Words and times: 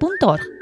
cuacfm.org. 0.00 0.61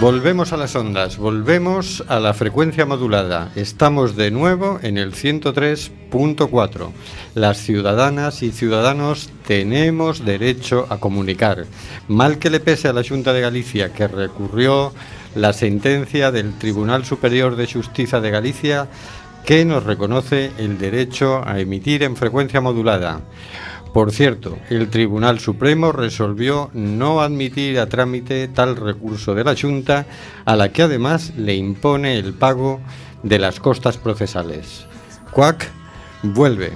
Volvemos 0.00 0.52
a 0.52 0.56
las 0.56 0.74
ondas, 0.76 1.18
volvemos 1.18 2.04
a 2.08 2.18
la 2.18 2.34
frecuencia 2.34 2.84
modulada. 2.84 3.52
Estamos 3.54 4.16
de 4.16 4.30
nuevo 4.30 4.78
en 4.82 4.98
el 4.98 5.14
103.4. 5.14 6.90
Las 7.34 7.58
ciudadanas 7.58 8.42
y 8.42 8.50
ciudadanos 8.50 9.30
tenemos 9.46 10.24
derecho 10.24 10.86
a 10.90 10.98
comunicar. 10.98 11.66
Mal 12.08 12.38
que 12.38 12.50
le 12.50 12.60
pese 12.60 12.88
a 12.88 12.92
la 12.92 13.04
Junta 13.04 13.32
de 13.32 13.40
Galicia, 13.40 13.92
que 13.92 14.08
recurrió 14.08 14.92
la 15.34 15.52
sentencia 15.52 16.30
del 16.30 16.58
Tribunal 16.58 17.04
Superior 17.04 17.56
de 17.56 17.72
Justicia 17.72 18.20
de 18.20 18.30
Galicia, 18.30 18.88
que 19.44 19.64
nos 19.64 19.84
reconoce 19.84 20.50
el 20.58 20.76
derecho 20.78 21.42
a 21.46 21.60
emitir 21.60 22.02
en 22.02 22.16
frecuencia 22.16 22.60
modulada. 22.60 23.20
Por 23.94 24.10
cierto, 24.10 24.58
el 24.70 24.90
Tribunal 24.90 25.38
Supremo 25.38 25.92
resolvió 25.92 26.68
no 26.74 27.20
admitir 27.20 27.78
a 27.78 27.88
trámite 27.88 28.48
tal 28.48 28.74
recurso 28.74 29.36
de 29.36 29.44
la 29.44 29.54
Junta, 29.54 30.06
a 30.44 30.56
la 30.56 30.72
que 30.72 30.82
además 30.82 31.32
le 31.36 31.54
impone 31.54 32.18
el 32.18 32.34
pago 32.34 32.80
de 33.22 33.38
las 33.38 33.60
costas 33.60 33.96
procesales. 33.96 34.86
Cuac 35.30 35.70
vuelve. 36.24 36.72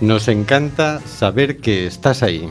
Nos 0.00 0.28
encanta 0.28 1.00
saber 1.00 1.58
que 1.58 1.86
estás 1.86 2.22
ahí. 2.22 2.50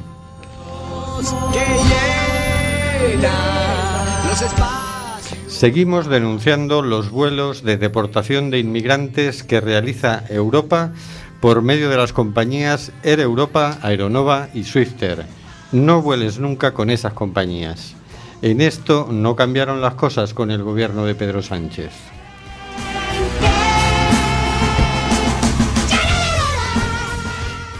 Seguimos 5.47 6.07
denunciando 6.07 6.81
los 6.81 7.09
vuelos 7.09 7.63
de 7.63 7.77
deportación 7.77 8.49
de 8.49 8.59
inmigrantes 8.59 9.43
que 9.43 9.61
realiza 9.61 10.23
Europa 10.29 10.91
por 11.39 11.61
medio 11.61 11.89
de 11.89 11.97
las 11.97 12.13
compañías 12.13 12.91
Air 13.03 13.19
Europa, 13.19 13.79
Aeronova 13.81 14.49
y 14.53 14.63
Swifter. 14.63 15.25
No 15.71 16.01
vueles 16.01 16.39
nunca 16.39 16.73
con 16.73 16.89
esas 16.89 17.13
compañías. 17.13 17.95
En 18.41 18.61
esto 18.61 19.07
no 19.09 19.35
cambiaron 19.35 19.81
las 19.81 19.95
cosas 19.95 20.33
con 20.33 20.51
el 20.51 20.61
gobierno 20.63 21.05
de 21.05 21.15
Pedro 21.15 21.41
Sánchez. 21.41 22.14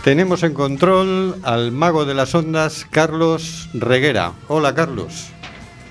Tenemos 0.05 0.43
en 0.43 0.53
control 0.53 1.35
al 1.41 1.71
mago 1.71 2.05
de 2.05 2.13
las 2.13 2.35
ondas, 2.35 2.85
Carlos 2.91 3.71
Reguera. 3.73 4.33
Hola, 4.49 4.75
Carlos. 4.75 5.29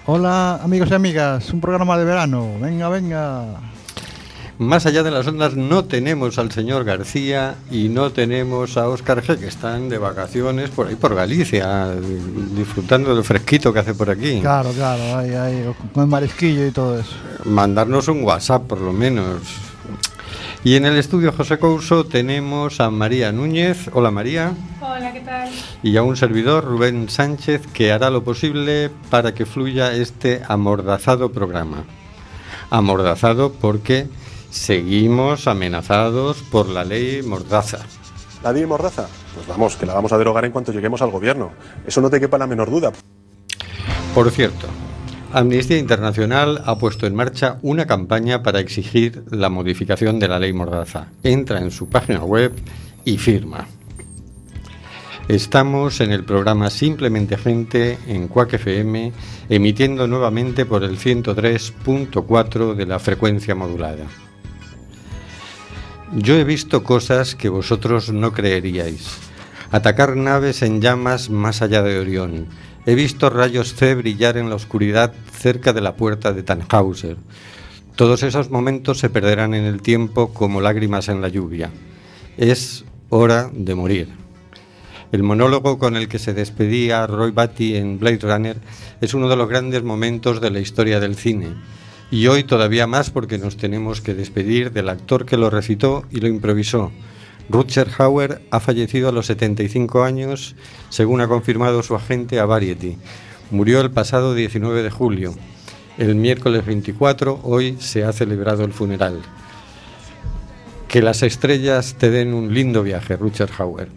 Hola 0.06 0.60
amigos 0.62 0.88
y 0.92 0.94
amigas, 0.94 1.52
un 1.52 1.60
programa 1.60 1.98
de 1.98 2.04
verano, 2.04 2.48
venga, 2.60 2.88
venga. 2.88 3.44
Más 4.58 4.86
allá 4.86 5.02
de 5.02 5.10
las 5.10 5.26
ondas 5.26 5.56
no 5.56 5.86
tenemos 5.86 6.38
al 6.38 6.52
señor 6.52 6.84
García 6.84 7.56
y 7.72 7.88
no 7.88 8.12
tenemos 8.12 8.76
a 8.76 8.88
Óscar 8.88 9.20
G, 9.20 9.36
que 9.36 9.48
están 9.48 9.88
de 9.88 9.98
vacaciones 9.98 10.70
por 10.70 10.86
ahí 10.86 10.94
por 10.94 11.16
Galicia, 11.16 11.90
disfrutando 12.56 13.16
del 13.16 13.24
fresquito 13.24 13.72
que 13.72 13.80
hace 13.80 13.94
por 13.94 14.10
aquí. 14.10 14.40
Claro, 14.40 14.70
claro, 14.70 15.18
ahí, 15.18 15.34
ahí, 15.34 15.74
con 15.92 16.04
el 16.04 16.08
marisquillo 16.08 16.64
y 16.64 16.70
todo 16.70 17.00
eso. 17.00 17.16
Mandarnos 17.46 18.06
un 18.06 18.22
WhatsApp 18.22 18.62
por 18.62 18.80
lo 18.80 18.92
menos. 18.92 19.73
Y 20.64 20.76
en 20.76 20.86
el 20.86 20.96
estudio 20.96 21.30
José 21.30 21.58
Couso 21.58 22.06
tenemos 22.06 22.80
a 22.80 22.90
María 22.90 23.30
Núñez. 23.32 23.90
Hola 23.92 24.10
María. 24.10 24.54
Hola, 24.80 25.12
¿qué 25.12 25.20
tal? 25.20 25.50
Y 25.82 25.98
a 25.98 26.02
un 26.02 26.16
servidor, 26.16 26.64
Rubén 26.64 27.10
Sánchez, 27.10 27.66
que 27.66 27.92
hará 27.92 28.08
lo 28.08 28.24
posible 28.24 28.90
para 29.10 29.34
que 29.34 29.44
fluya 29.44 29.92
este 29.92 30.40
amordazado 30.48 31.30
programa. 31.32 31.84
Amordazado 32.70 33.52
porque 33.52 34.08
seguimos 34.48 35.48
amenazados 35.48 36.38
por 36.50 36.66
la 36.70 36.82
ley 36.82 37.22
Mordaza. 37.22 37.80
¿La 38.42 38.50
ley 38.50 38.64
Mordaza? 38.64 39.06
Pues 39.34 39.46
vamos, 39.46 39.76
que 39.76 39.84
la 39.84 39.92
vamos 39.92 40.14
a 40.14 40.18
derogar 40.18 40.46
en 40.46 40.52
cuanto 40.52 40.72
lleguemos 40.72 41.02
al 41.02 41.10
gobierno. 41.10 41.52
Eso 41.86 42.00
no 42.00 42.08
te 42.08 42.18
quepa 42.18 42.38
la 42.38 42.46
menor 42.46 42.70
duda. 42.70 42.90
Por 44.14 44.30
cierto, 44.30 44.66
Amnistía 45.34 45.78
Internacional 45.78 46.62
ha 46.64 46.78
puesto 46.78 47.08
en 47.08 47.16
marcha 47.16 47.58
una 47.62 47.86
campaña 47.86 48.44
para 48.44 48.60
exigir 48.60 49.24
la 49.32 49.48
modificación 49.48 50.20
de 50.20 50.28
la 50.28 50.38
ley 50.38 50.52
Mordaza. 50.52 51.08
Entra 51.24 51.58
en 51.58 51.72
su 51.72 51.88
página 51.88 52.22
web 52.22 52.52
y 53.04 53.18
firma. 53.18 53.66
Estamos 55.26 56.00
en 56.00 56.12
el 56.12 56.22
programa 56.22 56.70
Simplemente 56.70 57.36
Gente 57.36 57.98
en 58.06 58.28
Cuac 58.28 58.52
FM, 58.54 59.12
emitiendo 59.48 60.06
nuevamente 60.06 60.66
por 60.66 60.84
el 60.84 60.98
103.4 60.98 62.76
de 62.76 62.86
la 62.86 63.00
frecuencia 63.00 63.56
modulada. 63.56 64.06
Yo 66.12 66.36
he 66.36 66.44
visto 66.44 66.84
cosas 66.84 67.34
que 67.34 67.48
vosotros 67.48 68.12
no 68.12 68.32
creeríais. 68.32 69.18
Atacar 69.72 70.16
naves 70.16 70.62
en 70.62 70.80
llamas 70.80 71.28
más 71.28 71.60
allá 71.60 71.82
de 71.82 71.98
Orión. 71.98 72.46
He 72.86 72.94
visto 72.94 73.30
rayos 73.30 73.74
C 73.74 73.94
brillar 73.94 74.36
en 74.36 74.50
la 74.50 74.56
oscuridad 74.56 75.14
cerca 75.32 75.72
de 75.72 75.80
la 75.80 75.96
puerta 75.96 76.34
de 76.34 76.42
Tannhauser. 76.42 77.16
Todos 77.96 78.22
esos 78.22 78.50
momentos 78.50 78.98
se 78.98 79.08
perderán 79.08 79.54
en 79.54 79.64
el 79.64 79.80
tiempo 79.80 80.34
como 80.34 80.60
lágrimas 80.60 81.08
en 81.08 81.22
la 81.22 81.28
lluvia. 81.28 81.70
Es 82.36 82.84
hora 83.08 83.50
de 83.54 83.74
morir. 83.74 84.08
El 85.12 85.22
monólogo 85.22 85.78
con 85.78 85.96
el 85.96 86.08
que 86.08 86.18
se 86.18 86.34
despedía 86.34 87.06
Roy 87.06 87.30
Batty 87.30 87.76
en 87.76 87.98
Blade 87.98 88.18
Runner 88.20 88.56
es 89.00 89.14
uno 89.14 89.30
de 89.30 89.36
los 89.36 89.48
grandes 89.48 89.82
momentos 89.82 90.42
de 90.42 90.50
la 90.50 90.60
historia 90.60 91.00
del 91.00 91.14
cine. 91.14 91.54
Y 92.10 92.26
hoy 92.26 92.44
todavía 92.44 92.86
más 92.86 93.08
porque 93.08 93.38
nos 93.38 93.56
tenemos 93.56 94.02
que 94.02 94.12
despedir 94.12 94.72
del 94.72 94.90
actor 94.90 95.24
que 95.24 95.38
lo 95.38 95.48
recitó 95.48 96.04
y 96.10 96.20
lo 96.20 96.28
improvisó. 96.28 96.92
Rutger 97.48 97.88
Hauer 97.98 98.40
ha 98.50 98.60
fallecido 98.60 99.08
a 99.08 99.12
los 99.12 99.26
75 99.26 100.02
años, 100.02 100.56
según 100.88 101.20
ha 101.20 101.28
confirmado 101.28 101.82
su 101.82 101.94
agente 101.94 102.40
a 102.40 102.46
Variety. 102.46 102.96
Murió 103.50 103.80
el 103.80 103.90
pasado 103.90 104.34
19 104.34 104.82
de 104.82 104.90
julio. 104.90 105.34
El 105.98 106.14
miércoles 106.14 106.64
24, 106.64 107.40
hoy, 107.42 107.76
se 107.78 108.04
ha 108.04 108.12
celebrado 108.12 108.64
el 108.64 108.72
funeral. 108.72 109.20
Que 110.88 111.02
las 111.02 111.22
estrellas 111.22 111.96
te 111.98 112.10
den 112.10 112.32
un 112.32 112.54
lindo 112.54 112.82
viaje, 112.82 113.16
Rutger 113.16 113.50
Hauer. 113.58 113.88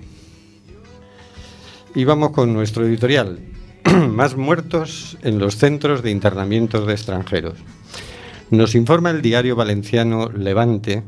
Y 1.96 2.04
vamos 2.04 2.32
con 2.32 2.54
nuestro 2.54 2.86
editorial. 2.86 3.40
Más 4.12 4.36
muertos 4.36 5.18
en 5.24 5.40
los 5.40 5.56
centros 5.56 6.04
de 6.04 6.12
internamientos 6.12 6.86
de 6.86 6.94
extranjeros. 6.94 7.56
Nos 8.52 8.76
informa 8.76 9.10
el 9.10 9.22
diario 9.22 9.56
valenciano 9.56 10.30
Levante 10.30 11.04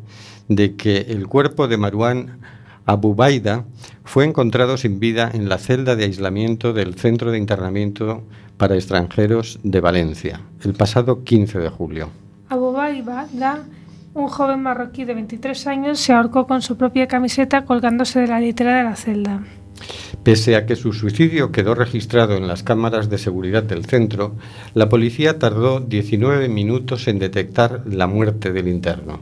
de 0.50 0.76
que 0.76 0.98
el 1.10 1.28
cuerpo 1.28 1.68
de 1.68 1.78
Marwan 1.78 2.40
Abubaida 2.86 3.66
fue 4.04 4.26
encontrado 4.26 4.76
sin 4.76 5.00
vida 5.00 5.30
en 5.32 5.48
la 5.48 5.60
celda 5.60 5.96
de 5.96 6.06
aislamiento 6.06 6.74
del 6.74 6.96
Centro 6.96 7.32
de 7.32 7.38
Internamiento 7.38 8.24
para 8.58 8.76
Extranjeros 8.76 9.60
de 9.64 9.80
Valencia, 9.80 10.42
el 10.64 10.74
pasado 10.74 11.24
15 11.24 11.60
de 11.60 11.70
julio. 11.70 12.10
Abu 12.50 12.74
Baida, 12.74 13.64
un 14.16 14.28
joven 14.28 14.64
marroquí 14.64 15.06
de 15.06 15.14
23 15.14 15.68
años, 15.68 16.00
se 16.00 16.14
ahorcó 16.14 16.48
con 16.48 16.64
su 16.64 16.78
propia 16.78 17.08
camiseta 17.08 17.64
colgándose 17.64 18.20
de 18.20 18.28
la 18.28 18.40
litera 18.40 18.78
de 18.78 18.84
la 18.84 18.96
celda. 18.96 19.44
Pese 20.24 20.56
a 20.56 20.66
que 20.66 20.76
su 20.76 20.92
suicidio 20.92 21.52
quedó 21.52 21.76
registrado 21.76 22.36
en 22.36 22.48
las 22.48 22.64
cámaras 22.64 23.10
de 23.10 23.20
seguridad 23.20 23.64
del 23.64 23.86
centro, 23.86 24.36
la 24.74 24.90
policía 24.90 25.38
tardó 25.38 25.80
19 25.80 26.50
minutos 26.50 27.08
en 27.08 27.20
detectar 27.20 27.84
la 27.86 28.08
muerte 28.08 28.52
del 28.52 28.68
interno. 28.68 29.20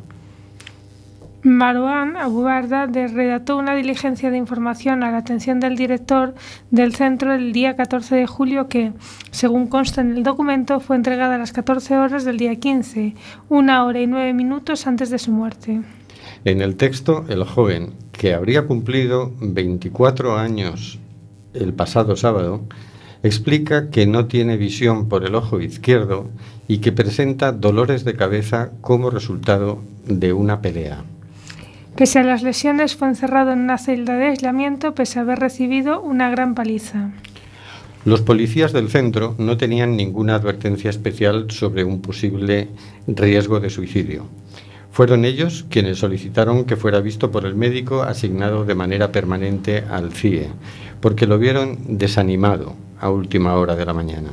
Marwan 1.44 2.18
Abubarda 2.18 2.88
redactó 2.88 3.58
una 3.58 3.76
diligencia 3.76 4.32
de 4.32 4.38
información 4.38 5.04
a 5.04 5.12
la 5.12 5.20
atención 5.20 5.60
del 5.60 5.76
director 5.76 6.34
del 6.72 6.96
centro 6.96 7.34
el 7.34 7.54
día 7.54 7.76
14 7.76 8.16
de 8.16 8.28
julio 8.28 8.68
que, 8.68 8.94
según 9.30 9.68
consta 9.68 10.02
en 10.02 10.18
el 10.18 10.24
documento, 10.24 10.80
fue 10.80 10.96
entregada 10.96 11.36
a 11.36 11.38
las 11.38 11.54
14 11.54 11.98
horas 11.98 12.26
del 12.26 12.38
día 12.38 12.56
15, 12.56 13.14
una 13.50 13.86
hora 13.86 14.02
y 14.02 14.08
nueve 14.08 14.34
minutos 14.34 14.88
antes 14.88 15.12
de 15.12 15.20
su 15.20 15.32
muerte. 15.32 15.82
En 16.44 16.62
el 16.62 16.76
texto, 16.76 17.26
el 17.30 17.44
joven, 17.44 17.94
que 18.12 18.34
habría 18.34 18.66
cumplido 18.66 19.32
24 19.40 20.38
años 20.38 20.98
el 21.54 21.74
pasado 21.74 22.16
sábado, 22.16 22.62
explica 23.22 23.90
que 23.90 24.08
no 24.08 24.26
tiene 24.26 24.58
visión 24.58 25.08
por 25.08 25.24
el 25.24 25.36
ojo 25.36 25.62
izquierdo 25.62 26.30
y 26.68 26.80
que 26.80 26.92
presenta 26.92 27.52
dolores 27.52 28.06
de 28.06 28.16
cabeza 28.16 28.72
como 28.82 29.12
resultado 29.12 29.82
de 30.06 30.34
una 30.34 30.62
pelea. 30.62 31.04
Pese 31.98 32.20
a 32.20 32.24
las 32.24 32.44
lesiones, 32.44 32.96
fue 32.96 33.08
encerrado 33.08 33.54
en 33.54 33.60
una 33.62 33.80
celda 33.80 34.18
de 34.18 34.28
aislamiento 34.28 34.94
pese 34.94 35.18
a 35.18 35.24
haber 35.24 35.40
recibido 35.40 36.00
una 36.00 36.30
gran 36.30 36.54
paliza. 36.54 37.10
Los 38.06 38.22
policías 38.22 38.72
del 38.72 38.90
centro 38.90 39.34
no 39.40 39.58
tenían 39.58 39.98
ninguna 39.98 40.36
advertencia 40.36 40.92
especial 40.92 41.50
sobre 41.50 41.84
un 41.84 42.04
posible 42.04 42.68
riesgo 43.08 43.60
de 43.60 43.72
suicidio. 43.72 44.28
Fueron 44.92 45.26
ellos 45.26 45.66
quienes 45.72 45.98
solicitaron 45.98 46.66
que 46.66 46.76
fuera 46.76 47.00
visto 47.00 47.32
por 47.32 47.48
el 47.48 47.56
médico 47.56 48.04
asignado 48.04 48.64
de 48.64 48.76
manera 48.76 49.12
permanente 49.12 49.84
al 49.90 50.12
CIE, 50.12 50.50
porque 51.02 51.26
lo 51.26 51.40
vieron 51.40 51.98
desanimado 51.98 52.76
a 53.00 53.10
última 53.10 53.56
hora 53.56 53.76
de 53.76 53.86
la 53.88 53.94
mañana. 53.94 54.30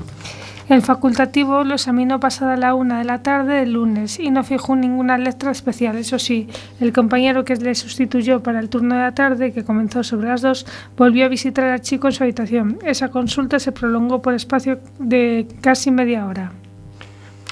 El 0.68 0.80
facultativo 0.80 1.62
lo 1.62 1.74
examinó 1.74 2.20
pasada 2.20 2.56
la 2.56 2.74
una 2.74 2.98
de 2.98 3.04
la 3.04 3.22
tarde 3.22 3.56
del 3.56 3.74
lunes 3.74 4.18
y 4.18 4.30
no 4.30 4.44
fijó 4.44 4.74
ninguna 4.74 5.18
letra 5.18 5.50
especial. 5.50 5.96
Eso 5.96 6.18
sí, 6.18 6.48
el 6.80 6.92
compañero 6.92 7.44
que 7.44 7.54
le 7.56 7.74
sustituyó 7.74 8.42
para 8.42 8.60
el 8.60 8.70
turno 8.70 8.94
de 8.94 9.02
la 9.02 9.14
tarde, 9.14 9.52
que 9.52 9.62
comenzó 9.62 10.02
sobre 10.02 10.28
las 10.28 10.40
dos, 10.40 10.66
volvió 10.96 11.26
a 11.26 11.28
visitar 11.28 11.66
al 11.66 11.82
chico 11.82 12.06
en 12.06 12.14
su 12.14 12.22
habitación. 12.22 12.78
Esa 12.82 13.10
consulta 13.10 13.58
se 13.58 13.72
prolongó 13.72 14.22
por 14.22 14.32
espacio 14.32 14.80
de 14.98 15.46
casi 15.60 15.90
media 15.90 16.26
hora. 16.26 16.52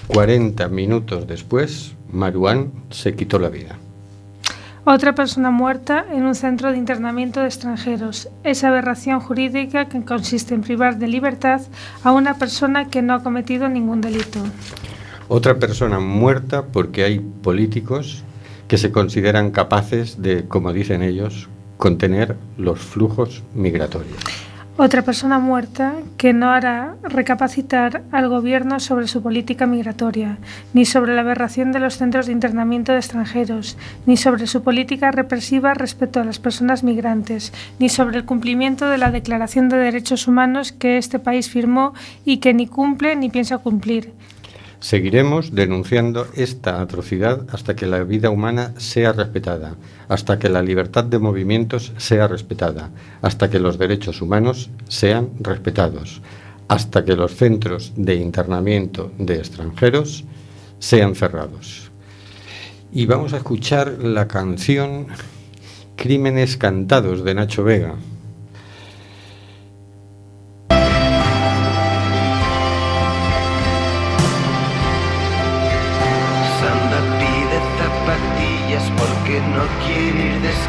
40 0.06 0.68
minutos 0.68 1.26
después, 1.26 1.94
Maruán 2.10 2.72
se 2.90 3.14
quitó 3.14 3.38
la 3.38 3.50
vida. 3.50 3.78
Otra 4.84 5.14
persona 5.14 5.52
muerta 5.52 6.04
en 6.10 6.24
un 6.24 6.34
centro 6.34 6.72
de 6.72 6.76
internamiento 6.76 7.38
de 7.38 7.46
extranjeros. 7.46 8.28
Esa 8.42 8.66
aberración 8.66 9.20
jurídica 9.20 9.88
que 9.88 10.04
consiste 10.04 10.54
en 10.54 10.62
privar 10.62 10.98
de 10.98 11.06
libertad 11.06 11.60
a 12.02 12.10
una 12.10 12.34
persona 12.34 12.88
que 12.88 13.00
no 13.00 13.14
ha 13.14 13.22
cometido 13.22 13.68
ningún 13.68 14.00
delito. 14.00 14.40
Otra 15.28 15.60
persona 15.60 16.00
muerta 16.00 16.64
porque 16.66 17.04
hay 17.04 17.20
políticos 17.20 18.24
que 18.66 18.76
se 18.76 18.90
consideran 18.90 19.52
capaces 19.52 20.20
de, 20.20 20.48
como 20.48 20.72
dicen 20.72 21.02
ellos, 21.02 21.48
contener 21.76 22.36
los 22.58 22.80
flujos 22.80 23.44
migratorios. 23.54 24.18
Otra 24.78 25.02
persona 25.02 25.38
muerta 25.38 25.96
que 26.16 26.32
no 26.32 26.50
hará 26.50 26.96
recapacitar 27.02 28.04
al 28.10 28.30
gobierno 28.30 28.80
sobre 28.80 29.06
su 29.06 29.22
política 29.22 29.66
migratoria, 29.66 30.38
ni 30.72 30.86
sobre 30.86 31.14
la 31.14 31.20
aberración 31.20 31.72
de 31.72 31.78
los 31.78 31.98
centros 31.98 32.24
de 32.24 32.32
internamiento 32.32 32.92
de 32.92 32.98
extranjeros, 32.98 33.76
ni 34.06 34.16
sobre 34.16 34.46
su 34.46 34.62
política 34.62 35.10
represiva 35.10 35.74
respecto 35.74 36.20
a 36.20 36.24
las 36.24 36.38
personas 36.38 36.84
migrantes, 36.84 37.52
ni 37.78 37.90
sobre 37.90 38.16
el 38.16 38.24
cumplimiento 38.24 38.88
de 38.88 38.96
la 38.96 39.10
Declaración 39.10 39.68
de 39.68 39.76
Derechos 39.76 40.26
Humanos 40.26 40.72
que 40.72 40.96
este 40.96 41.18
país 41.18 41.50
firmó 41.50 41.92
y 42.24 42.38
que 42.38 42.54
ni 42.54 42.66
cumple 42.66 43.14
ni 43.14 43.28
piensa 43.28 43.58
cumplir. 43.58 44.14
Seguiremos 44.82 45.54
denunciando 45.54 46.26
esta 46.34 46.80
atrocidad 46.80 47.46
hasta 47.52 47.76
que 47.76 47.86
la 47.86 48.02
vida 48.02 48.30
humana 48.30 48.74
sea 48.78 49.12
respetada, 49.12 49.76
hasta 50.08 50.40
que 50.40 50.48
la 50.48 50.60
libertad 50.60 51.04
de 51.04 51.20
movimientos 51.20 51.92
sea 51.98 52.26
respetada, 52.26 52.90
hasta 53.22 53.48
que 53.48 53.60
los 53.60 53.78
derechos 53.78 54.20
humanos 54.20 54.70
sean 54.88 55.30
respetados, 55.38 56.20
hasta 56.66 57.04
que 57.04 57.14
los 57.14 57.36
centros 57.36 57.92
de 57.94 58.16
internamiento 58.16 59.12
de 59.18 59.36
extranjeros 59.36 60.24
sean 60.80 61.14
cerrados. 61.14 61.92
Y 62.92 63.06
vamos 63.06 63.34
a 63.34 63.36
escuchar 63.36 63.98
la 64.02 64.26
canción 64.26 65.06
Crímenes 65.94 66.56
Cantados 66.56 67.22
de 67.22 67.34
Nacho 67.34 67.62
Vega. 67.62 67.94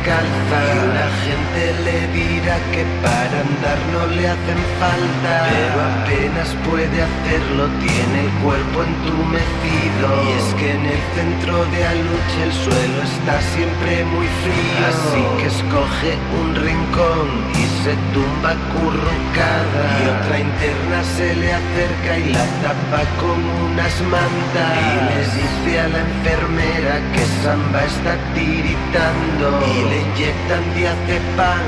Y 0.04 0.06
la 0.06 1.10
gente 1.24 1.74
le 1.86 2.08
que 2.44 2.84
para 3.02 3.40
andar 3.40 3.80
no 3.94 4.08
le 4.16 4.28
hacen 4.28 4.60
falta. 4.80 5.32
Pero 5.48 5.78
apenas 5.80 6.50
puede 6.68 6.98
hacerlo, 7.08 7.70
tiene 7.80 8.18
el 8.28 8.32
cuerpo 8.44 8.84
entumecido. 8.84 10.06
Y 10.24 10.30
es 10.40 10.48
que 10.56 10.72
en 10.72 10.86
el 10.86 11.02
centro 11.16 11.66
de 11.72 11.80
Aluche 11.88 12.44
el 12.44 12.54
suelo 12.54 13.00
está 13.04 13.40
siempre 13.56 14.04
muy 14.06 14.28
frío. 14.44 14.84
Así 14.92 15.24
que 15.40 15.48
escoge 15.48 16.12
un 16.42 16.56
rincón 16.56 17.28
y 17.56 17.66
se 17.84 17.96
tumba 18.12 18.52
currucada. 18.76 19.84
Y 20.00 20.06
otra 20.12 20.40
interna 20.40 21.00
se 21.16 21.36
le 21.36 21.54
acerca 21.54 22.12
y 22.20 22.34
la 22.34 22.46
tapa 22.60 23.02
con 23.24 23.40
unas 23.72 23.96
mantas. 24.12 24.72
Y 24.84 24.96
le 25.08 25.20
dice 25.40 25.80
a 25.80 25.88
la 25.88 26.00
enfermera 26.00 26.94
que 27.14 27.24
Samba 27.42 27.84
está 27.86 28.14
tiritando. 28.36 29.46
Y 29.64 29.78
le 29.90 29.98
inyectan 30.12 30.64
diazepam, 30.76 31.66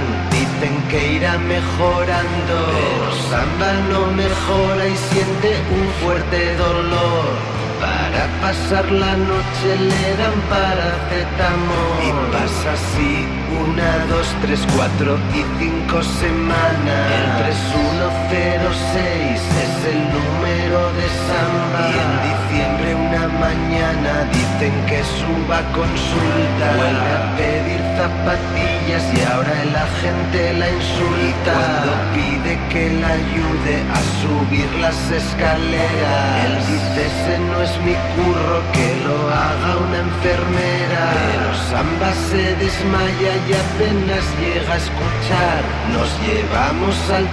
dicen 0.65 0.81
que 0.89 1.13
irá 1.13 1.37
mejorando. 1.37 2.55
Pero 2.73 3.11
Samba 3.29 3.73
no 3.89 4.07
mejora 4.11 4.87
y 4.87 4.95
siente 4.95 5.49
un 5.71 5.87
fuerte 6.01 6.55
dolor. 6.55 7.55
Para 7.79 8.25
pasar 8.41 8.89
la 8.89 9.17
noche 9.17 9.67
le 9.77 10.15
dan 10.15 10.39
paracetamol 10.49 11.99
Y 12.07 12.11
pasa 12.31 12.71
así 12.71 13.27
una, 13.51 14.05
dos, 14.07 14.27
tres, 14.41 14.65
cuatro 14.75 15.17
y 15.33 15.43
cinco 15.59 16.01
semanas 16.01 17.11
El 17.19 17.25
3106 17.43 19.41
es 19.65 19.75
el 19.91 19.99
número 20.17 20.79
de 20.97 21.07
Samba 21.27 21.81
Y 21.91 21.95
en 22.05 22.13
diciembre 22.31 22.95
una 22.95 23.27
mañana 23.27 24.23
dicen 24.31 24.73
que 24.87 25.03
suba 25.03 25.59
consulta 25.73 26.65
Vuelve 26.77 27.11
a 27.11 27.35
pedir 27.35 27.84
zapatillas 27.95 29.03
y 29.13 29.21
ahora 29.31 29.53
el 29.63 29.75
agente 29.75 30.53
la 30.53 30.69
insulta. 30.69 31.53
Cuando 31.55 31.93
pide 32.13 32.59
que 32.71 32.89
la 33.01 33.09
ayude 33.09 33.75
a 33.97 33.99
subir 34.21 34.69
las 34.79 34.99
escaleras. 35.11 36.45
Él 36.45 36.55
dice 36.71 37.05
ese 37.11 37.39
no 37.39 37.61
es 37.61 37.73
mi 37.87 37.95
curro 38.15 38.57
que 38.73 38.89
lo 39.05 39.17
haga 39.29 39.77
una 39.87 39.99
enfermera 39.99 41.03
Pero 41.27 41.49
Samba 41.69 42.11
se 42.29 42.55
desmaya 42.63 43.31
y 43.47 43.51
apenas 43.65 44.23
llega 44.41 44.73
a 44.73 44.77
escuchar. 44.77 45.61
Nos 45.93 46.09
llevamos 46.25 46.95
al 47.11 47.25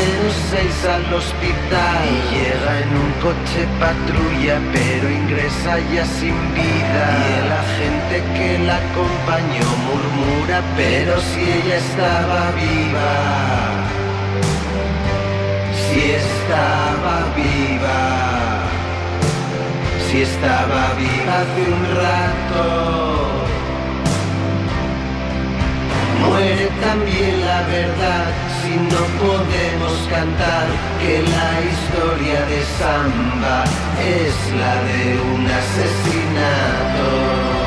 3106 0.00 0.84
al 0.86 1.14
hospital. 1.14 2.00
Y 2.08 2.34
llega 2.34 2.80
en 2.80 2.90
un 3.04 3.12
coche 3.20 3.60
patrulla 3.78 4.58
pero 4.72 5.10
ingresa 5.10 5.78
ya 5.92 6.04
sin 6.04 6.36
vida. 6.54 7.04
Y 7.20 7.32
el 7.40 7.52
agente 7.62 8.16
que 8.36 8.58
la 8.66 8.76
acompañó 8.76 9.66
murmura 9.88 10.62
pero 10.76 11.20
si 11.20 11.40
ella 11.40 11.76
estaba 11.76 12.50
viva. 12.52 13.12
Si 15.84 16.00
estaba 16.22 17.16
viva. 17.36 18.00
Si 20.08 20.22
estaba 20.22 20.94
viva 20.94 21.32
hace 21.40 21.62
un 21.72 21.84
rato. 21.96 23.09
Muere 26.26 26.68
también 26.80 27.40
la 27.40 27.62
verdad 27.62 28.26
si 28.62 28.76
no 28.76 29.02
podemos 29.24 30.08
cantar 30.10 30.66
que 31.00 31.22
la 31.22 31.60
historia 31.70 32.44
de 32.46 32.62
Samba 32.78 33.64
es 33.98 34.34
la 34.60 34.74
de 34.84 35.18
un 35.34 35.46
asesinato. 35.46 37.59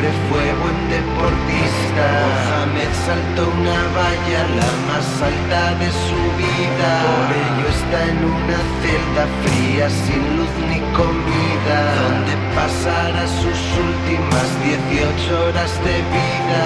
siempre 0.00 0.10
fue 0.28 0.46
buen 0.62 0.80
deportista. 0.88 2.04
Mohamed 2.24 2.92
saltó 3.06 3.42
una 3.60 3.80
valla, 3.96 4.40
la 4.60 4.70
más 4.88 5.08
alta 5.22 5.74
de 5.78 5.90
su 5.90 6.20
vida. 6.40 6.90
Por 7.04 7.28
ello 7.44 7.66
está 7.68 7.98
en 8.08 8.24
una 8.24 8.58
celda 8.80 9.24
fría, 9.42 9.90
sin 9.90 10.22
luz 10.36 10.52
ni 10.68 10.80
comida, 10.96 11.78
donde 12.00 12.32
pasará 12.54 13.26
sus 13.26 13.60
últimas 13.88 14.48
18 14.64 15.44
horas 15.46 15.72
de 15.84 15.96
vida. 16.16 16.60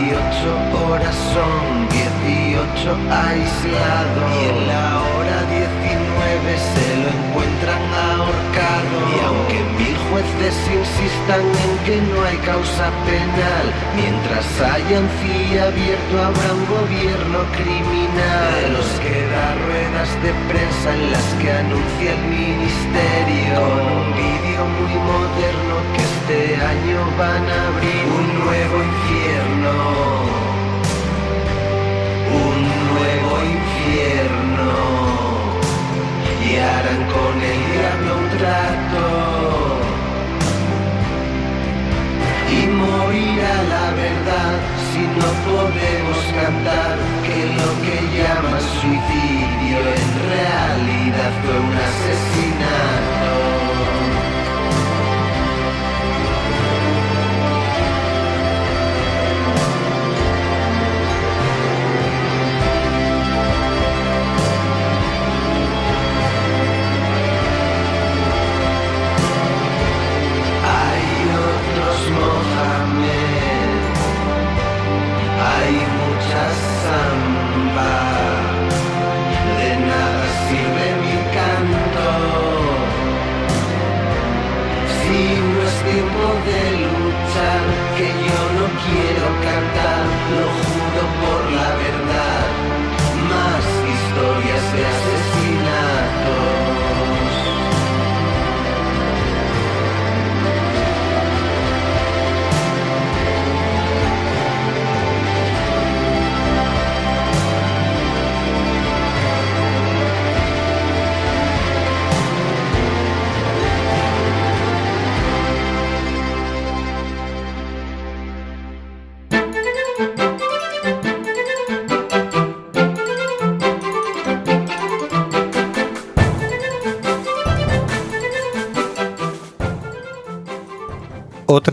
18 0.00 0.86
horas 0.86 1.16
son 1.32 1.88
18 1.88 2.96
aislados. 3.10 4.55
Jueces 10.36 10.68
insistan 10.72 11.40
en 11.40 11.78
que 11.84 11.96
no 12.12 12.22
hay 12.24 12.36
causa 12.38 12.90
penal, 13.06 13.66
mientras 13.94 14.46
haya 14.60 15.00
un 15.00 15.08
abierto 15.56 16.14
habrá 16.22 16.52
un 16.52 16.66
gobierno 16.66 17.38
criminal. 17.52 18.54
De 18.62 18.68
los 18.70 18.88
que 19.00 19.26
da 19.32 19.54
ruedas 19.66 20.10
de 20.22 20.32
prensa 20.48 20.94
en 20.94 21.12
las 21.12 21.26
que 21.40 21.52
anuncia 21.52 22.12
el 22.12 22.22
ministerio. 22.28 23.54
Con 23.56 23.86
un 23.98 24.08
vídeo 24.14 24.62
muy 24.78 24.94
moderno 25.10 25.74
que 25.94 26.02
este 26.02 26.56
año 26.56 26.98
van 27.18 27.44
a 27.48 27.58
abrir 27.68 28.04
un 28.20 28.28
nuevo 28.44 28.76
infierno. 28.90 29.74
Un 32.46 32.58
nuevo 32.92 33.34
infierno. 33.56 34.70
Y 36.44 36.56
harán 36.56 37.02
con 37.14 37.34
el 37.42 37.60
diablo 37.72 38.10
un 38.18 38.38
trato. 38.38 39.55
Y 42.48 42.66
morirá 42.66 43.54
la 43.74 43.90
verdad 44.02 44.54
si 44.92 45.00
no 45.00 45.28
podemos 45.48 46.18
cantar 46.34 46.96
que 47.24 47.38
lo 47.58 47.68
que 47.84 47.96
llaman 48.16 48.60
suicidio 48.80 49.78
en 49.78 50.10
realidad 50.30 51.32
fue 51.42 51.58
un 51.58 51.76
asesinato. 51.88 53.65
Es 86.16 86.44
tiempo 86.44 86.75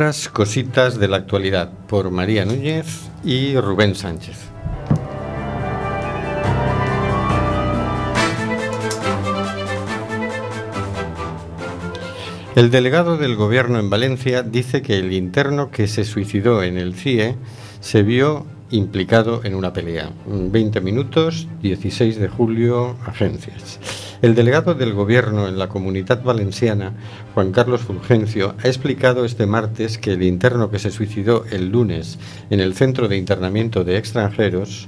Cositas 0.04 1.00
de 1.00 1.08
la 1.08 1.16
actualidad 1.16 1.72
por 1.88 2.12
María 2.12 2.44
Núñez 2.44 3.10
y 3.24 3.56
Rubén 3.56 3.96
Sánchez. 3.96 4.38
El 12.56 12.70
delegado 12.70 13.18
del 13.18 13.38
gobierno 13.38 13.80
en 13.80 13.90
Valencia 13.90 14.44
dice 14.44 14.82
que 14.82 14.98
el 14.98 15.14
interno 15.14 15.72
que 15.72 15.88
se 15.88 16.04
suicidó 16.04 16.64
en 16.64 16.78
el 16.78 16.96
CIE 16.96 17.36
se 17.80 18.04
vio 18.04 18.46
implicado 18.72 19.40
en 19.46 19.56
una 19.56 19.72
pelea. 19.72 20.12
20 20.28 20.82
minutos, 20.82 21.48
16 21.62 22.18
de 22.18 22.28
julio, 22.28 22.98
agencias. 23.06 23.80
El 24.24 24.36
delegado 24.36 24.74
del 24.74 24.94
gobierno 24.94 25.50
en 25.50 25.60
la 25.60 25.68
comunidad 25.68 26.24
valenciana, 26.24 26.94
Juan 27.34 27.52
Carlos 27.52 27.82
Fulgencio, 27.82 28.56
ha 28.64 28.68
explicado 28.70 29.26
este 29.26 29.48
martes 29.48 29.98
que 29.98 30.14
el 30.14 30.24
interno 30.24 30.72
que 30.72 30.80
se 30.80 30.92
suicidó 30.92 31.44
el 31.52 31.68
lunes 31.68 32.18
en 32.50 32.62
el 32.62 32.74
centro 32.74 33.10
de 33.10 33.18
internamiento 33.18 33.84
de 33.84 33.98
extranjeros, 33.98 34.88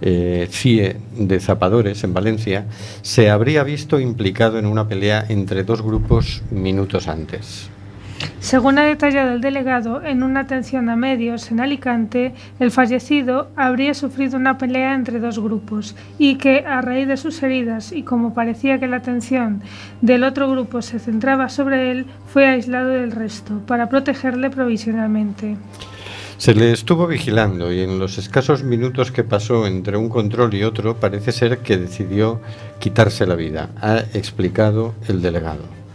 eh, 0.00 0.48
CIE 0.50 0.96
de 1.18 1.38
Zapadores 1.38 2.02
en 2.02 2.14
Valencia, 2.14 2.64
se 3.02 3.28
habría 3.28 3.62
visto 3.62 4.00
implicado 4.00 4.58
en 4.58 4.64
una 4.64 4.88
pelea 4.88 5.26
entre 5.28 5.62
dos 5.62 5.82
grupos 5.82 6.42
minutos 6.50 7.08
antes. 7.08 7.68
Según 8.40 8.78
ha 8.78 8.84
detallado 8.84 9.32
el 9.32 9.40
delegado 9.40 10.02
en 10.04 10.22
una 10.22 10.40
atención 10.40 10.88
a 10.88 10.96
medios 10.96 11.50
en 11.50 11.60
Alicante, 11.60 12.32
el 12.60 12.70
fallecido 12.70 13.50
habría 13.56 13.94
sufrido 13.94 14.36
una 14.36 14.58
pelea 14.58 14.94
entre 14.94 15.18
dos 15.18 15.38
grupos 15.38 15.96
y 16.18 16.36
que, 16.36 16.64
a 16.66 16.80
raíz 16.80 17.08
de 17.08 17.16
sus 17.16 17.42
heridas 17.42 17.92
y 17.92 18.02
como 18.02 18.34
parecía 18.34 18.78
que 18.78 18.86
la 18.86 18.98
atención 18.98 19.62
del 20.00 20.24
otro 20.24 20.50
grupo 20.50 20.82
se 20.82 20.98
centraba 20.98 21.48
sobre 21.48 21.90
él, 21.90 22.06
fue 22.26 22.46
aislado 22.46 22.90
del 22.90 23.12
resto 23.12 23.60
para 23.66 23.88
protegerle 23.88 24.50
provisionalmente. 24.50 25.56
Se 26.38 26.54
le 26.54 26.70
estuvo 26.70 27.06
vigilando 27.06 27.72
y 27.72 27.80
en 27.80 27.98
los 27.98 28.18
escasos 28.18 28.62
minutos 28.62 29.10
que 29.10 29.24
pasó 29.24 29.66
entre 29.66 29.96
un 29.96 30.10
control 30.10 30.54
y 30.54 30.64
otro 30.64 30.96
parece 30.96 31.32
ser 31.32 31.58
que 31.58 31.78
decidió 31.78 32.42
quitarse 32.78 33.26
la 33.26 33.36
vida, 33.36 33.70
ha 33.80 34.00
explicado 34.12 34.94
el 35.08 35.22
delegado. 35.22 35.85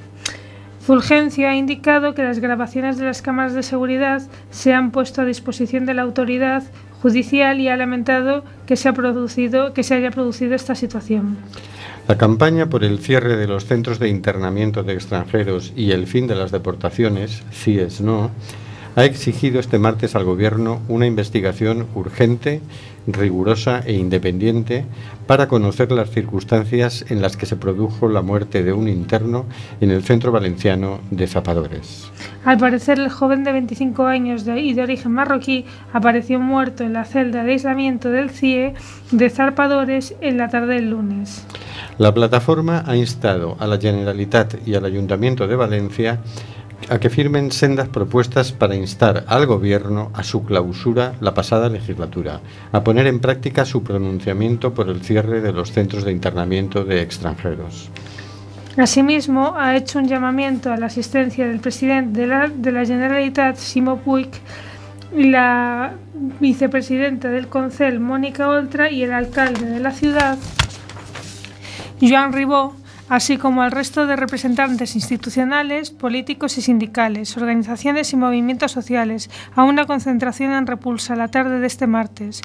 Fulgencio 0.82 1.48
ha 1.48 1.56
indicado 1.56 2.16
que 2.16 2.24
las 2.24 2.40
grabaciones 2.40 2.98
de 2.98 3.06
las 3.06 3.22
cámaras 3.22 3.54
de 3.54 3.62
seguridad 3.62 4.24
se 4.50 4.74
han 4.74 4.90
puesto 4.90 5.22
a 5.22 5.26
disposición 5.26 5.86
de 5.86 5.94
la 5.94 6.02
autoridad 6.02 6.64
judicial 7.04 7.60
y 7.60 7.68
ha 7.68 7.78
lamentado 7.78 8.44
que 8.66 8.76
se, 8.76 8.90
ha 8.90 8.94
producido, 8.94 9.74
que 9.74 9.84
se 9.84 9.94
haya 9.94 10.10
producido 10.10 10.56
esta 10.56 10.74
situación. 10.74 11.38
La 12.08 12.18
campaña 12.18 12.68
por 12.68 12.84
el 12.84 12.98
cierre 12.98 13.38
de 13.38 13.48
los 13.48 13.66
centros 13.66 14.00
de 14.00 14.10
internamiento 14.10 14.82
de 14.82 14.94
extranjeros 14.94 15.72
y 15.76 15.92
el 15.92 16.08
fin 16.08 16.26
de 16.26 16.36
las 16.36 16.52
deportaciones, 16.52 17.44
CIES 17.52 18.02
no, 18.02 18.32
ha 18.96 19.06
exigido 19.06 19.60
este 19.60 19.80
martes 19.80 20.16
al 20.16 20.26
Gobierno 20.26 20.82
una 20.90 21.06
investigación 21.06 21.88
urgente, 21.96 22.60
rigurosa 23.08 23.82
e 23.86 23.94
independiente 23.94 24.86
para 25.28 25.48
conocer 25.48 25.92
las 25.92 26.10
circunstancias 26.10 27.06
en 27.10 27.22
las 27.22 27.38
que 27.38 27.46
se 27.46 27.56
produjo 27.56 28.08
la 28.10 28.22
muerte 28.22 28.64
de 28.64 28.74
un 28.74 28.88
interno 28.88 29.46
en 29.80 29.92
el 29.92 30.04
centro 30.04 30.32
valenciano 30.32 31.00
de 31.10 31.28
Zapadores. 31.28 32.12
Al 32.46 32.58
parecer, 32.58 33.00
el 33.00 33.10
joven 33.10 33.44
de 33.44 33.52
25 33.52 34.06
años 34.06 34.46
de- 34.46 34.60
y 34.62 34.74
de 34.74 34.84
origen 34.84 35.12
marroquí 35.14 35.66
apareció 35.94 36.40
muerto 36.40 36.84
en 36.84 36.94
la 36.94 37.06
celda 37.06 37.44
de 37.44 37.54
aislamiento 37.54 38.10
del 38.10 38.30
CIE 38.30 38.74
de 39.12 39.30
Zarpadores 39.30 40.16
en 40.22 40.38
la 40.38 40.50
tarde 40.50 40.76
del 40.76 40.90
lunes. 40.90 41.46
La 41.98 42.14
plataforma 42.14 42.84
ha 42.86 42.96
instado 42.96 43.56
a 43.60 43.68
la 43.68 43.78
Generalitat 43.80 44.56
y 44.68 44.76
al 44.76 44.86
Ayuntamiento 44.86 45.48
de 45.48 45.56
Valencia 45.56 46.20
a 46.90 47.00
que 47.00 47.10
firmen 47.10 47.52
sendas 47.52 47.88
propuestas 47.90 48.52
para 48.52 48.76
instar 48.76 49.26
al 49.28 49.46
Gobierno 49.46 50.12
a 50.14 50.24
su 50.24 50.44
clausura 50.44 51.14
la 51.20 51.34
pasada 51.34 51.70
legislatura, 51.70 52.42
a 52.72 52.84
poner 52.84 53.08
en 53.08 53.20
práctica 53.20 53.66
su 53.66 53.84
pronunciamiento 53.84 54.74
por 54.74 54.90
el 54.90 55.02
cierre 55.02 55.42
de 55.42 55.54
los 55.54 55.72
centros 55.72 56.04
de 56.04 56.12
internamiento 56.12 56.84
de 56.84 57.02
extranjeros. 57.02 57.90
Asimismo, 58.78 59.56
ha 59.58 59.76
hecho 59.76 60.00
un 60.00 60.08
llamamiento 60.08 60.72
a 60.72 60.78
la 60.78 60.86
asistencia 60.86 61.46
del 61.48 61.60
presidente 61.60 62.22
de 62.22 62.72
la, 62.72 62.86
Generalitat, 62.86 63.58
Simo 63.58 63.98
Puig, 63.98 64.30
la 65.14 65.94
vicepresidenta 66.40 67.30
del 67.30 67.48
Concel, 67.48 68.00
Mónica 68.00 68.48
Oltra, 68.48 68.90
y 68.90 69.04
el 69.04 69.12
alcalde 69.12 69.66
de 69.66 69.80
la 69.82 69.92
ciudad, 69.92 70.38
Joan 72.02 72.32
Ribó, 72.32 72.76
así 73.12 73.38
como 73.38 73.62
al 73.62 73.72
resto 73.72 74.08
de 74.08 74.16
representantes 74.16 74.96
institucionales, 74.96 75.92
políticos 75.92 76.58
y 76.58 76.62
sindicales, 76.62 77.36
organizaciones 77.36 78.14
y 78.14 78.16
movimientos 78.16 78.72
sociales, 78.72 79.30
a 79.54 79.66
una 79.66 79.86
concentración 79.86 80.54
en 80.54 80.66
Repulsa 80.66 81.18
la 81.18 81.28
tarde 81.28 81.60
de 81.60 81.68
este 81.68 81.88
martes. 81.88 82.42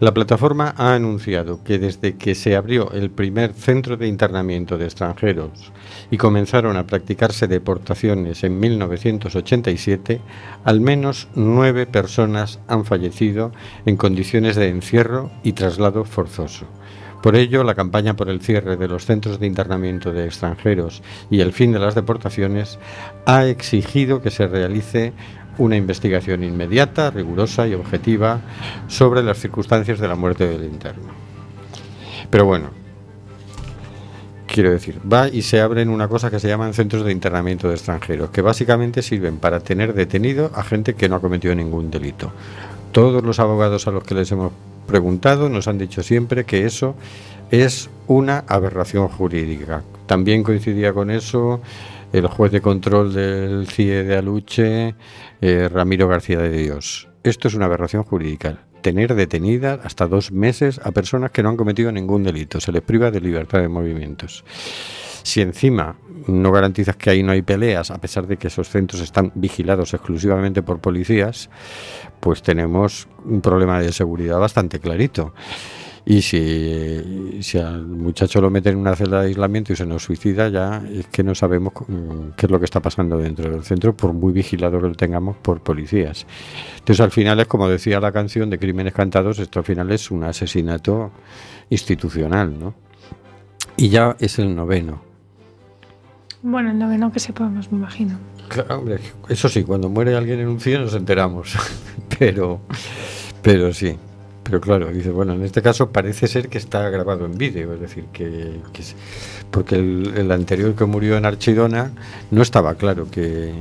La 0.00 0.14
plataforma 0.14 0.74
ha 0.78 0.94
anunciado 0.94 1.62
que 1.62 1.78
desde 1.78 2.16
que 2.16 2.34
se 2.34 2.56
abrió 2.56 2.92
el 2.92 3.10
primer 3.10 3.52
centro 3.52 3.98
de 3.98 4.08
internamiento 4.08 4.78
de 4.78 4.86
extranjeros 4.86 5.70
y 6.10 6.16
comenzaron 6.16 6.78
a 6.78 6.86
practicarse 6.86 7.46
deportaciones 7.46 8.42
en 8.42 8.58
1987, 8.58 10.22
al 10.64 10.80
menos 10.80 11.28
nueve 11.34 11.84
personas 11.84 12.58
han 12.68 12.86
fallecido 12.86 13.52
en 13.84 13.98
condiciones 13.98 14.56
de 14.56 14.70
encierro 14.70 15.30
y 15.42 15.52
traslado 15.52 16.04
forzoso. 16.04 16.66
Por 17.26 17.34
ello, 17.34 17.64
la 17.64 17.74
campaña 17.74 18.14
por 18.14 18.28
el 18.28 18.40
cierre 18.40 18.76
de 18.76 18.86
los 18.86 19.04
centros 19.04 19.40
de 19.40 19.48
internamiento 19.48 20.12
de 20.12 20.26
extranjeros 20.26 21.02
y 21.28 21.40
el 21.40 21.52
fin 21.52 21.72
de 21.72 21.80
las 21.80 21.96
deportaciones 21.96 22.78
ha 23.24 23.46
exigido 23.46 24.22
que 24.22 24.30
se 24.30 24.46
realice 24.46 25.12
una 25.58 25.74
investigación 25.74 26.44
inmediata, 26.44 27.10
rigurosa 27.10 27.66
y 27.66 27.74
objetiva 27.74 28.42
sobre 28.86 29.24
las 29.24 29.40
circunstancias 29.40 29.98
de 29.98 30.06
la 30.06 30.14
muerte 30.14 30.46
del 30.46 30.66
interno. 30.72 31.08
Pero 32.30 32.44
bueno, 32.44 32.70
quiero 34.46 34.70
decir, 34.70 35.00
va 35.12 35.26
y 35.26 35.42
se 35.42 35.60
abren 35.60 35.88
una 35.88 36.06
cosa 36.06 36.30
que 36.30 36.38
se 36.38 36.46
llaman 36.46 36.74
centros 36.74 37.04
de 37.04 37.10
internamiento 37.10 37.66
de 37.66 37.74
extranjeros, 37.74 38.30
que 38.30 38.40
básicamente 38.40 39.02
sirven 39.02 39.38
para 39.38 39.58
tener 39.58 39.94
detenido 39.94 40.52
a 40.54 40.62
gente 40.62 40.94
que 40.94 41.08
no 41.08 41.16
ha 41.16 41.20
cometido 41.20 41.56
ningún 41.56 41.90
delito. 41.90 42.30
Todos 42.92 43.24
los 43.24 43.40
abogados 43.40 43.88
a 43.88 43.90
los 43.90 44.04
que 44.04 44.14
les 44.14 44.30
hemos 44.30 44.52
preguntado 44.86 45.48
nos 45.48 45.68
han 45.68 45.78
dicho 45.78 46.02
siempre 46.02 46.44
que 46.44 46.64
eso 46.64 46.94
es 47.50 47.90
una 48.06 48.44
aberración 48.46 49.08
jurídica. 49.08 49.82
También 50.06 50.42
coincidía 50.42 50.92
con 50.92 51.10
eso 51.10 51.60
el 52.12 52.26
juez 52.28 52.52
de 52.52 52.60
control 52.60 53.12
del 53.12 53.66
CIE 53.68 54.04
de 54.04 54.16
Aluche, 54.16 54.94
eh, 55.40 55.68
Ramiro 55.68 56.08
García 56.08 56.38
de 56.38 56.50
Dios. 56.50 57.08
Esto 57.22 57.48
es 57.48 57.54
una 57.54 57.66
aberración 57.66 58.04
jurídica. 58.04 58.58
Tener 58.82 59.14
detenida 59.14 59.80
hasta 59.82 60.06
dos 60.06 60.30
meses 60.30 60.80
a 60.84 60.92
personas 60.92 61.32
que 61.32 61.42
no 61.42 61.48
han 61.48 61.56
cometido 61.56 61.90
ningún 61.90 62.22
delito. 62.22 62.60
Se 62.60 62.70
les 62.72 62.82
priva 62.82 63.10
de 63.10 63.20
libertad 63.20 63.58
de 63.60 63.68
movimientos. 63.68 64.44
Si 65.26 65.40
encima 65.40 65.96
no 66.28 66.52
garantizas 66.52 66.94
que 66.94 67.10
ahí 67.10 67.24
no 67.24 67.32
hay 67.32 67.42
peleas, 67.42 67.90
a 67.90 67.98
pesar 67.98 68.28
de 68.28 68.36
que 68.36 68.46
esos 68.46 68.68
centros 68.68 69.02
están 69.02 69.32
vigilados 69.34 69.92
exclusivamente 69.92 70.62
por 70.62 70.78
policías, 70.78 71.50
pues 72.20 72.42
tenemos 72.42 73.08
un 73.24 73.40
problema 73.40 73.80
de 73.80 73.90
seguridad 73.90 74.38
bastante 74.38 74.78
clarito. 74.78 75.34
Y 76.04 76.22
si, 76.22 77.42
si, 77.42 77.58
al 77.58 77.84
muchacho 77.88 78.40
lo 78.40 78.50
mete 78.50 78.70
en 78.70 78.76
una 78.76 78.94
celda 78.94 79.22
de 79.22 79.26
aislamiento 79.30 79.72
y 79.72 79.76
se 79.76 79.84
nos 79.84 80.04
suicida, 80.04 80.48
ya 80.48 80.80
es 80.88 81.08
que 81.08 81.24
no 81.24 81.34
sabemos 81.34 81.72
qué 82.36 82.46
es 82.46 82.52
lo 82.52 82.60
que 82.60 82.64
está 82.64 82.80
pasando 82.80 83.18
dentro 83.18 83.50
del 83.50 83.64
centro, 83.64 83.96
por 83.96 84.12
muy 84.12 84.32
vigilado 84.32 84.80
que 84.80 84.86
lo 84.86 84.94
tengamos 84.94 85.38
por 85.38 85.60
policías. 85.60 86.24
Entonces, 86.78 87.00
al 87.00 87.10
final 87.10 87.40
es 87.40 87.48
como 87.48 87.68
decía 87.68 87.98
la 87.98 88.12
canción 88.12 88.48
de 88.48 88.60
Crímenes 88.60 88.94
Cantados, 88.94 89.40
esto 89.40 89.58
al 89.58 89.64
final 89.64 89.90
es 89.90 90.08
un 90.12 90.22
asesinato 90.22 91.10
institucional, 91.68 92.56
¿no? 92.56 92.74
Y 93.76 93.88
ya 93.88 94.16
es 94.20 94.38
el 94.38 94.54
noveno. 94.54 95.05
Bueno, 96.48 96.70
el 96.70 96.78
noveno 96.78 97.10
que 97.10 97.18
sepamos, 97.18 97.72
me 97.72 97.78
imagino. 97.78 98.20
Claro, 98.46 98.78
hombre, 98.78 99.00
eso 99.28 99.48
sí, 99.48 99.64
cuando 99.64 99.88
muere 99.88 100.14
alguien 100.14 100.38
en 100.38 100.46
un 100.46 100.60
cine 100.60 100.78
nos 100.78 100.94
enteramos, 100.94 101.56
pero, 102.20 102.60
pero 103.42 103.74
sí. 103.74 103.96
Pero 104.44 104.60
claro, 104.60 104.92
dice, 104.92 105.10
bueno, 105.10 105.32
en 105.32 105.42
este 105.42 105.60
caso 105.60 105.90
parece 105.90 106.28
ser 106.28 106.48
que 106.48 106.58
está 106.58 106.88
grabado 106.88 107.26
en 107.26 107.36
vídeo, 107.36 107.74
es 107.74 107.80
decir, 107.80 108.04
que, 108.12 108.60
porque 109.50 109.74
el, 109.74 110.30
anterior 110.30 110.76
que 110.76 110.84
murió 110.84 111.16
en 111.16 111.24
Archidona 111.24 111.90
no 112.30 112.42
estaba 112.42 112.76
claro 112.76 113.10
que 113.10 113.52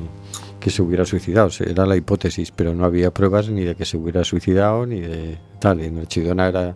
se 0.67 0.83
hubiera 0.83 1.05
suicidado, 1.05 1.49
era 1.65 1.87
la 1.87 1.95
hipótesis, 1.95 2.51
pero 2.51 2.75
no 2.75 2.85
había 2.85 3.09
pruebas 3.09 3.49
ni 3.49 3.63
de 3.63 3.73
que 3.73 3.85
se 3.85 3.97
hubiera 3.97 4.23
suicidado 4.23 4.85
ni 4.85 4.99
de 4.99 5.39
tal. 5.59 5.81
En 5.81 5.97
Archidona 5.97 6.49
era 6.49 6.75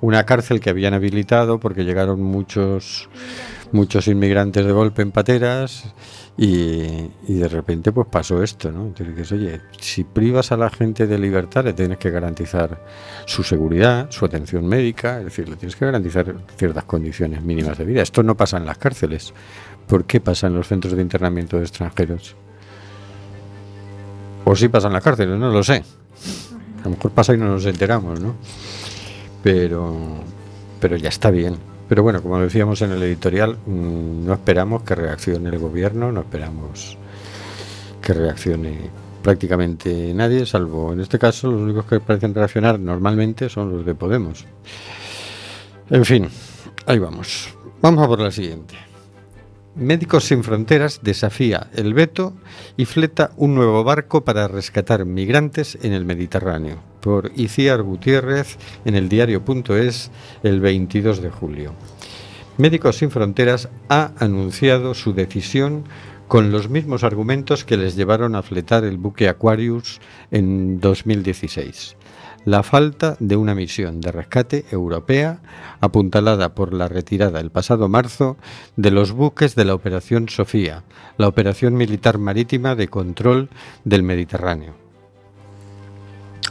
una 0.00 0.26
cárcel 0.26 0.58
que 0.58 0.70
habían 0.70 0.94
habilitado 0.94 1.60
porque 1.60 1.84
llegaron 1.84 2.20
muchos 2.20 3.08
muchos 3.74 4.06
inmigrantes 4.06 4.64
de 4.64 4.70
golpe 4.70 5.02
en 5.02 5.10
pateras 5.10 5.92
y, 6.36 7.10
de 7.26 7.48
repente 7.48 7.90
pues 7.90 8.06
pasó 8.06 8.40
esto, 8.42 8.70
¿no? 8.70 8.86
Entonces 8.86 9.16
dices, 9.16 9.32
oye, 9.32 9.60
si 9.80 10.04
privas 10.04 10.52
a 10.52 10.56
la 10.56 10.70
gente 10.70 11.08
de 11.08 11.18
libertad 11.18 11.64
le 11.64 11.72
tienes 11.72 11.98
que 11.98 12.10
garantizar 12.10 12.80
su 13.26 13.42
seguridad, 13.42 14.10
su 14.10 14.24
atención 14.24 14.64
médica, 14.66 15.18
es 15.18 15.24
decir, 15.24 15.48
le 15.48 15.56
tienes 15.56 15.74
que 15.74 15.84
garantizar 15.84 16.34
ciertas 16.56 16.84
condiciones 16.84 17.42
mínimas 17.42 17.76
de 17.76 17.84
vida. 17.84 18.02
Esto 18.02 18.22
no 18.22 18.36
pasa 18.36 18.58
en 18.58 18.66
las 18.66 18.78
cárceles. 18.78 19.34
¿Por 19.88 20.04
qué 20.04 20.20
pasa 20.20 20.46
en 20.46 20.54
los 20.54 20.68
centros 20.68 20.94
de 20.94 21.02
internamiento 21.02 21.56
de 21.56 21.64
extranjeros? 21.64 22.36
O 24.44 24.54
sí 24.54 24.68
pasa 24.68 24.86
en 24.86 24.92
las 24.92 25.02
cárceles, 25.02 25.36
no 25.36 25.50
lo 25.50 25.64
sé. 25.64 25.82
A 26.80 26.84
lo 26.84 26.90
mejor 26.90 27.10
pasa 27.10 27.34
y 27.34 27.38
no 27.38 27.46
nos 27.46 27.66
enteramos, 27.66 28.20
¿no? 28.20 28.36
Pero, 29.42 30.20
pero 30.80 30.96
ya 30.96 31.08
está 31.08 31.30
bien. 31.30 31.73
Pero 31.88 32.02
bueno, 32.02 32.22
como 32.22 32.38
decíamos 32.38 32.80
en 32.82 32.92
el 32.92 33.02
editorial, 33.02 33.58
mm, 33.66 34.24
no 34.24 34.32
esperamos 34.32 34.82
que 34.82 34.94
reaccione 34.94 35.50
el 35.50 35.58
gobierno, 35.58 36.10
no 36.12 36.20
esperamos 36.20 36.96
que 38.00 38.12
reaccione 38.12 38.90
prácticamente 39.22 40.12
nadie, 40.14 40.44
salvo 40.44 40.92
en 40.92 41.00
este 41.00 41.18
caso 41.18 41.50
los 41.50 41.62
únicos 41.62 41.86
que 41.86 42.00
parecen 42.00 42.34
reaccionar 42.34 42.78
normalmente 42.78 43.48
son 43.48 43.70
los 43.74 43.86
de 43.86 43.94
Podemos. 43.94 44.44
En 45.90 46.04
fin, 46.04 46.28
ahí 46.86 46.98
vamos. 46.98 47.48
Vamos 47.80 48.04
a 48.04 48.08
por 48.08 48.20
la 48.20 48.30
siguiente. 48.30 48.74
Médicos 49.74 50.24
Sin 50.24 50.44
Fronteras 50.44 51.00
desafía 51.02 51.68
el 51.74 51.94
veto 51.94 52.32
y 52.76 52.84
fleta 52.84 53.32
un 53.36 53.54
nuevo 53.54 53.82
barco 53.82 54.24
para 54.24 54.46
rescatar 54.46 55.04
migrantes 55.04 55.76
en 55.82 55.92
el 55.92 56.04
Mediterráneo 56.04 56.93
por 57.04 57.32
Iciar 57.36 57.82
Gutiérrez 57.82 58.56
en 58.86 58.94
el 58.94 59.10
diario.es 59.10 60.10
el 60.42 60.60
22 60.60 61.20
de 61.20 61.28
julio. 61.28 61.74
Médicos 62.56 62.96
Sin 62.96 63.10
Fronteras 63.10 63.68
ha 63.90 64.12
anunciado 64.18 64.94
su 64.94 65.12
decisión 65.12 65.84
con 66.28 66.50
los 66.50 66.70
mismos 66.70 67.04
argumentos 67.04 67.66
que 67.66 67.76
les 67.76 67.94
llevaron 67.94 68.34
a 68.34 68.42
fletar 68.42 68.84
el 68.84 68.96
buque 68.96 69.28
Aquarius 69.28 70.00
en 70.30 70.80
2016 70.80 71.96
la 72.44 72.62
falta 72.62 73.16
de 73.20 73.36
una 73.36 73.54
misión 73.54 74.00
de 74.02 74.12
rescate 74.12 74.66
europea 74.70 75.40
apuntalada 75.80 76.54
por 76.54 76.74
la 76.74 76.88
retirada 76.88 77.40
el 77.40 77.50
pasado 77.50 77.88
marzo 77.88 78.36
de 78.76 78.90
los 78.90 79.12
buques 79.12 79.54
de 79.54 79.64
la 79.64 79.74
Operación 79.74 80.28
Sofía, 80.28 80.84
la 81.16 81.28
operación 81.28 81.74
militar 81.74 82.18
marítima 82.18 82.74
de 82.74 82.88
control 82.88 83.48
del 83.84 84.02
Mediterráneo. 84.02 84.83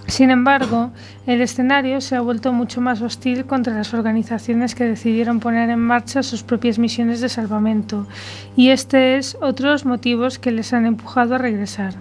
Sin 0.08 0.32
embargo, 0.32 0.92
el 1.26 1.42
escenario 1.42 2.02
se 2.02 2.16
ha 2.16 2.22
vuelto 2.22 2.52
mucho 2.52 2.82
más 2.82 3.02
hostil 3.02 3.46
contra 3.46 3.74
las 3.74 3.94
organizaciones 3.94 4.76
que 4.76 4.84
decidieron 4.84 5.39
poner 5.39 5.70
en 5.70 5.80
marcha 5.80 6.24
sus 6.24 6.44
propias 6.44 6.78
misiones 6.78 7.22
de 7.22 7.30
salvamento, 7.30 8.06
y 8.56 8.70
este 8.70 9.18
es 9.18 9.38
otro 9.42 9.68
de 9.68 9.74
los 9.74 9.86
motivos 9.86 10.39
que 10.39 10.52
les 10.52 10.74
han 10.74 10.86
empujado 10.86 11.36
a 11.36 11.38
regresar. 11.38 11.96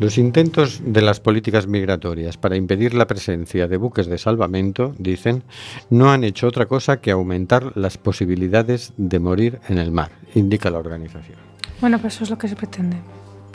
Los 0.00 0.18
intentos 0.18 0.82
de 0.84 1.02
las 1.02 1.20
políticas 1.20 1.68
migratorias 1.68 2.36
para 2.36 2.56
impedir 2.56 2.94
la 2.94 3.06
presencia 3.06 3.68
de 3.68 3.76
buques 3.76 4.06
de 4.06 4.18
salvamento, 4.18 4.92
dicen, 4.98 5.44
no 5.88 6.10
han 6.10 6.24
hecho 6.24 6.48
otra 6.48 6.66
cosa 6.66 7.00
que 7.00 7.12
aumentar 7.12 7.76
las 7.76 7.96
posibilidades 7.96 8.92
de 8.96 9.20
morir 9.20 9.60
en 9.68 9.78
el 9.78 9.92
mar, 9.92 10.10
indica 10.34 10.68
la 10.70 10.78
organización. 10.78 11.38
Bueno, 11.80 12.00
pues 12.00 12.14
eso 12.14 12.24
es 12.24 12.30
lo 12.30 12.38
que 12.38 12.48
se 12.48 12.56
pretende. 12.56 12.96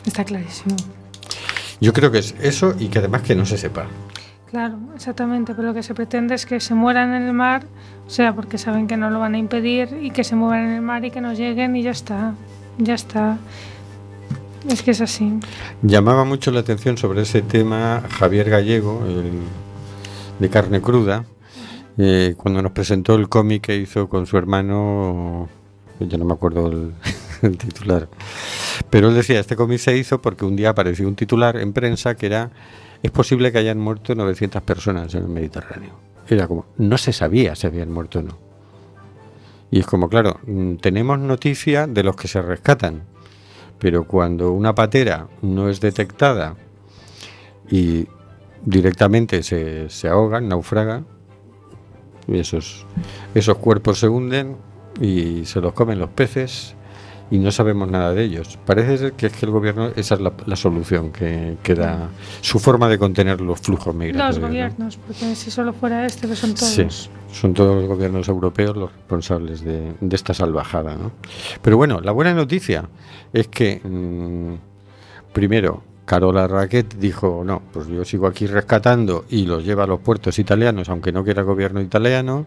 Está 0.06 0.24
clarísimo. 0.24 0.76
Yo 1.80 1.92
creo 1.92 2.10
que 2.10 2.18
es 2.18 2.34
eso 2.40 2.74
y 2.78 2.88
que 2.88 2.98
además 2.98 3.22
que 3.22 3.34
no 3.34 3.46
se 3.46 3.56
sepa. 3.56 3.86
Claro, 4.50 4.78
exactamente, 4.96 5.54
pero 5.54 5.68
lo 5.68 5.74
que 5.74 5.82
se 5.82 5.94
pretende 5.94 6.34
es 6.34 6.44
que 6.44 6.58
se 6.58 6.74
mueran 6.74 7.14
en 7.14 7.22
el 7.22 7.32
mar, 7.32 7.64
o 8.06 8.10
sea, 8.10 8.34
porque 8.34 8.58
saben 8.58 8.88
que 8.88 8.96
no 8.96 9.08
lo 9.08 9.20
van 9.20 9.34
a 9.34 9.38
impedir 9.38 9.96
y 10.02 10.10
que 10.10 10.24
se 10.24 10.34
muevan 10.34 10.66
en 10.66 10.72
el 10.72 10.82
mar 10.82 11.04
y 11.04 11.12
que 11.12 11.20
no 11.20 11.32
lleguen 11.32 11.76
y 11.76 11.82
ya 11.82 11.92
está, 11.92 12.34
ya 12.76 12.94
está. 12.94 13.38
Es 14.68 14.82
que 14.82 14.90
es 14.90 15.00
así. 15.00 15.38
Llamaba 15.82 16.24
mucho 16.24 16.50
la 16.50 16.60
atención 16.60 16.98
sobre 16.98 17.22
ese 17.22 17.42
tema 17.42 18.02
Javier 18.18 18.50
Gallego, 18.50 19.04
de 20.38 20.50
Carne 20.50 20.80
Cruda, 20.80 21.24
eh, 21.96 22.34
cuando 22.36 22.60
nos 22.60 22.72
presentó 22.72 23.14
el 23.14 23.28
cómic 23.28 23.62
que 23.62 23.76
hizo 23.76 24.08
con 24.08 24.26
su 24.26 24.36
hermano, 24.36 25.48
ya 26.00 26.18
no 26.18 26.24
me 26.24 26.32
acuerdo 26.32 26.66
el, 26.68 26.92
el 27.42 27.56
titular, 27.56 28.08
pero 28.88 29.08
él 29.08 29.14
decía, 29.14 29.40
este 29.40 29.56
cómic 29.56 29.78
se 29.78 29.96
hizo 29.96 30.20
porque 30.22 30.44
un 30.44 30.56
día 30.56 30.70
apareció 30.70 31.06
un 31.06 31.16
titular 31.16 31.56
en 31.56 31.72
prensa 31.72 32.14
que 32.14 32.26
era, 32.26 32.50
es 33.02 33.10
posible 33.10 33.52
que 33.52 33.58
hayan 33.58 33.78
muerto 33.78 34.14
900 34.14 34.62
personas 34.62 35.14
en 35.14 35.22
el 35.24 35.28
Mediterráneo. 35.28 35.92
Era 36.28 36.46
como, 36.46 36.66
no 36.78 36.96
se 36.98 37.12
sabía 37.12 37.54
si 37.54 37.66
habían 37.66 37.92
muerto 37.92 38.20
o 38.20 38.22
no. 38.22 38.38
Y 39.70 39.80
es 39.80 39.86
como, 39.86 40.08
claro, 40.08 40.40
mm, 40.46 40.76
tenemos 40.76 41.18
noticia 41.18 41.86
de 41.86 42.02
los 42.02 42.16
que 42.16 42.28
se 42.28 42.40
rescatan, 42.42 43.02
pero 43.78 44.04
cuando 44.04 44.52
una 44.52 44.74
patera 44.74 45.28
no 45.42 45.68
es 45.68 45.80
detectada 45.80 46.56
y 47.70 48.06
directamente 48.64 49.42
se, 49.42 49.88
se 49.88 50.08
ahogan, 50.08 50.48
naufragan, 50.48 51.06
esos, 52.28 52.86
esos 53.34 53.56
cuerpos 53.58 53.98
se 53.98 54.08
hunden, 54.08 54.56
y 54.98 55.44
se 55.44 55.60
los 55.60 55.72
comen 55.72 55.98
los 55.98 56.10
peces 56.10 56.74
y 57.30 57.38
no 57.38 57.50
sabemos 57.52 57.88
nada 57.88 58.12
de 58.12 58.24
ellos. 58.24 58.58
Parece 58.66 58.98
ser 58.98 59.12
que 59.12 59.26
es 59.26 59.32
que 59.32 59.46
el 59.46 59.52
gobierno, 59.52 59.90
esa 59.94 60.16
es 60.16 60.20
la, 60.20 60.32
la 60.46 60.56
solución 60.56 61.12
que, 61.12 61.56
que 61.62 61.74
da, 61.74 62.08
su 62.40 62.58
forma 62.58 62.88
de 62.88 62.98
contener 62.98 63.40
los 63.40 63.60
flujos 63.60 63.94
migratorios. 63.94 64.36
Los 64.36 64.42
¿no? 64.42 64.48
gobiernos, 64.48 64.96
porque 64.96 65.34
si 65.36 65.50
solo 65.50 65.72
fuera 65.72 66.04
este, 66.06 66.26
que 66.26 66.34
son 66.34 66.54
todos. 66.54 66.72
Sí, 66.72 66.86
son 67.32 67.54
todos 67.54 67.76
los 67.76 67.86
gobiernos 67.86 68.28
europeos 68.28 68.76
los 68.76 68.92
responsables 68.92 69.62
de, 69.62 69.94
de 70.00 70.16
esta 70.16 70.34
salvajada. 70.34 70.96
¿no? 70.96 71.12
Pero 71.62 71.76
bueno, 71.76 72.00
la 72.00 72.12
buena 72.12 72.34
noticia 72.34 72.88
es 73.32 73.46
que, 73.46 73.80
mm, 73.84 75.32
primero, 75.32 75.84
Carola 76.10 76.48
Raquet 76.48 76.96
dijo, 76.96 77.44
no, 77.46 77.62
pues 77.72 77.86
yo 77.86 78.04
sigo 78.04 78.26
aquí 78.26 78.48
rescatando 78.48 79.26
y 79.30 79.46
los 79.46 79.64
lleva 79.64 79.84
a 79.84 79.86
los 79.86 80.00
puertos 80.00 80.40
italianos, 80.40 80.88
aunque 80.88 81.12
no 81.12 81.22
quiera 81.22 81.42
gobierno 81.42 81.80
italiano. 81.80 82.46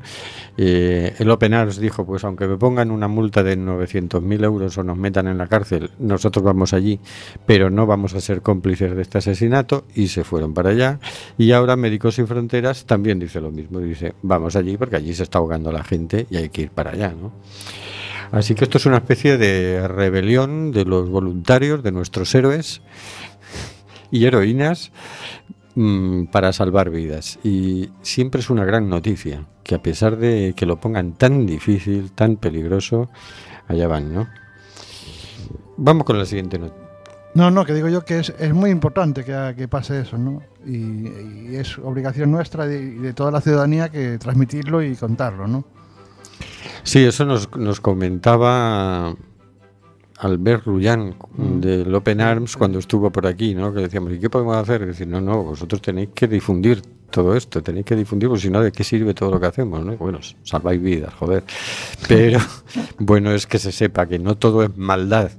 Eh, 0.57 1.15
el 1.17 1.29
Open 1.29 1.53
Arms 1.53 1.77
dijo, 1.77 2.05
pues 2.05 2.25
aunque 2.25 2.45
me 2.45 2.57
pongan 2.57 2.91
una 2.91 3.07
multa 3.07 3.41
de 3.41 3.57
900.000 3.57 4.43
euros 4.43 4.77
o 4.77 4.83
nos 4.83 4.97
metan 4.97 5.29
en 5.29 5.37
la 5.37 5.47
cárcel, 5.47 5.91
nosotros 5.97 6.43
vamos 6.43 6.73
allí, 6.73 6.99
pero 7.45 7.69
no 7.69 7.85
vamos 7.85 8.13
a 8.15 8.19
ser 8.19 8.41
cómplices 8.41 8.97
de 8.97 9.01
este 9.01 9.19
asesinato 9.19 9.85
y 9.95 10.09
se 10.09 10.25
fueron 10.25 10.53
para 10.53 10.71
allá. 10.71 10.99
Y 11.37 11.53
ahora 11.53 11.77
Médicos 11.77 12.15
Sin 12.15 12.27
Fronteras 12.27 12.83
también 12.83 13.17
dice 13.17 13.39
lo 13.39 13.49
mismo, 13.49 13.79
dice, 13.79 14.13
vamos 14.23 14.57
allí 14.57 14.75
porque 14.75 14.97
allí 14.97 15.13
se 15.13 15.23
está 15.23 15.37
ahogando 15.37 15.71
la 15.71 15.85
gente 15.85 16.27
y 16.29 16.35
hay 16.35 16.49
que 16.49 16.63
ir 16.63 16.71
para 16.71 16.91
allá, 16.91 17.13
¿no? 17.17 17.31
Así 18.33 18.55
que 18.55 18.63
esto 18.63 18.79
es 18.79 18.87
una 18.87 18.97
especie 18.97 19.37
de 19.37 19.87
rebelión 19.87 20.71
de 20.71 20.85
los 20.85 21.07
voluntarios, 21.07 21.83
de 21.83 21.91
nuestros 21.91 22.33
héroes 22.33 22.81
y 24.13 24.25
heroínas 24.25 24.91
mm, 25.73 26.25
para 26.25 26.53
salvar 26.53 26.91
vidas. 26.91 27.39
Y 27.43 27.89
siempre 28.03 28.41
es 28.41 28.51
una 28.51 28.63
gran 28.63 28.87
noticia, 28.87 29.45
que 29.63 29.73
a 29.73 29.81
pesar 29.81 30.17
de 30.17 30.53
que 30.55 30.67
lo 30.67 30.79
pongan 30.79 31.13
tan 31.13 31.47
difícil, 31.47 32.11
tan 32.11 32.37
peligroso, 32.37 33.09
allá 33.67 33.87
van, 33.87 34.13
¿no? 34.13 34.29
Vamos 35.77 36.05
con 36.05 36.19
la 36.19 36.25
siguiente 36.25 36.59
noticia. 36.59 36.83
No, 37.33 37.49
no, 37.49 37.65
que 37.65 37.73
digo 37.73 37.89
yo 37.89 38.05
que 38.05 38.19
es, 38.19 38.31
es 38.37 38.53
muy 38.53 38.69
importante 38.69 39.25
que, 39.25 39.55
que 39.57 39.67
pase 39.67 40.01
eso, 40.01 40.19
¿no? 40.19 40.43
Y, 40.63 41.49
y 41.49 41.55
es 41.55 41.79
obligación 41.79 42.29
nuestra 42.31 42.67
y 42.67 42.69
de, 42.69 42.91
de 42.99 43.13
toda 43.13 43.31
la 43.31 43.41
ciudadanía 43.41 43.89
que 43.89 44.19
transmitirlo 44.19 44.83
y 44.83 44.95
contarlo, 44.95 45.47
¿no? 45.47 45.65
Sí, 46.83 47.03
eso 47.03 47.25
nos, 47.25 47.49
nos 47.57 47.81
comentaba 47.81 49.15
Albert 50.23 50.65
Rullán 50.65 51.15
del 51.37 51.93
Open 51.93 52.21
Arms 52.21 52.55
cuando 52.55 52.79
estuvo 52.79 53.11
por 53.11 53.27
aquí, 53.27 53.53
¿no? 53.53 53.73
Que 53.73 53.81
decíamos, 53.81 54.13
¿y 54.13 54.19
qué 54.19 54.29
podemos 54.29 54.55
hacer? 54.55 54.85
Decir, 54.85 55.07
no, 55.07 55.19
no, 55.19 55.43
vosotros 55.43 55.81
tenéis 55.81 56.09
que 56.15 56.27
difundir 56.27 56.81
todo 57.09 57.35
esto, 57.35 57.61
tenéis 57.61 57.85
que 57.85 57.95
difundir, 57.95 58.29
porque 58.29 58.41
si 58.41 58.49
no, 58.49 58.61
¿de 58.61 58.71
qué 58.71 58.83
sirve 58.83 59.13
todo 59.13 59.31
lo 59.31 59.39
que 59.39 59.47
hacemos? 59.47 59.83
¿no? 59.85 59.97
Bueno, 59.97 60.19
salváis 60.43 60.81
vidas, 60.81 61.13
joder. 61.13 61.43
Pero 62.07 62.39
bueno 62.97 63.31
es 63.31 63.45
que 63.45 63.59
se 63.59 63.71
sepa 63.71 64.07
que 64.07 64.17
no 64.17 64.35
todo 64.35 64.63
es 64.63 64.75
maldad 64.77 65.31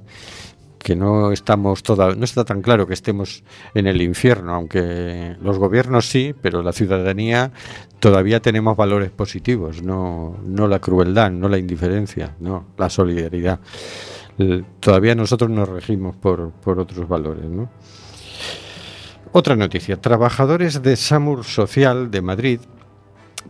que 0.85 0.95
no 0.95 1.31
estamos 1.31 1.81
toda, 1.81 2.13
no 2.13 2.23
está 2.23 2.45
tan 2.45 2.61
claro 2.61 2.85
que 2.85 2.93
estemos 2.93 3.43
en 3.73 3.87
el 3.87 4.03
infierno, 4.03 4.53
aunque 4.53 5.35
los 5.41 5.57
gobiernos 5.57 6.07
sí, 6.07 6.35
pero 6.39 6.61
la 6.61 6.73
ciudadanía 6.73 7.51
todavía 7.99 8.39
tenemos 8.39 8.77
valores 8.77 9.09
positivos, 9.09 9.81
no, 9.81 10.37
no 10.45 10.67
la 10.67 10.77
crueldad, 10.77 11.31
no 11.31 11.49
la 11.49 11.57
indiferencia, 11.57 12.35
no 12.39 12.65
la 12.77 12.91
solidaridad. 12.91 13.61
L- 14.37 14.65
Todavía 14.79 15.15
nosotros 15.15 15.49
nos 15.49 15.67
regimos 15.69 16.15
por, 16.15 16.51
por 16.51 16.79
otros 16.79 17.07
valores, 17.07 17.45
¿no? 17.45 17.69
Otra 19.31 19.55
noticia. 19.55 19.99
Trabajadores 19.99 20.81
de 20.81 20.95
Samur 20.95 21.43
Social 21.43 22.09
de 22.09 22.21
Madrid 22.21 22.59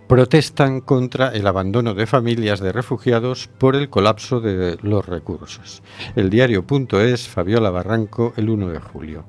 protestan 0.07 0.81
contra 0.81 1.29
el 1.29 1.47
abandono 1.47 1.93
de 1.93 2.05
familias 2.05 2.59
de 2.59 2.71
refugiados 2.71 3.47
por 3.57 3.75
el 3.75 3.89
colapso 3.89 4.39
de 4.39 4.77
los 4.81 5.05
recursos. 5.05 5.81
El 6.15 6.29
diario.es, 6.29 7.27
Fabiola 7.27 7.69
Barranco, 7.71 8.33
el 8.37 8.49
1 8.49 8.69
de 8.69 8.79
julio. 8.79 9.25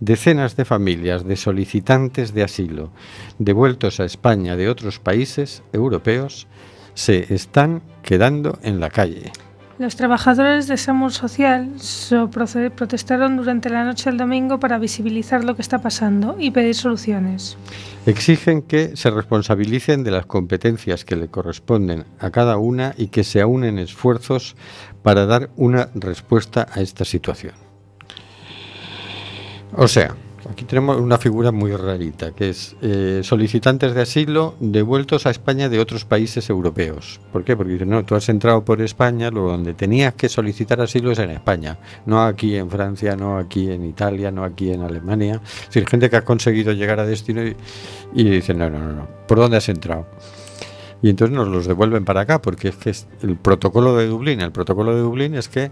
Decenas 0.00 0.56
de 0.56 0.64
familias 0.64 1.24
de 1.24 1.36
solicitantes 1.36 2.32
de 2.32 2.42
asilo 2.42 2.90
devueltos 3.38 4.00
a 4.00 4.04
España 4.04 4.56
de 4.56 4.68
otros 4.68 4.98
países 4.98 5.62
europeos 5.72 6.46
se 6.94 7.34
están 7.34 7.82
quedando 8.02 8.58
en 8.62 8.80
la 8.80 8.90
calle. 8.90 9.32
Los 9.76 9.96
trabajadores 9.96 10.68
de 10.68 10.76
Samur 10.76 11.10
Social 11.12 11.68
protestaron 12.76 13.36
durante 13.36 13.70
la 13.70 13.82
noche 13.82 14.08
del 14.08 14.18
domingo 14.18 14.60
para 14.60 14.78
visibilizar 14.78 15.42
lo 15.42 15.56
que 15.56 15.62
está 15.62 15.80
pasando 15.80 16.36
y 16.38 16.52
pedir 16.52 16.76
soluciones. 16.76 17.56
Exigen 18.06 18.62
que 18.62 18.96
se 18.96 19.10
responsabilicen 19.10 20.04
de 20.04 20.12
las 20.12 20.26
competencias 20.26 21.04
que 21.04 21.16
le 21.16 21.26
corresponden 21.26 22.04
a 22.20 22.30
cada 22.30 22.56
una 22.56 22.94
y 22.96 23.08
que 23.08 23.24
se 23.24 23.40
aunen 23.40 23.80
esfuerzos 23.80 24.54
para 25.02 25.26
dar 25.26 25.50
una 25.56 25.88
respuesta 25.94 26.68
a 26.72 26.80
esta 26.80 27.04
situación. 27.04 27.54
O 29.76 29.88
sea, 29.88 30.14
aquí 30.50 30.64
tenemos 30.64 31.00
una 31.00 31.18
figura 31.18 31.52
muy 31.52 31.74
rarita, 31.74 32.32
que 32.32 32.50
es 32.50 32.76
eh, 32.82 33.20
solicitantes 33.22 33.94
de 33.94 34.02
asilo 34.02 34.54
devueltos 34.60 35.26
a 35.26 35.30
España 35.30 35.68
de 35.68 35.78
otros 35.78 36.04
países 36.04 36.50
europeos. 36.50 37.20
¿Por 37.32 37.44
qué? 37.44 37.56
Porque 37.56 37.72
dicen, 37.72 37.90
no, 37.90 38.04
tú 38.04 38.14
has 38.14 38.28
entrado 38.28 38.64
por 38.64 38.80
España, 38.82 39.30
lo 39.30 39.42
donde 39.42 39.74
tenías 39.74 40.14
que 40.14 40.28
solicitar 40.28 40.80
asilo 40.80 41.10
es 41.12 41.18
en 41.18 41.30
España, 41.30 41.78
no 42.06 42.22
aquí 42.22 42.56
en 42.56 42.70
Francia, 42.70 43.16
no 43.16 43.38
aquí 43.38 43.70
en 43.70 43.84
Italia, 43.84 44.30
no 44.30 44.44
aquí 44.44 44.70
en 44.70 44.82
Alemania. 44.82 45.40
Es 45.44 45.66
decir, 45.68 45.88
gente 45.88 46.10
que 46.10 46.16
ha 46.16 46.24
conseguido 46.24 46.72
llegar 46.72 47.00
a 47.00 47.06
destino 47.06 47.44
y, 47.44 47.56
y 48.14 48.24
dicen, 48.24 48.58
no, 48.58 48.70
no, 48.70 48.78
no, 48.78 48.92
no, 48.92 49.08
¿por 49.26 49.38
dónde 49.38 49.56
has 49.56 49.68
entrado? 49.68 50.06
Y 51.04 51.10
entonces 51.10 51.36
nos 51.36 51.48
los 51.48 51.66
devuelven 51.66 52.06
para 52.06 52.22
acá, 52.22 52.40
porque 52.40 52.68
es 52.68 52.76
que 52.76 52.94
el 53.26 53.36
protocolo 53.36 53.94
de 53.94 54.06
Dublín, 54.06 54.40
el 54.40 54.52
protocolo 54.52 54.94
de 54.94 55.02
Dublín 55.02 55.34
es 55.34 55.50
que 55.50 55.70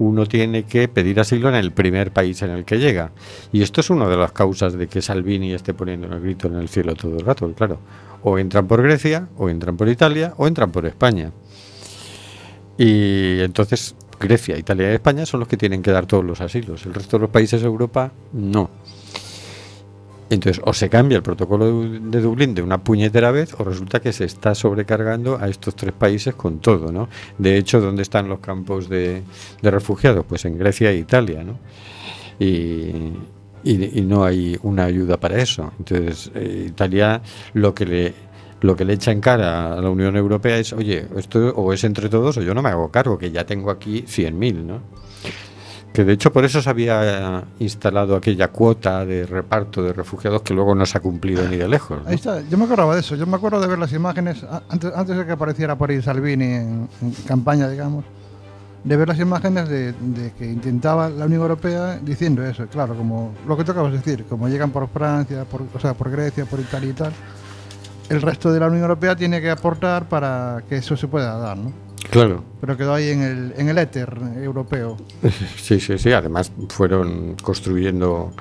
uno 0.00 0.24
tiene 0.24 0.64
que 0.64 0.88
pedir 0.88 1.20
asilo 1.20 1.50
en 1.50 1.54
el 1.54 1.72
primer 1.72 2.10
país 2.10 2.40
en 2.40 2.50
el 2.50 2.64
que 2.64 2.78
llega. 2.78 3.12
Y 3.52 3.62
esto 3.62 3.82
es 3.82 3.90
una 3.90 4.08
de 4.08 4.16
las 4.16 4.32
causas 4.32 4.72
de 4.72 4.88
que 4.88 5.02
Salvini 5.02 5.52
esté 5.52 5.74
poniendo 5.74 6.06
el 6.06 6.20
grito 6.20 6.48
en 6.48 6.56
el 6.56 6.70
cielo 6.70 6.94
todo 6.94 7.18
el 7.18 7.24
rato, 7.24 7.52
claro. 7.52 7.78
O 8.22 8.38
entran 8.38 8.66
por 8.66 8.82
Grecia, 8.82 9.28
o 9.36 9.50
entran 9.50 9.76
por 9.76 9.88
Italia, 9.90 10.32
o 10.38 10.46
entran 10.46 10.72
por 10.72 10.86
España. 10.86 11.32
Y 12.78 13.40
entonces 13.40 13.94
Grecia, 14.18 14.56
Italia 14.56 14.90
y 14.90 14.94
España 14.94 15.26
son 15.26 15.40
los 15.40 15.48
que 15.48 15.58
tienen 15.58 15.82
que 15.82 15.90
dar 15.90 16.06
todos 16.06 16.24
los 16.24 16.40
asilos. 16.40 16.86
El 16.86 16.94
resto 16.94 17.18
de 17.18 17.22
los 17.22 17.30
países 17.30 17.60
de 17.60 17.66
Europa 17.66 18.10
no. 18.32 18.70
Entonces, 20.30 20.62
o 20.64 20.72
se 20.72 20.88
cambia 20.88 21.16
el 21.16 21.22
protocolo 21.24 21.82
de 21.82 22.20
Dublín 22.20 22.54
de 22.54 22.62
una 22.62 22.82
puñetera 22.82 23.32
vez, 23.32 23.52
o 23.58 23.64
resulta 23.64 24.00
que 24.00 24.12
se 24.12 24.24
está 24.24 24.54
sobrecargando 24.54 25.38
a 25.38 25.48
estos 25.48 25.74
tres 25.74 25.92
países 25.92 26.34
con 26.36 26.60
todo, 26.60 26.92
¿no? 26.92 27.08
De 27.36 27.56
hecho, 27.58 27.80
¿dónde 27.80 28.02
están 28.02 28.28
los 28.28 28.38
campos 28.38 28.88
de, 28.88 29.22
refugiados? 29.60 30.24
Pues 30.28 30.44
en 30.44 30.56
Grecia 30.56 30.90
e 30.92 30.96
Italia, 30.98 31.42
¿no? 31.42 31.58
Y, 32.38 33.12
y- 33.64 34.02
no 34.02 34.24
hay 34.24 34.56
una 34.62 34.84
ayuda 34.84 35.18
para 35.18 35.36
eso. 35.42 35.72
Entonces, 35.78 36.30
eh, 36.34 36.66
Italia 36.68 37.20
lo 37.54 37.74
que 37.74 37.84
le 37.86 38.14
lo 38.62 38.76
que 38.76 38.84
le 38.84 38.92
echa 38.92 39.10
en 39.10 39.20
cara 39.22 39.72
a 39.72 39.80
la 39.80 39.88
Unión 39.88 40.16
Europea 40.16 40.58
es, 40.58 40.74
oye, 40.74 41.06
esto 41.16 41.48
o 41.56 41.72
es 41.72 41.82
entre 41.82 42.10
todos 42.10 42.36
o 42.36 42.42
yo 42.42 42.52
no 42.52 42.60
me 42.60 42.68
hago 42.68 42.90
cargo, 42.90 43.16
que 43.16 43.30
ya 43.30 43.46
tengo 43.46 43.70
aquí 43.70 44.02
100.000, 44.06 44.64
¿no? 44.66 44.82
De 46.04 46.12
hecho 46.12 46.32
por 46.32 46.44
eso 46.44 46.62
se 46.62 46.70
había 46.70 47.44
instalado 47.58 48.16
aquella 48.16 48.48
cuota 48.48 49.04
de 49.04 49.26
reparto 49.26 49.82
de 49.82 49.92
refugiados 49.92 50.42
que 50.42 50.54
luego 50.54 50.74
no 50.74 50.86
se 50.86 50.98
ha 50.98 51.00
cumplido 51.00 51.46
ni 51.48 51.56
de 51.56 51.68
lejos. 51.68 52.00
yo 52.48 52.58
me 52.58 52.64
acordaba 52.64 52.94
de 52.94 53.00
eso, 53.00 53.16
yo 53.16 53.26
me 53.26 53.36
acuerdo 53.36 53.60
de 53.60 53.66
ver 53.66 53.78
las 53.78 53.92
imágenes, 53.92 54.44
antes, 54.68 54.92
antes 54.94 55.16
de 55.16 55.26
que 55.26 55.32
apareciera 55.32 55.76
por 55.76 55.90
ahí 55.90 56.02
Salvini 56.02 56.44
en, 56.44 56.88
campaña, 57.26 57.68
digamos, 57.68 58.04
de 58.84 58.96
ver 58.96 59.08
las 59.08 59.18
imágenes 59.18 59.68
de, 59.68 59.94
que 60.38 60.46
intentaba 60.46 61.08
la 61.08 61.26
Unión 61.26 61.42
Europea 61.42 61.98
diciendo 62.02 62.44
eso, 62.44 62.66
claro, 62.66 62.94
como 62.94 63.34
lo 63.46 63.56
que 63.56 63.64
de 63.64 63.90
decir, 63.90 64.24
como 64.28 64.48
llegan 64.48 64.70
por 64.70 64.88
Francia, 64.88 65.44
por, 65.44 65.62
o 65.74 65.80
sea, 65.80 65.94
por 65.94 66.10
Grecia, 66.10 66.46
por 66.46 66.60
Italia 66.60 66.90
y 66.90 66.94
tal, 66.94 67.12
el 68.08 68.22
resto 68.22 68.52
de 68.52 68.60
la 68.60 68.66
Unión 68.66 68.82
Europea 68.82 69.14
tiene 69.14 69.40
que 69.40 69.50
aportar 69.50 70.08
para 70.08 70.62
que 70.68 70.76
eso 70.76 70.96
se 70.96 71.06
pueda 71.08 71.36
dar, 71.36 71.56
¿no? 71.56 71.89
Claro, 72.08 72.42
Pero 72.60 72.76
quedó 72.76 72.94
ahí 72.94 73.10
en 73.10 73.22
el, 73.22 73.54
en 73.56 73.68
el 73.68 73.78
éter 73.78 74.16
europeo. 74.42 74.96
sí, 75.56 75.80
sí, 75.80 75.98
sí. 75.98 76.12
Además 76.12 76.50
fueron 76.68 77.36
construyendo 77.42 78.32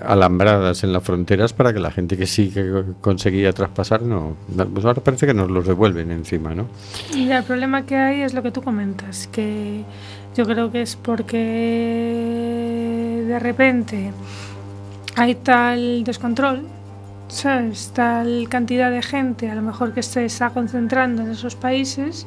alambradas 0.00 0.84
en 0.84 0.92
las 0.92 1.02
fronteras 1.02 1.52
para 1.52 1.72
que 1.72 1.80
la 1.80 1.90
gente 1.90 2.16
que 2.16 2.26
sí 2.26 2.50
que 2.50 2.84
conseguía 3.00 3.52
traspasar 3.52 4.02
no. 4.02 4.36
Pues 4.72 4.84
ahora 4.84 5.02
parece 5.02 5.26
que 5.26 5.34
nos 5.34 5.50
los 5.50 5.66
devuelven 5.66 6.10
encima, 6.10 6.54
¿no? 6.54 6.66
Y 7.14 7.30
el 7.30 7.42
problema 7.44 7.84
que 7.86 7.96
hay 7.96 8.22
es 8.22 8.34
lo 8.34 8.42
que 8.42 8.50
tú 8.50 8.62
comentas, 8.62 9.28
que 9.28 9.84
yo 10.36 10.44
creo 10.44 10.70
que 10.70 10.82
es 10.82 10.96
porque 10.96 11.36
de 13.26 13.38
repente 13.38 14.12
hay 15.16 15.34
tal 15.36 16.04
descontrol, 16.04 16.62
¿sabes? 17.28 17.90
Tal 17.94 18.46
cantidad 18.50 18.90
de 18.90 19.02
gente, 19.02 19.50
a 19.50 19.54
lo 19.54 19.62
mejor 19.62 19.94
que 19.94 20.02
se 20.02 20.26
está 20.26 20.50
concentrando 20.50 21.22
en 21.22 21.30
esos 21.30 21.54
países, 21.54 22.26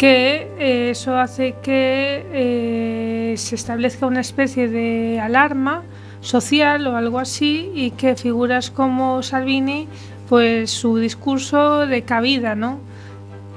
que 0.00 0.48
eh, 0.58 0.90
eso 0.92 1.14
hace 1.18 1.56
que 1.62 2.24
eh, 2.32 3.34
se 3.36 3.54
establezca 3.54 4.06
una 4.06 4.22
especie 4.22 4.66
de 4.68 5.20
alarma 5.20 5.82
social 6.22 6.86
o 6.86 6.96
algo 6.96 7.18
así 7.18 7.70
y 7.74 7.90
que 7.92 8.16
figuras 8.16 8.70
como 8.70 9.22
Salvini, 9.22 9.88
pues 10.28 10.70
su 10.70 10.96
discurso 10.96 11.86
de 11.86 12.00
cabida, 12.02 12.54
¿no? 12.54 12.78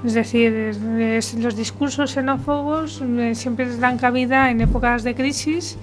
Es 0.05 0.13
decir, 0.15 0.51
es- 0.53 1.33
los 1.35 1.55
discursos 1.55 2.11
xenófobos 2.11 3.01
eh, 3.01 3.35
siempre 3.35 3.63
dan 3.77 3.97
cabida 3.97 4.51
en 4.51 4.59
épocas 4.59 5.03
de 5.03 5.15
crisis 5.15 5.77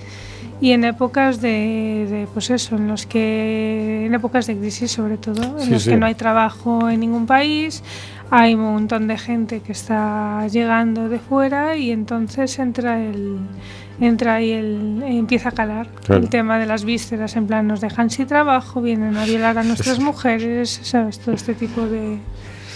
y 0.61 0.73
en 0.73 0.85
épocas 0.85 1.41
de, 1.41 2.07
de, 2.13 2.27
pues 2.35 2.51
eso, 2.51 2.77
en 2.77 2.87
los 2.87 3.07
que 3.07 4.05
en 4.05 4.13
épocas 4.13 4.47
de 4.47 4.59
crisis 4.59 4.91
sobre 4.93 5.17
todo, 5.17 5.43
en 5.59 5.65
Sí, 5.65 5.71
los 5.71 5.83
sí. 5.85 5.91
que 5.91 5.97
no 5.97 6.05
hay 6.05 6.15
trabajo 6.17 6.91
en 6.91 7.01
ningún 7.01 7.25
país, 7.25 7.83
hay 8.31 8.55
un 8.55 8.61
montón 8.61 9.09
de 9.09 9.19
gente 9.19 9.61
que 9.61 9.73
está 9.73 10.47
llegando 10.49 11.09
de 11.09 11.19
fuera 11.19 11.77
y 11.77 11.91
entonces 11.91 12.59
entra 12.59 13.03
el 13.03 13.39
entra 14.01 14.37
ahí 14.37 14.53
el 14.53 15.03
empieza 15.05 15.51
a 15.51 15.53
calar 15.53 15.89
Claro. 16.05 16.23
el 16.23 16.31
tema 16.31 16.59
de 16.59 16.65
las 16.67 16.85
vísceras 16.85 17.37
en 17.37 17.47
plan 17.47 17.67
nos 17.67 17.81
dejan 17.81 18.09
sin 18.09 18.27
trabajo, 18.27 18.81
vienen 18.81 19.17
a 19.17 19.25
violar 19.27 19.59
a 19.59 19.63
nuestras 19.63 19.99
mujeres, 20.01 20.81
sabes, 20.83 21.19
todo 21.19 21.35
este 21.35 21.55
tipo 21.55 21.83
de 21.83 22.19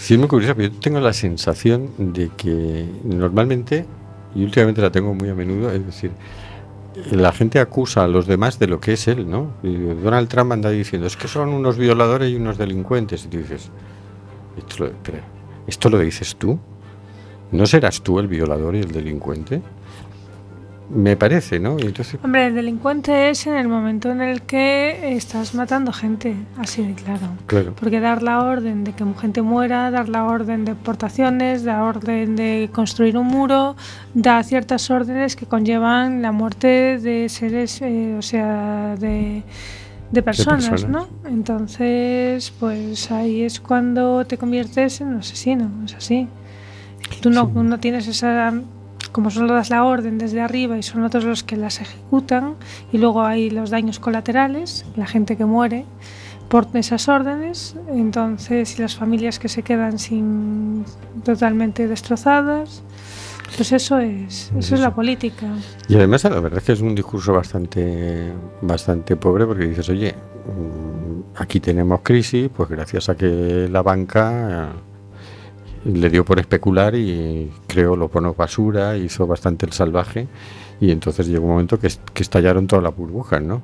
Sí, 0.01 0.15
es 0.15 0.21
muy 0.21 0.29
curioso, 0.29 0.55
pero 0.55 0.69
yo 0.71 0.79
tengo 0.81 1.01
la 1.01 1.15
sensación 1.15 1.89
de 1.99 2.29
que 2.37 2.87
normalmente, 3.05 3.87
y 4.35 4.45
últimamente 4.45 4.83
la 4.83 4.91
tengo 4.91 5.15
muy 5.15 5.31
a 5.31 5.35
menudo, 5.35 5.71
es 5.73 5.87
decir, 5.87 6.11
la 7.11 7.33
gente 7.33 7.59
acusa 7.59 8.05
a 8.05 8.09
los 8.09 8.27
demás 8.27 8.59
de 8.59 8.67
lo 8.67 8.81
que 8.81 8.93
es 8.93 9.09
él, 9.09 9.29
¿no? 9.31 9.53
Y 9.63 9.75
Donald 9.75 10.29
Trump 10.29 10.53
anda 10.53 10.69
diciendo, 10.69 11.07
es 11.07 11.17
que 11.17 11.27
son 11.27 11.49
unos 11.49 11.79
violadores 11.79 12.31
y 12.31 12.37
unos 12.37 12.59
delincuentes. 12.59 13.25
Y 13.25 13.29
tú 13.29 13.39
dices, 13.39 13.71
esto 14.59 14.85
lo, 14.85 14.93
pero, 15.03 15.19
¿esto 15.67 15.89
lo 15.89 15.99
dices 15.99 16.37
tú? 16.37 16.59
¿No 17.53 17.67
serás 17.67 18.03
tú 18.03 18.19
el 18.19 18.27
violador 18.27 18.75
y 18.75 18.81
el 18.81 18.91
delincuente? 18.91 19.63
Me 20.91 21.17
parece, 21.17 21.59
¿no? 21.59 21.79
Entonces, 21.79 22.21
Hombre, 22.23 22.47
el 22.47 22.55
delincuente 22.55 23.31
es 23.31 23.47
en 23.47 23.55
el 23.55 23.69
momento 23.69 24.11
en 24.11 24.21
el 24.21 24.43
que 24.43 25.15
estás 25.17 25.55
matando 25.55 25.93
gente, 25.93 26.37
así 26.59 26.87
de 26.87 26.95
claro. 26.95 27.29
claro. 27.47 27.75
Porque 27.75 28.01
dar 28.01 28.23
la 28.23 28.43
orden 28.43 28.85
de 28.85 28.93
que 28.93 29.05
gente 29.19 29.41
muera, 29.41 29.91
dar 29.91 30.11
la 30.11 30.25
orden 30.25 30.67
de 30.67 30.75
deportaciones, 30.75 31.65
dar 31.65 31.81
orden 31.83 32.37
de 32.37 32.69
construir 32.73 33.17
un 33.17 33.29
muro, 33.29 33.77
da 34.13 34.43
ciertas 34.43 34.91
órdenes 34.91 35.37
que 35.37 35.47
conllevan 35.47 36.21
la 36.21 36.33
muerte 36.33 36.99
de 36.99 37.29
seres, 37.31 37.81
eh, 37.81 38.17
o 38.19 38.23
sea, 38.23 38.97
de, 38.97 39.43
de 40.15 40.23
personas, 40.23 40.69
personas. 40.69 41.09
¿no? 41.25 41.29
Entonces, 41.29 42.53
pues 42.59 43.11
ahí 43.11 43.43
es 43.43 43.61
cuando 43.61 44.25
te 44.25 44.39
conviertes 44.39 45.01
en 45.01 45.09
un 45.09 45.17
asesino, 45.19 45.71
es 45.85 45.95
así. 45.95 46.29
Tú 47.21 47.31
no, 47.31 47.47
Sí. 47.47 47.53
no 47.55 47.79
tienes 47.81 48.07
esa 48.09 48.53
como 49.13 49.31
solo 49.31 49.55
das 49.55 49.71
la 49.71 49.85
orden 49.85 50.19
desde 50.19 50.41
arriba 50.41 50.77
y 50.77 50.83
son 50.83 51.05
otros 51.05 51.23
los 51.25 51.45
que 51.45 51.57
las 51.57 51.81
ejecutan 51.81 52.55
y 52.93 52.99
luego 52.99 53.23
hay 53.23 53.49
los 53.49 53.71
daños 53.71 54.01
colaterales, 54.01 54.85
la 54.97 55.07
gente 55.07 55.37
que 55.37 55.45
muere 55.45 55.85
por 56.49 56.67
esas 56.75 57.09
órdenes, 57.09 57.77
entonces 57.93 58.77
y 58.77 58.83
las 58.83 58.97
familias 58.97 59.39
que 59.39 59.49
se 59.49 59.63
quedan 59.63 59.99
sin 60.01 60.85
totalmente 61.25 61.87
destrozadas, 61.87 62.83
pues 63.57 63.73
eso 63.73 63.99
es, 63.99 64.53
eso 64.59 64.75
es 64.75 64.81
la 64.81 64.95
política. 64.95 65.47
Y 65.89 65.97
además 65.97 66.25
la 66.25 66.41
verdad 66.41 66.59
es 66.59 66.65
que 66.65 66.73
es 66.73 66.81
un 66.81 66.95
discurso 66.95 67.33
bastante, 67.33 68.33
bastante 68.63 69.17
pobre 69.17 69.47
porque 69.47 69.67
dices, 69.67 69.89
oye, 69.89 70.13
mm, 70.13 71.41
aquí 71.41 71.61
tenemos 71.61 72.01
crisis, 72.03 72.51
pues 72.55 72.69
gracias 72.69 73.09
a 73.09 73.17
que 73.17 73.69
la 73.71 73.83
banca 73.83 74.73
eh, 75.85 75.91
le 75.93 76.11
dio 76.11 76.25
por 76.25 76.41
especular 76.41 76.95
y 76.95 77.51
creó 77.67 77.97
los 77.97 78.11
bonos 78.11 78.37
basura, 78.37 78.97
hizo 78.97 79.27
bastante 79.27 79.67
el 79.67 79.73
salvaje 79.73 80.27
y 80.81 80.91
entonces 80.91 81.29
llegó 81.29 81.45
un 81.45 81.53
momento 81.53 81.79
que 81.79 81.89
estallaron 82.23 82.67
todas 82.67 82.83
las 82.83 82.97
burbujas, 82.97 83.43
¿no? 83.43 83.63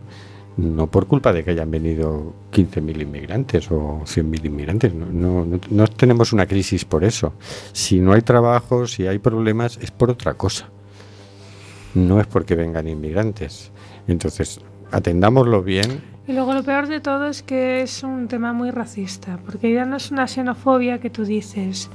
No 0.61 0.87
por 0.89 1.07
culpa 1.07 1.33
de 1.33 1.43
que 1.43 1.53
hayan 1.53 1.71
venido 1.71 2.35
15.000 2.53 3.01
inmigrantes 3.03 3.71
o 3.71 4.03
100.000 4.05 4.45
inmigrantes, 4.47 4.93
no, 4.93 5.07
no, 5.07 5.59
no- 5.71 5.87
tenemos 5.89 6.33
una 6.35 6.47
crisis 6.47 6.85
por 6.85 7.03
eso. 7.05 7.33
Si 7.73 7.99
no 8.01 8.13
hay 8.13 8.21
trabajo, 8.23 8.87
si 8.87 9.07
hay 9.07 9.19
problemas, 9.19 9.79
es 9.81 9.91
por 9.91 10.11
otra 10.11 10.35
cosa 10.35 10.69
no 11.93 12.21
es 12.21 12.27
porque 12.29 12.55
vengan 12.55 12.87
inmigrantes. 12.87 13.73
Entonces, 14.07 14.61
atendámoslo 14.93 15.61
bien. 15.65 16.01
Y 16.29 16.33
luego 16.33 16.55
lo 16.55 16.63
peor 16.63 16.87
de 16.87 17.01
todo 17.01 17.27
es 17.27 17.43
que 17.43 17.83
es 17.83 18.05
un 18.05 18.29
tema 18.29 18.53
muy 18.53 18.71
racista, 18.71 19.41
porque 19.45 19.73
ya 19.73 19.85
no 19.87 19.97
es 19.97 20.13
una 20.13 20.29
xenofobia 20.29 21.01
que 21.01 21.11
tú 21.11 21.25
dices, 21.25 21.91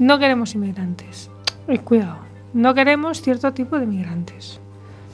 no 0.00 0.18
queremos 0.18 0.56
inmigrantes. 0.56 1.30
Y 1.68 1.78
cuidado, 1.78 2.16
no 2.52 2.74
queremos 2.74 3.22
cierto 3.22 3.52
tipo 3.52 3.78
de 3.78 3.84
inmigrantes. 3.84 4.58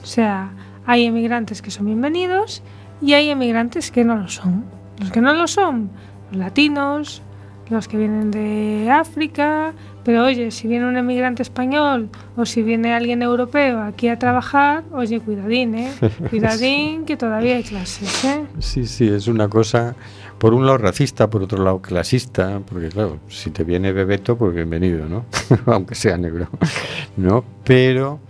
O 0.03 0.07
sea, 0.07 0.53
hay 0.89 1.05
inmigrantes 1.05 1.61
que 1.61 1.71
son 1.71 1.85
bienvenidos 1.85 2.63
y 3.03 3.13
hay 3.13 3.31
inmigrantes 3.31 3.91
que 3.91 4.05
no 4.05 4.17
lo 4.17 4.29
son. 4.29 4.65
Los 4.99 5.13
que 5.13 5.21
no 5.21 5.35
lo 5.35 5.47
son, 5.47 5.91
los 6.31 6.39
latinos, 6.39 7.21
los 7.69 7.89
que 7.89 7.99
vienen 7.99 8.31
de 8.31 8.89
África, 8.91 9.75
pero 10.03 10.25
oye, 10.25 10.51
si 10.51 10.67
viene 10.67 10.87
un 10.87 10.97
inmigrante 10.97 11.43
español 11.43 12.09
o 12.39 12.47
si 12.47 12.63
viene 12.63 12.95
alguien 12.95 13.21
europeo 13.21 13.83
aquí 13.83 14.09
a 14.09 14.19
trabajar, 14.19 14.83
oye, 14.91 15.21
cuidadín, 15.21 15.75
¿eh? 15.75 15.93
Cuidadín 16.31 17.05
que 17.05 17.19
todavía 17.19 17.57
hay 17.57 17.65
clases, 17.65 18.25
¿eh? 18.25 18.47
Sí, 18.59 18.87
sí, 18.87 19.09
es 19.09 19.29
una 19.29 19.47
cosa, 19.49 19.95
por 20.39 20.55
un 20.55 20.65
lado 20.65 20.79
racista, 20.79 21.29
por 21.29 21.43
otro 21.43 21.63
lado 21.63 21.83
clasista, 21.83 22.63
porque 22.67 22.89
claro, 22.89 23.19
si 23.29 23.51
te 23.51 23.63
viene 23.63 23.93
Bebeto, 23.93 24.39
pues 24.39 24.55
bienvenido, 24.55 25.07
¿no? 25.07 25.27
Aunque 25.67 25.95
sea 25.95 26.17
negro, 26.17 26.49
¿no? 27.19 27.45
Pero 27.63 28.21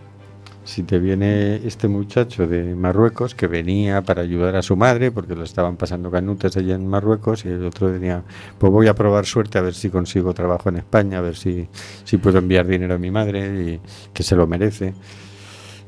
si 0.68 0.82
te 0.82 0.98
viene 0.98 1.66
este 1.66 1.88
muchacho 1.88 2.46
de 2.46 2.74
Marruecos 2.74 3.34
que 3.34 3.46
venía 3.46 4.02
para 4.02 4.20
ayudar 4.20 4.54
a 4.54 4.60
su 4.60 4.76
madre, 4.76 5.10
porque 5.10 5.34
lo 5.34 5.42
estaban 5.42 5.78
pasando 5.78 6.10
canutas 6.10 6.58
allá 6.58 6.74
en 6.74 6.86
Marruecos, 6.86 7.46
y 7.46 7.48
el 7.48 7.64
otro 7.64 7.90
venía, 7.90 8.22
pues 8.58 8.70
voy 8.70 8.86
a 8.86 8.94
probar 8.94 9.24
suerte 9.24 9.56
a 9.56 9.62
ver 9.62 9.72
si 9.72 9.88
consigo 9.88 10.34
trabajo 10.34 10.68
en 10.68 10.76
España, 10.76 11.18
a 11.18 11.20
ver 11.22 11.36
si, 11.36 11.66
si 12.04 12.18
puedo 12.18 12.36
enviar 12.36 12.66
dinero 12.66 12.96
a 12.96 12.98
mi 12.98 13.10
madre, 13.10 13.62
y 13.62 13.80
que 14.12 14.22
se 14.22 14.36
lo 14.36 14.46
merece. 14.46 14.92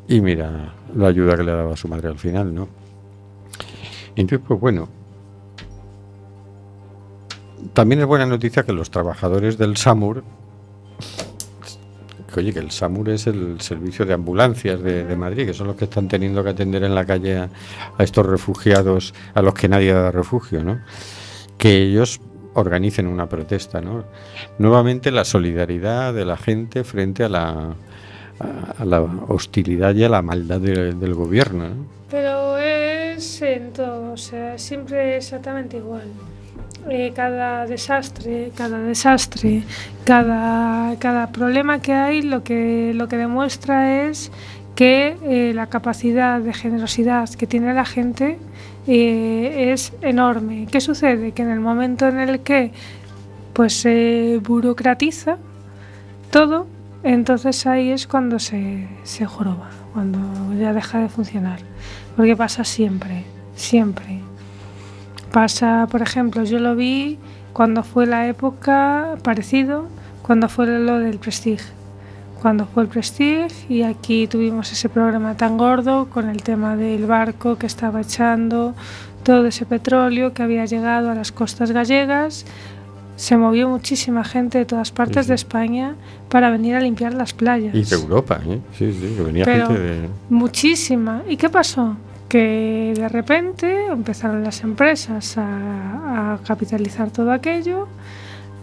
Y 0.09 0.23
mira 0.23 0.73
la 0.97 1.09
ayuda 1.09 1.37
que 1.37 1.43
le 1.43 1.53
dado 1.53 1.75
a 1.75 1.77
su 1.77 1.87
madre 1.87 2.09
al 2.09 2.19
final, 2.19 2.55
¿no? 2.55 2.67
Entonces, 4.17 4.47
pues 4.49 4.59
bueno. 4.59 4.89
También 7.75 8.01
es 8.01 8.07
buena 8.07 8.25
noticia 8.25 8.63
que 8.63 8.73
los 8.73 8.91
trabajadores 8.91 9.59
del 9.59 9.77
SAMUR, 9.77 10.25
que 12.31 12.41
oye, 12.41 12.53
que 12.53 12.61
el 12.61 12.71
SAMUR 12.71 13.11
es 13.11 13.27
el 13.27 13.61
servicio 13.61 14.07
de 14.07 14.15
ambulancias 14.15 14.83
de, 14.83 15.17
Madrid, 15.17 15.47
que 15.47 15.55
son 15.55 15.67
los 15.67 15.77
que 15.77 15.85
están 15.85 16.09
teniendo 16.09 16.43
que 16.45 16.51
atender 16.51 16.85
en 16.85 16.95
la 16.95 17.05
calle 17.05 17.37
a, 17.39 17.51
estos 17.99 18.25
refugiados 18.27 19.13
a 19.35 19.43
los 19.43 19.55
que 19.55 19.69
nadie 19.69 19.93
da 19.93 20.11
refugio, 20.11 20.63
¿no? 20.65 20.81
Que 21.59 21.83
ellos 21.83 22.21
organicen 22.55 23.07
una 23.07 23.29
protesta, 23.29 23.81
¿no? 23.81 24.05
Nuevamente 24.59 25.11
la 25.11 25.25
solidaridad 25.25 26.15
de 26.15 26.25
la 26.25 26.37
gente 26.37 26.85
frente 26.85 27.25
a 27.25 27.29
la, 27.29 27.75
a, 28.79 28.85
la 28.85 29.01
hostilidad 29.01 29.95
y 29.95 30.05
a 30.05 30.09
la 30.09 30.23
maldad 30.23 30.61
de- 30.61 30.95
del 30.95 31.15
gobierno, 31.15 31.69
¿no? 31.69 31.87
Pero 32.11 32.59
es 32.59 33.41
en 33.43 33.73
todo, 33.73 34.13
o 34.13 34.17
sea, 34.17 34.59
siempre 34.59 35.17
exactamente 35.17 35.77
igual. 35.77 36.09
Eh, 36.89 37.13
cada 37.15 37.67
desastre, 37.67 38.53
cada 38.57 38.79
desastre, 38.79 39.63
cada, 40.05 40.97
cada 40.99 41.31
problema 41.31 41.81
que 41.81 41.93
hay, 41.93 42.23
lo 42.23 42.43
que, 42.43 42.93
lo 42.95 43.07
que 43.07 43.17
demuestra 43.17 44.09
es 44.09 44.33
que 44.75 45.17
eh, 45.23 45.53
la 45.55 45.67
capacidad 45.67 46.41
de 46.41 46.55
generosidad 46.55 47.29
que 47.29 47.47
tiene 47.47 47.75
la 47.75 47.85
gente 47.85 48.39
eh, 48.87 49.73
es 49.73 49.93
enorme. 50.01 50.67
¿Qué 50.71 50.81
sucede? 50.81 51.33
Que 51.33 51.43
en 51.43 51.51
el 51.51 51.61
momento 51.61 52.09
en 52.09 52.19
el 52.19 52.41
que 52.41 52.73
pues 53.53 53.75
se 53.75 54.41
burocratiza 54.43 55.37
todo, 56.31 56.67
entonces 57.03 57.67
ahí 57.67 57.91
es 57.91 58.07
cuando 58.07 58.39
se, 58.39 58.89
se 59.03 59.27
joroba, 59.27 59.69
cuando 59.93 60.19
ya 60.59 60.73
deja 60.73 60.99
de 61.01 61.09
funcionar. 61.09 61.61
Porque 62.17 62.37
pasa 62.37 62.65
siempre, 62.65 63.25
siempre. 63.55 64.30
Pasa, 65.33 65.87
por 65.91 66.03
ejemplo, 66.03 66.45
yo 66.45 66.59
lo 66.59 66.75
vi 66.75 67.19
cuando 67.53 67.83
fue 67.83 68.07
la 68.07 68.27
época 68.27 69.17
parecido, 69.23 69.87
cuando 70.23 70.49
fue 70.49 70.67
lo 70.67 70.99
del 70.99 71.19
Prestige. 71.19 71.65
Cuando 72.43 72.67
fue 72.67 72.85
el 72.85 72.89
Prestige 72.89 73.49
y 73.69 73.83
aquí 73.83 74.27
tuvimos 74.27 74.73
ese 74.73 74.89
programa 74.89 75.37
tan 75.37 75.59
gordo 75.59 76.09
con 76.11 76.29
el 76.29 76.43
tema 76.43 76.75
del 76.75 77.07
barco 77.07 77.57
que 77.59 77.67
estaba 77.67 78.01
echando 78.01 78.75
todo 79.23 79.47
ese 79.47 79.67
petróleo 79.67 80.33
que 80.33 80.43
había 80.43 80.65
llegado 80.65 81.11
a 81.11 81.15
las 81.15 81.33
costas 81.33 81.71
gallegas. 81.71 82.47
Se 83.17 83.37
movió 83.37 83.69
muchísima 83.69 84.25
gente 84.25 84.57
de 84.57 84.65
todas 84.65 84.91
partes 84.91 85.27
sí. 85.27 85.29
de 85.29 85.35
España 85.35 85.95
para 86.31 86.51
venir 86.51 86.75
a 86.75 86.81
limpiar 86.81 87.13
las 87.13 87.35
playas. 87.35 87.75
Y 87.75 87.85
de 87.85 87.95
Europa, 87.95 88.41
¿eh? 88.47 88.61
Sí, 88.79 88.91
sí, 88.95 89.15
que 89.15 89.23
venía 89.23 89.45
Pero- 89.45 89.67
gente 89.67 89.81
de... 89.83 90.09
Muchísima. 90.31 91.23
¿Y 91.29 91.37
qué 91.37 91.51
pasó? 91.51 91.97
Que 92.31 92.95
de 92.97 93.09
repente 93.09 93.87
empezaron 93.87 94.43
las 94.43 94.63
empresas 94.63 95.37
a, 95.37 96.35
a 96.35 96.39
capitalizar 96.47 97.11
todo 97.11 97.33
aquello, 97.33 97.89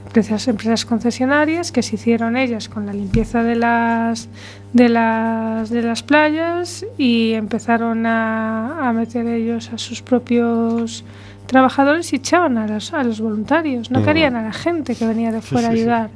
empresas, 0.05 0.47
empresas 0.47 0.85
concesionarias 0.85 1.71
que 1.71 1.83
se 1.83 1.95
hicieron 1.95 2.37
ellas 2.37 2.69
con 2.69 2.85
la 2.85 2.93
limpieza 2.93 3.43
de 3.43 3.55
las, 3.55 4.29
de 4.73 4.89
las, 4.89 5.69
de 5.69 5.81
las 5.81 6.01
playas 6.01 6.85
y 6.97 7.33
empezaron 7.33 8.05
a, 8.05 8.87
a 8.87 8.93
meter 8.93 9.27
ellos 9.27 9.69
a 9.73 9.77
sus 9.77 10.01
propios 10.01 11.03
trabajadores 11.45 12.11
y 12.13 12.17
echaban 12.17 12.57
a 12.57 12.67
los, 12.67 12.93
a 12.93 13.03
los 13.03 13.21
voluntarios, 13.21 13.91
no 13.91 14.03
querían 14.03 14.35
a 14.35 14.43
la 14.43 14.53
gente 14.53 14.95
que 14.95 15.05
venía 15.05 15.31
de 15.31 15.41
fuera 15.41 15.69
sí, 15.69 15.73
a 15.73 15.75
sí. 15.75 15.81
ayudar. 15.81 16.09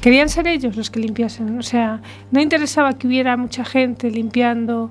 Querían 0.00 0.28
ser 0.28 0.48
ellos 0.48 0.76
los 0.76 0.90
que 0.90 0.98
limpiasen. 0.98 1.58
O 1.58 1.62
sea, 1.62 2.00
no 2.32 2.40
interesaba 2.40 2.94
que 2.94 3.06
hubiera 3.06 3.36
mucha 3.36 3.64
gente 3.64 4.10
limpiando 4.10 4.90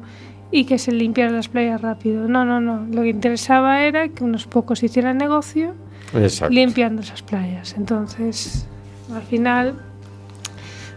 y 0.51 0.65
que 0.65 0.77
se 0.77 0.91
limpiaran 0.91 1.35
las 1.35 1.47
playas 1.47 1.81
rápido. 1.81 2.27
No, 2.27 2.43
no, 2.45 2.59
no. 2.59 2.85
Lo 2.91 3.01
que 3.03 3.09
interesaba 3.09 3.83
era 3.83 4.09
que 4.09 4.23
unos 4.23 4.45
pocos 4.47 4.83
hicieran 4.83 5.17
negocio 5.17 5.73
Exacto. 6.13 6.53
limpiando 6.53 7.01
esas 7.01 7.21
playas. 7.21 7.75
Entonces, 7.77 8.67
al 9.13 9.21
final, 9.23 9.75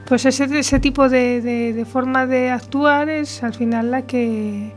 pues 0.07 0.25
ese, 0.27 0.45
ese 0.59 0.81
tipo 0.81 1.09
de, 1.09 1.41
de- 1.41 1.73
de 1.73 1.85
forma 1.85 2.27
de 2.27 2.51
actuar 2.51 3.09
es 3.09 3.43
al 3.43 3.55
final 3.55 3.91
la 3.91 4.03
que 4.03 4.73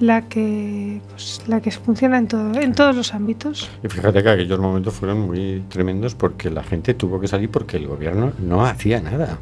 la 0.00 0.28
que 0.28 1.00
pues, 1.10 1.42
la 1.48 1.60
que 1.60 1.72
funciona 1.72 2.18
en 2.18 2.28
todo 2.28 2.54
en 2.60 2.72
todos 2.72 2.94
los 2.94 3.14
ámbitos. 3.14 3.68
Y 3.82 3.88
fíjate 3.88 4.22
que 4.22 4.28
aquellos 4.28 4.60
momentos 4.60 4.94
fueron 4.94 5.20
muy 5.22 5.64
tremendos 5.68 6.14
porque 6.14 6.50
la 6.50 6.62
gente 6.62 6.94
tuvo 6.94 7.18
que 7.18 7.26
salir 7.26 7.50
porque 7.50 7.78
el 7.78 7.88
gobierno 7.88 8.32
no 8.38 8.64
hacía 8.64 9.00
nada. 9.00 9.38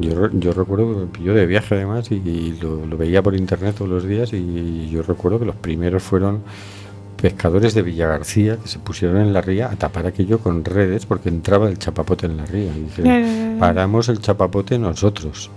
Yo, 0.00 0.30
yo 0.32 0.52
recuerdo, 0.52 1.08
yo 1.22 1.34
de 1.34 1.46
viaje 1.46 1.74
además 1.74 2.10
y, 2.10 2.14
y 2.16 2.58
lo, 2.60 2.86
lo 2.86 2.96
veía 2.96 3.22
por 3.22 3.34
internet 3.36 3.74
todos 3.76 3.90
los 3.90 4.04
días 4.06 4.32
y 4.32 4.88
yo 4.90 5.02
recuerdo 5.02 5.38
que 5.38 5.44
los 5.46 5.56
primeros 5.56 6.02
fueron 6.02 6.40
pescadores 7.20 7.74
de 7.74 7.82
Villagarcía 7.82 8.56
que 8.56 8.66
se 8.66 8.78
pusieron 8.78 9.18
en 9.18 9.32
la 9.34 9.42
ría 9.42 9.70
a 9.70 9.76
tapar 9.76 10.06
aquello 10.06 10.38
con 10.38 10.64
redes 10.64 11.04
porque 11.04 11.28
entraba 11.28 11.68
el 11.68 11.78
chapapote 11.78 12.26
en 12.26 12.38
la 12.38 12.46
ría. 12.46 12.72
Y 12.74 12.80
dijeron, 12.84 13.58
paramos 13.58 14.08
el 14.08 14.20
chapapote 14.20 14.78
nosotros. 14.78 15.50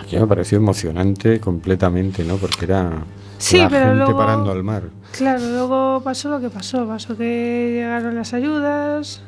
Aquí 0.00 0.16
me 0.16 0.26
pareció 0.26 0.56
emocionante 0.58 1.40
completamente, 1.40 2.24
¿no? 2.24 2.36
Porque 2.36 2.64
era 2.64 3.02
Sí, 3.36 3.58
la 3.58 3.68
pero 3.68 3.84
gente 3.84 3.96
luego- 3.98 4.16
parando 4.18 4.50
al 4.50 4.64
mar. 4.64 4.84
Claro, 5.16 5.40
luego 5.40 6.00
pasó 6.02 6.30
lo 6.30 6.40
que 6.40 6.48
pasó, 6.48 6.86
pasó 6.86 7.16
que 7.16 7.72
llegaron 7.74 8.14
las 8.14 8.32
ayudas 8.32 9.20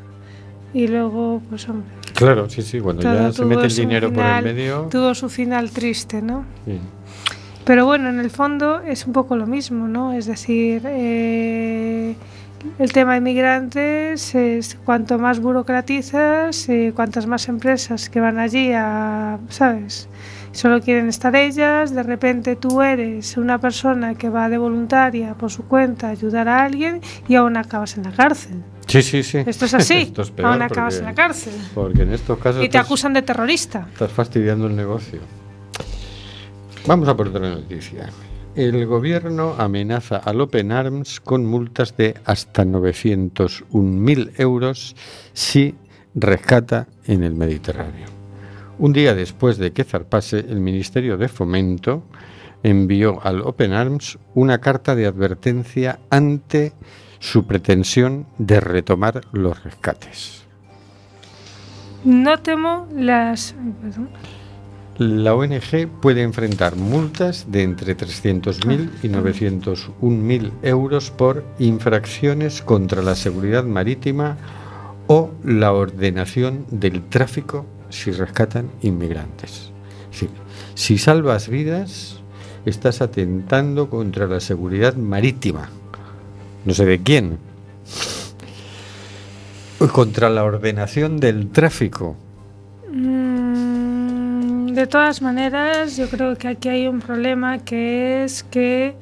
y 0.72 0.87
luego 0.88 1.42
pues 1.50 1.68
hombre, 1.68 1.88
Claro, 2.14 2.49
sí, 2.51 2.62
sí, 2.62 2.81
cuando 2.81 3.03
todo 3.03 3.14
ya 3.14 3.33
se 3.33 3.44
mete 3.44 3.66
el 3.66 3.75
dinero 3.75 4.12
por 4.12 4.25
el 4.25 4.44
medio. 4.44 4.88
tuvo 4.90 5.14
su 5.14 5.29
final 5.29 5.70
triste, 5.70 6.23
¿no? 6.23 6.44
sí. 6.64 6.79
Pero 7.64 7.87
bueno, 7.87 8.09
en 8.09 8.18
el 8.18 8.31
fondo 8.31 8.81
es 8.81 9.07
un 9.07 9.12
poco 9.12 9.37
lo 9.37 9.46
mismo, 9.46 9.87
¿no? 9.87 10.12
Es 10.12 10.27
decir, 10.27 10.83
eh, 10.87 12.16
el 12.79 12.92
tema 12.92 13.14
de 13.14 13.20
migrantes 13.20 14.35
es 14.35 14.77
cuanto 14.85 15.18
más 15.18 15.40
burocratizas, 15.40 16.68
eh, 16.68 16.92
cuantas 16.96 17.27
más 17.27 17.49
empresas 17.49 18.11
que 18.11 18.20
van 18.20 18.38
allí 18.38 18.73
a, 18.75 19.38
¿sabes? 19.51 20.09
Solo 20.53 20.81
quieren 20.81 21.09
estar 21.09 21.35
ellas, 21.37 21.95
de 21.95 22.03
repente 22.03 22.57
tú 22.57 22.83
eres 22.83 23.37
una 23.37 23.59
persona 23.59 24.15
que 24.17 24.29
va 24.29 24.49
de 24.49 24.59
voluntaria 24.59 25.35
por 25.35 25.51
su 25.51 25.65
cuenta 25.65 26.09
a 26.09 26.11
ayudar 26.11 26.49
a 26.49 26.65
alguien 26.65 27.01
y 27.29 27.37
aún 27.37 27.57
acabas 27.57 27.97
en 27.97 28.03
la 28.03 28.11
cárcel. 28.13 28.63
Sí, 28.87 29.01
sí, 29.03 29.23
sí. 29.23 29.39
Esto 29.47 29.67
es 29.67 29.75
así, 29.75 29.95
Esto 29.99 30.23
es 30.23 30.31
peor 30.33 30.53
aún 30.53 30.63
acabas 30.63 30.95
porque- 30.95 30.99
en 30.99 31.05
la 31.05 31.15
cárcel. 31.15 31.53
Porque 31.75 32.03
en 32.03 32.13
estos 32.13 32.39
casos 32.39 32.65
Y 32.65 32.69
te 32.69 32.79
acusan 32.79 33.13
de 33.13 33.23
terrorista. 33.23 33.87
estás 33.93 34.11
fastidiando 34.11 34.67
el 34.67 34.75
negocio. 34.75 35.21
Vamos 36.87 37.09
a 37.09 37.17
por 37.17 37.29
otra 37.29 37.49
noticia. 37.49 38.09
El 38.57 38.85
gobierno 38.87 39.55
amenaza 39.57 40.17
al 40.17 40.41
Open 40.41 40.73
Arms 40.73 41.21
con 41.21 41.47
multas 41.47 41.97
de 41.97 42.17
hasta 42.25 42.65
901.000 42.65 44.33
euros 44.39 44.97
si 45.33 45.77
rescata 46.17 46.89
en 47.07 47.23
el 47.23 47.35
Mediterráneo. 47.37 48.07
Un 48.81 48.95
día 48.95 49.14
después 49.14 49.59
de 49.59 49.75
que 49.75 49.85
zarpase, 49.85 50.38
el 50.38 50.59
Ministerio 50.59 51.19
de 51.19 51.29
Fomento 51.29 52.03
envió 52.62 53.21
al 53.23 53.43
Open 53.43 53.75
Arms 53.75 54.19
una 54.35 54.59
carta 54.62 54.95
de 54.95 55.05
advertencia 55.05 56.01
ante 56.09 56.73
su 57.19 57.47
pretensión 57.47 58.25
de 58.38 58.59
retomar 58.59 59.21
los 59.33 59.62
rescates. 59.62 60.47
No 62.05 62.38
temo 62.38 62.88
las... 62.97 63.55
perdón. 63.83 64.09
La 64.97 65.35
ONG 65.35 65.87
puede 66.01 66.23
enfrentar 66.23 66.77
multas 66.77 67.53
de 67.53 67.62
entre 67.64 67.95
300.000 67.95 68.88
y 69.03 69.09
901.000 69.09 70.53
euros 70.62 71.11
por 71.11 71.45
infracciones 71.59 72.62
contra 72.62 73.03
la 73.03 73.14
seguridad 73.14 73.64
marítima 73.64 74.38
o 75.07 75.33
la 75.45 75.75
ordenación 75.75 76.64
del 76.71 77.03
tráfico 77.03 77.66
si 77.90 78.11
rescatan 78.11 78.70
inmigrantes. 78.83 79.70
Si 80.74 80.98
salvas 80.98 81.48
vidas, 81.48 82.20
estás 82.64 83.00
atentando 83.03 83.90
contra 83.90 84.26
la 84.26 84.40
seguridad 84.40 84.94
marítima. 84.96 85.68
No 86.64 86.74
sé 86.74 86.85
de 86.87 87.03
quién. 87.03 87.38
Contra 89.92 90.29
la 90.31 90.44
ordenación 90.44 91.18
del 91.18 91.50
tráfico. 91.50 92.16
Mm, 92.92 94.72
De 94.74 94.87
todas 94.87 95.20
maneras, 95.20 95.96
yo 95.96 96.09
creo 96.09 96.37
que 96.37 96.48
aquí 96.48 96.68
hay 96.68 96.87
un 96.87 97.00
problema 97.00 97.59
que 97.59 98.24
es 98.24 98.44
que 98.44 98.94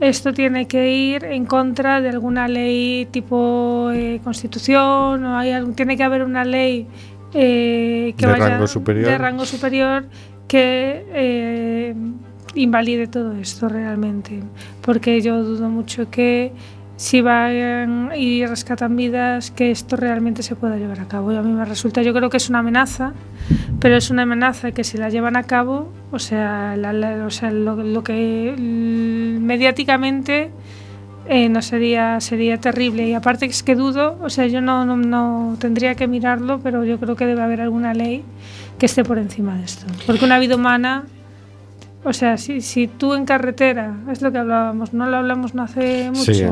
esto 0.00 0.32
tiene 0.32 0.66
que 0.66 0.92
ir 0.92 1.24
en 1.24 1.44
contra 1.46 2.00
de 2.00 2.08
alguna 2.08 2.48
ley 2.48 3.06
tipo 3.10 3.90
eh, 3.92 4.20
constitución 4.24 5.24
o 5.24 5.36
hay 5.38 5.52
tiene 5.74 5.96
que 5.96 6.02
haber 6.02 6.22
una 6.22 6.44
ley 6.44 6.86
eh, 7.34 8.14
que 8.16 8.26
De 8.26 8.32
vaya 8.32 8.48
rango 8.50 8.66
superior. 8.66 9.06
de 9.06 9.18
rango 9.18 9.44
superior 9.44 10.04
que 10.48 11.04
eh, 11.14 11.94
invalide 12.54 13.06
todo 13.06 13.34
esto 13.36 13.68
realmente, 13.68 14.42
porque 14.82 15.20
yo 15.20 15.42
dudo 15.44 15.68
mucho 15.68 16.10
que 16.10 16.52
si 16.96 17.22
van 17.22 18.10
y 18.14 18.44
rescatan 18.44 18.94
vidas, 18.96 19.50
que 19.52 19.70
esto 19.70 19.96
realmente 19.96 20.42
se 20.42 20.54
pueda 20.54 20.76
llevar 20.76 21.00
a 21.00 21.08
cabo. 21.08 21.32
Y 21.32 21.36
a 21.36 21.42
mí 21.42 21.50
me 21.50 21.64
resulta, 21.64 22.02
yo 22.02 22.12
creo 22.12 22.28
que 22.28 22.36
es 22.36 22.50
una 22.50 22.58
amenaza, 22.58 23.14
pero 23.80 23.96
es 23.96 24.10
una 24.10 24.22
amenaza 24.22 24.72
que 24.72 24.84
si 24.84 24.98
la 24.98 25.08
llevan 25.08 25.36
a 25.36 25.44
cabo, 25.44 25.90
o 26.10 26.18
sea, 26.18 26.76
la- 26.76 26.92
la- 26.92 27.24
o 27.24 27.30
sea 27.30 27.50
lo, 27.52 27.76
lo 27.76 28.04
que 28.04 28.54
mediáticamente 29.40 30.50
eh, 31.30 31.48
no 31.48 31.62
sería 31.62 32.20
sería 32.20 32.58
terrible. 32.58 33.08
Y 33.08 33.14
aparte 33.14 33.46
es 33.46 33.62
que 33.62 33.76
dudo, 33.76 34.18
o 34.20 34.28
sea, 34.28 34.48
yo 34.48 34.60
no, 34.60 34.84
no, 34.84 34.96
no 34.96 35.56
tendría 35.60 35.94
que 35.94 36.08
mirarlo, 36.08 36.58
pero 36.60 36.84
yo 36.84 36.98
creo 36.98 37.14
que 37.14 37.24
debe 37.24 37.40
haber 37.40 37.60
alguna 37.60 37.94
ley 37.94 38.24
que 38.80 38.86
esté 38.86 39.04
por 39.04 39.16
encima 39.16 39.56
de 39.56 39.64
esto. 39.64 39.86
Porque 40.06 40.24
una 40.24 40.40
vida 40.40 40.56
humana, 40.56 41.04
o 42.02 42.12
sea, 42.12 42.36
si, 42.36 42.60
si 42.60 42.88
tú 42.88 43.14
en 43.14 43.26
carretera, 43.26 43.94
es 44.10 44.22
lo 44.22 44.32
que 44.32 44.38
hablábamos, 44.38 44.92
no 44.92 45.06
lo 45.06 45.18
hablamos 45.18 45.54
no 45.54 45.62
hace 45.62 46.10
mucho. 46.10 46.34
Sí. 46.34 46.42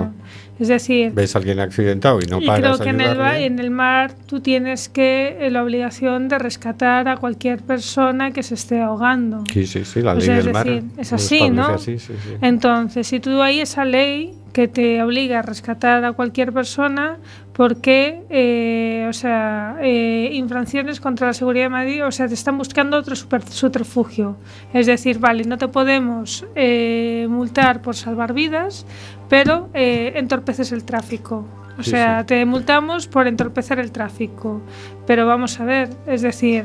Es 0.58 0.68
decir, 0.68 1.12
ves 1.12 1.34
a 1.34 1.38
alguien 1.38 1.60
accidentado 1.60 2.18
y 2.20 2.26
no 2.26 2.40
y 2.40 2.46
paras 2.46 2.60
creo 2.60 2.74
a 2.74 2.78
que 2.84 2.90
en 2.90 3.00
el, 3.00 3.60
en 3.60 3.72
mar 3.72 4.12
tú 4.26 4.40
tienes 4.40 4.88
que 4.88 5.36
eh, 5.40 5.50
la 5.50 5.62
obligación 5.62 6.28
de 6.28 6.38
rescatar 6.38 7.08
a 7.08 7.16
cualquier 7.16 7.62
persona 7.62 8.32
que 8.32 8.42
se 8.42 8.54
esté 8.54 8.80
ahogando. 8.80 9.44
Sí, 9.52 9.66
sí, 9.66 9.84
sí, 9.84 10.02
la 10.02 10.12
O 10.12 10.14
ley 10.16 10.26
sea, 10.26 10.38
es 10.38 10.44
del 10.44 10.52
mar. 10.54 10.66
decir, 10.66 10.84
es 10.98 11.12
así, 11.12 11.50
¿no? 11.50 11.66
así, 11.66 11.98
sí, 11.98 12.14
sí. 12.22 12.30
Entonces, 12.40 13.06
si 13.06 13.20
tú 13.20 13.40
hay 13.40 13.60
esa 13.60 13.84
ley 13.84 14.34
que 14.52 14.66
te 14.66 15.00
obliga 15.02 15.38
a 15.38 15.42
rescatar 15.42 16.04
a 16.04 16.12
cualquier 16.12 16.52
persona, 16.52 17.18
¿por 17.52 17.80
qué, 17.80 18.22
eh, 18.30 19.06
o 19.08 19.12
sea, 19.12 19.76
eh, 19.80 20.30
infracciones 20.32 21.00
contra 21.00 21.28
la 21.28 21.32
seguridad 21.34 21.66
de 21.66 21.68
Madrid, 21.68 22.04
o 22.04 22.10
sea, 22.10 22.26
te 22.26 22.34
están 22.34 22.58
buscando 22.58 22.96
otro 22.96 23.14
super- 23.14 23.42
subterfugio? 23.42 24.36
Es 24.72 24.86
decir, 24.86 25.18
vale, 25.20 25.44
no 25.44 25.58
te 25.58 25.68
podemos 25.68 26.44
eh, 26.56 27.26
multar 27.28 27.82
por 27.82 27.94
salvar 27.94 28.32
vidas, 28.32 28.84
pero 29.28 29.68
eh, 29.74 30.12
entorpeces 30.16 30.72
el 30.72 30.84
tráfico. 30.84 31.44
O 31.78 31.82
Sí, 31.82 31.90
sea, 31.90 32.20
sí. 32.20 32.26
te 32.26 32.44
multamos 32.44 33.06
por 33.06 33.26
entorpecer 33.28 33.78
el 33.78 33.92
tráfico. 33.92 34.60
Pero 35.06 35.26
vamos 35.26 35.60
a 35.60 35.64
ver, 35.64 35.90
es 36.08 36.22
decir, 36.22 36.64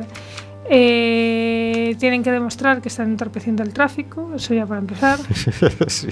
eh, 0.70 1.96
tienen 2.00 2.24
que 2.24 2.32
demostrar 2.32 2.82
que 2.82 2.90
están 2.90 3.10
entorpeciendo 3.12 3.62
el 3.64 3.74
tráfico, 3.74 4.32
eso 4.36 4.54
ya 4.54 4.66
para 4.66 4.80
empezar. 4.82 5.20
sí. 5.88 6.08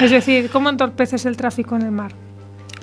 Es 0.00 0.10
decir, 0.10 0.48
¿cómo 0.50 0.68
entorpeces 0.70 1.26
el 1.26 1.36
tráfico 1.36 1.76
en 1.76 1.82
el 1.82 1.90
mar? 1.90 2.12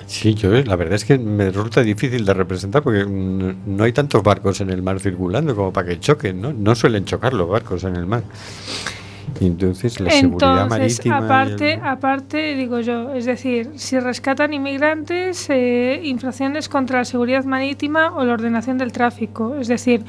Sí, 0.06 0.34
yo 0.34 0.50
la 0.52 0.76
verdad 0.76 0.94
es 0.94 1.04
que 1.04 1.18
me 1.18 1.46
resulta 1.50 1.80
difícil 1.82 2.24
de 2.24 2.32
representar 2.32 2.82
porque 2.82 3.04
no 3.06 3.82
hay 3.82 3.92
tantos 3.92 4.22
barcos 4.22 4.60
en 4.60 4.70
el 4.70 4.80
mar 4.80 5.00
circulando 5.00 5.56
como 5.56 5.72
para 5.72 5.88
que 5.88 5.98
choquen, 5.98 6.40
¿no? 6.40 6.52
No 6.52 6.76
suelen 6.76 7.04
chocar 7.04 7.32
los 7.32 7.48
barcos 7.48 7.82
en 7.82 7.96
el 7.96 8.06
mar. 8.06 8.22
Y 9.40 9.46
entonces 9.46 10.00
la 10.00 10.10
seguridad 10.10 10.62
Entonces, 10.64 10.98
marítima. 10.98 11.20
y 11.20 11.24
aparte, 11.24 11.72
el- 11.74 11.84
aparte, 11.84 12.54
digo 12.54 12.80
yo, 12.80 13.12
es 13.14 13.24
decir, 13.26 13.70
si 13.76 13.98
rescatan 14.00 14.52
inmigrantes, 14.54 15.46
eh, 15.50 16.00
infracciones 16.04 16.68
contra 16.68 16.98
la 16.98 17.04
seguridad 17.04 17.44
marítima 17.44 18.12
o 18.14 18.24
la 18.24 18.32
ordenación 18.34 18.78
del 18.78 18.92
tráfico. 18.92 19.56
Es 19.56 19.68
decir, 19.68 20.02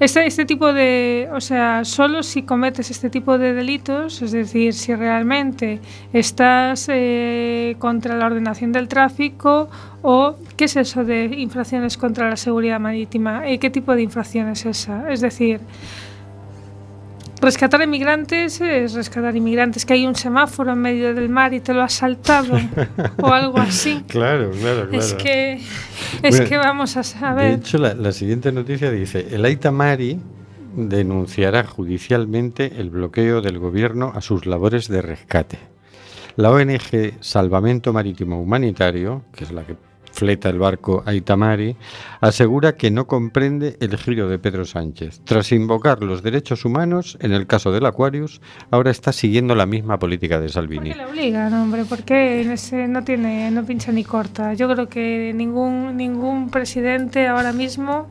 este, 0.00 0.26
este 0.26 0.46
tipo 0.46 0.72
de, 0.72 1.28
o 1.32 1.40
sea, 1.40 1.84
solo 1.84 2.22
si 2.22 2.42
cometes 2.42 2.90
este 2.90 3.10
tipo 3.10 3.36
de 3.36 3.52
delitos, 3.52 4.22
es 4.22 4.32
decir, 4.32 4.72
si 4.72 4.94
realmente 4.94 5.78
estás 6.12 6.86
eh, 6.90 7.76
contra 7.78 8.16
la 8.16 8.26
ordenación 8.26 8.72
del 8.72 8.88
tráfico 8.88 9.68
o 10.02 10.36
qué 10.56 10.64
es 10.64 10.76
eso 10.76 11.04
de 11.04 11.24
infracciones 11.36 11.98
contra 11.98 12.30
la 12.30 12.36
seguridad 12.36 12.80
marítima, 12.80 13.46
Eh, 13.46 13.58
qué 13.58 13.68
tipo 13.70 13.94
de 13.94 14.02
infracción 14.02 14.48
es 14.48 14.64
esa. 14.64 15.10
Es 15.12 15.20
decir, 15.20 15.60
Rescatar 17.40 17.80
inmigrantes 17.82 18.60
es 18.60 18.92
rescatar 18.92 19.34
inmigrantes, 19.34 19.86
que 19.86 19.94
hay 19.94 20.06
un 20.06 20.14
semáforo 20.14 20.72
en 20.72 20.78
medio 20.78 21.14
del 21.14 21.28
mar 21.30 21.54
y 21.54 21.60
te 21.60 21.72
lo 21.72 21.82
has 21.82 21.94
saltado 21.94 22.58
o 23.20 23.28
algo 23.32 23.58
así. 23.58 24.04
Claro, 24.08 24.50
claro, 24.60 24.88
claro. 24.88 24.92
Es 24.92 25.14
que, 25.14 25.54
es 25.54 26.36
Bueno, 26.36 26.48
que 26.48 26.56
vamos 26.58 26.96
a 26.96 27.00
De 27.00 27.04
saber. 27.04 27.54
hecho, 27.54 27.78
la, 27.78 27.94
la 27.94 28.12
siguiente 28.12 28.52
noticia 28.52 28.90
dice, 28.90 29.26
el 29.30 29.44
Aitamari 29.44 30.20
denunciará 30.76 31.64
judicialmente 31.64 32.72
el 32.78 32.90
bloqueo 32.90 33.40
del 33.40 33.58
gobierno 33.58 34.12
a 34.14 34.20
sus 34.20 34.46
labores 34.46 34.88
de 34.88 35.02
rescate. 35.02 35.58
La 36.36 36.50
ONG 36.50 37.14
Salvamento 37.20 37.92
Marítimo 37.92 38.40
Humanitario, 38.40 39.22
que 39.34 39.44
es 39.44 39.50
la 39.52 39.64
que 39.64 39.76
fleta 40.12 40.48
el 40.48 40.58
barco 40.58 41.02
Aitamari, 41.06 41.76
asegura 42.20 42.76
que 42.76 42.90
no 42.90 43.06
comprende 43.06 43.76
el 43.80 43.96
giro 43.96 44.28
de 44.28 44.38
Pedro 44.38 44.64
Sánchez. 44.64 45.20
Tras 45.24 45.52
invocar 45.52 46.02
los 46.02 46.22
derechos 46.22 46.64
humanos, 46.64 47.16
en 47.20 47.32
el 47.32 47.46
caso 47.46 47.72
del 47.72 47.86
Aquarius, 47.86 48.40
ahora 48.70 48.90
está 48.90 49.12
siguiendo 49.12 49.54
la 49.54 49.66
misma 49.66 49.98
política 49.98 50.38
de 50.38 50.46
¿Por 50.46 50.52
Salvini. 50.52 50.90
qué 50.90 50.96
le 50.96 51.06
obligan, 51.06 51.52
hombre? 51.54 51.84
Porque 51.88 52.56
no 52.88 53.04
tiene, 53.04 53.50
no 53.50 53.64
pincha 53.64 53.92
ni 53.92 54.04
corta. 54.04 54.54
Yo 54.54 54.68
creo 54.68 54.88
que 54.88 55.32
ningún 55.34 55.96
ningún 55.96 56.50
presidente 56.50 57.26
ahora 57.26 57.52
mismo, 57.52 58.08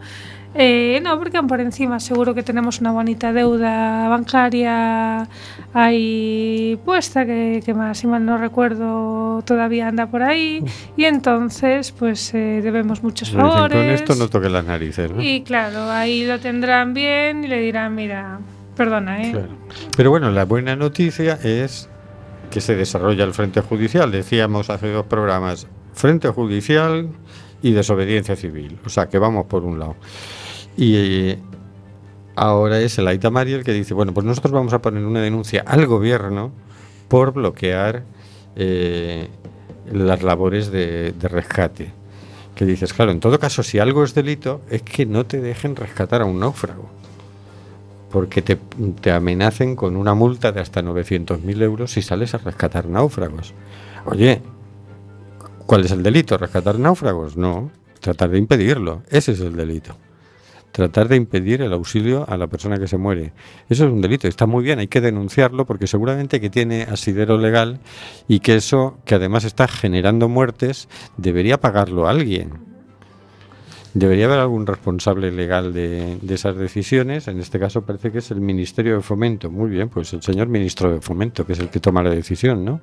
eh, 0.56 1.00
no, 1.04 1.18
porque 1.20 1.41
por 1.43 1.60
encima 1.60 2.00
seguro 2.00 2.34
que 2.34 2.43
tenemos 2.43 2.80
una 2.80 2.91
bonita 2.91 3.32
deuda 3.34 4.10
bancaria 4.10 5.28
ahí 5.74 6.80
puesta, 6.84 7.26
que, 7.26 7.62
que 7.64 7.74
más, 7.74 8.00
si 8.00 8.08
mal 8.08 8.26
no 8.26 8.38
recuerdo, 8.38 9.41
todavía 9.45 9.88
anda 9.88 10.08
por 10.08 10.24
ahí, 10.24 10.64
y 10.97 11.06
entonces 11.06 11.91
pues 11.91 12.34
eh, 12.34 12.62
debemos 12.64 13.04
muchos 13.04 13.30
dicen, 13.30 13.41
favores. 13.41 13.78
Con 13.78 13.89
esto 13.89 14.16
no 14.16 14.30
toque 14.30 14.50
las 14.50 14.66
narices, 14.66 15.12
¿no? 15.12 15.22
Y 15.22 15.41
claro, 15.41 15.89
ahí 15.89 16.26
lo 16.26 16.39
tendrán 16.39 16.93
bien 16.93 17.43
y 17.43 17.47
le 17.47 17.60
dirán, 17.60 17.95
mira, 17.95 18.39
perdona, 18.76 19.22
¿eh? 19.22 19.32
Claro. 19.32 19.50
Pero 19.95 20.10
bueno, 20.10 20.32
la 20.32 20.45
buena 20.45 20.76
noticia 20.76 21.38
es 21.43 21.89
que 22.50 22.62
se 22.62 22.76
desarrolla 22.76 23.24
el 23.24 23.34
frente 23.34 23.62
judicial. 23.62 24.12
Decíamos 24.12 24.70
hace 24.70 24.91
dos 24.91 25.06
programas, 25.06 25.68
frente 25.93 26.30
judicial 26.30 27.10
y 27.62 27.72
desobediencia 27.72 28.36
civil. 28.36 28.80
O 28.86 28.89
sea, 28.89 29.08
que 29.08 29.20
vamos 29.20 29.45
por 29.45 29.64
un 29.64 29.80
lado. 29.80 29.95
Y 30.80 30.96
eh, 30.96 31.40
ahora 32.38 32.80
es 32.80 32.98
el 33.00 33.08
Aitamari 33.10 33.52
el 33.52 33.66
que 33.66 33.74
dice, 33.74 33.94
bueno, 33.94 34.14
pues 34.14 34.26
nosotros 34.26 34.54
vamos 34.54 34.72
a 34.72 34.82
poner 34.82 35.04
una 35.04 35.20
denuncia 35.20 35.62
al 35.68 35.86
gobierno 35.86 36.54
por 37.10 37.34
bloquear 37.34 38.04
eh, 38.56 39.28
las 39.92 40.24
labores 40.24 40.72
de, 40.72 41.12
de 41.12 41.28
rescate. 41.28 41.92
Que 42.56 42.64
dices, 42.64 42.94
claro, 42.94 43.12
en 43.12 43.20
todo 43.20 43.40
caso, 43.40 43.62
si 43.62 43.78
algo 43.80 44.06
es 44.06 44.14
delito, 44.14 44.62
es 44.70 44.82
que 44.82 45.06
no 45.06 45.26
te 45.26 45.42
dejen 45.42 45.76
rescatar 45.76 46.22
a 46.22 46.26
un 46.26 46.40
náufrago 46.40 46.90
porque 48.10 48.42
te, 48.42 48.56
te 49.02 49.12
amenacen 49.12 49.76
con 49.76 49.98
una 49.98 50.14
multa 50.14 50.54
de 50.54 50.62
hasta 50.62 50.82
900.000 50.82 51.62
euros 51.62 51.92
si 51.92 52.02
sales 52.02 52.34
a 52.36 52.38
rescatar 52.38 52.88
náufragos. 52.88 53.54
Oye, 54.06 54.42
¿cuál 55.66 55.84
es 55.84 55.92
el 55.92 56.04
delito? 56.04 56.38
¿Rescatar 56.38 56.80
náufragos? 56.80 57.36
No, 57.36 57.70
tratar 58.00 58.30
de 58.30 58.38
impedirlo. 58.38 59.04
Ese 59.10 59.34
es 59.34 59.42
el 59.42 59.58
delito. 59.58 59.94
Tratar 60.72 61.08
de 61.08 61.16
impedir 61.16 61.62
el 61.62 61.74
auxilio 61.74 62.26
a 62.30 62.38
la 62.38 62.48
persona 62.48 62.78
que 62.78 62.88
se 62.88 62.98
muere. 62.98 63.34
Eso 63.70 63.86
es 63.86 63.92
un 63.92 64.02
delito. 64.02 64.28
Está 64.28 64.46
muy 64.46 64.64
bien, 64.64 64.80
hay 64.80 64.88
que 64.88 65.02
denunciarlo 65.02 65.66
porque 65.66 65.88
seguramente 65.88 66.40
que 66.40 66.50
tiene 66.50 66.84
asidero 66.84 67.38
legal 67.38 67.80
y 68.28 68.40
que 68.40 68.56
eso, 68.56 68.98
que 69.06 69.16
además 69.16 69.46
está 69.46 69.68
generando 69.68 70.30
muertes, 70.30 70.88
debería 71.18 71.60
pagarlo 71.60 72.08
alguien. 72.08 72.70
Debería 73.94 74.26
haber 74.26 74.40
algún 74.40 74.68
responsable 74.68 75.32
legal 75.32 75.74
de, 75.74 76.20
esas 76.30 76.56
decisiones. 76.56 77.28
En 77.28 77.40
este 77.40 77.60
caso 77.60 77.82
parece 77.82 78.12
que 78.12 78.20
es 78.20 78.30
el 78.30 78.40
Ministerio 78.40 78.96
de 78.96 79.02
Fomento. 79.02 79.50
Muy 79.50 79.70
bien, 79.70 79.90
pues 79.90 80.14
el 80.14 80.22
señor 80.22 80.48
ministro 80.48 80.92
de 80.92 81.02
Fomento, 81.02 81.46
que 81.46 81.54
es 81.54 81.60
el 81.60 81.70
que 81.70 81.80
toma 81.80 82.04
la 82.04 82.12
decisión, 82.12 82.64
¿no? 82.64 82.82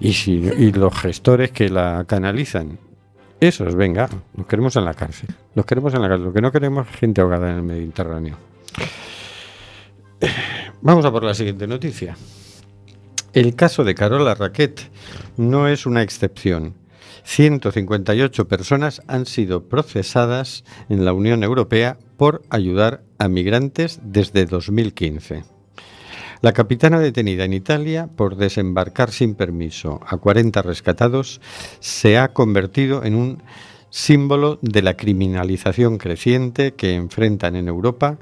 Y, 0.00 0.14
si, 0.14 0.32
y 0.32 0.72
los 0.72 0.92
gestores 0.98 1.52
que 1.52 1.68
la 1.68 2.04
canalizan. 2.08 2.78
Esos, 3.42 3.74
venga, 3.74 4.08
los 4.36 4.46
queremos 4.46 4.76
en 4.76 4.84
la 4.84 4.94
cárcel. 4.94 5.28
Los 5.56 5.66
queremos 5.66 5.92
en 5.94 6.02
la 6.02 6.08
cárcel. 6.08 6.26
Lo 6.26 6.32
que 6.32 6.40
no 6.40 6.52
queremos 6.52 6.86
es 6.88 6.94
gente 6.94 7.20
ahogada 7.20 7.50
en 7.50 7.56
el 7.56 7.62
Mediterráneo. 7.64 8.36
Vamos 10.80 11.04
a 11.04 11.10
por 11.10 11.24
la 11.24 11.34
siguiente 11.34 11.66
noticia. 11.66 12.16
El 13.32 13.56
caso 13.56 13.82
de 13.82 13.96
Carola 13.96 14.36
Raquet 14.36 14.88
no 15.38 15.66
es 15.66 15.86
una 15.86 16.02
excepción. 16.02 16.74
158 17.24 18.46
personas 18.46 19.02
han 19.08 19.26
sido 19.26 19.68
procesadas 19.68 20.62
en 20.88 21.04
la 21.04 21.12
Unión 21.12 21.42
Europea 21.42 21.98
por 22.16 22.42
ayudar 22.48 23.02
a 23.18 23.26
migrantes 23.26 23.98
desde 24.04 24.46
2015. 24.46 25.51
La 26.42 26.52
capitana 26.52 26.98
detenida 26.98 27.44
en 27.44 27.52
Italia 27.52 28.08
por 28.16 28.34
desembarcar 28.34 29.12
sin 29.12 29.36
permiso 29.36 30.00
a 30.04 30.16
40 30.16 30.60
rescatados 30.62 31.40
se 31.78 32.18
ha 32.18 32.32
convertido 32.32 33.04
en 33.04 33.14
un 33.14 33.42
símbolo 33.90 34.58
de 34.60 34.82
la 34.82 34.94
criminalización 34.94 35.98
creciente 35.98 36.72
que 36.72 36.96
enfrentan 36.96 37.54
en 37.54 37.68
Europa 37.68 38.18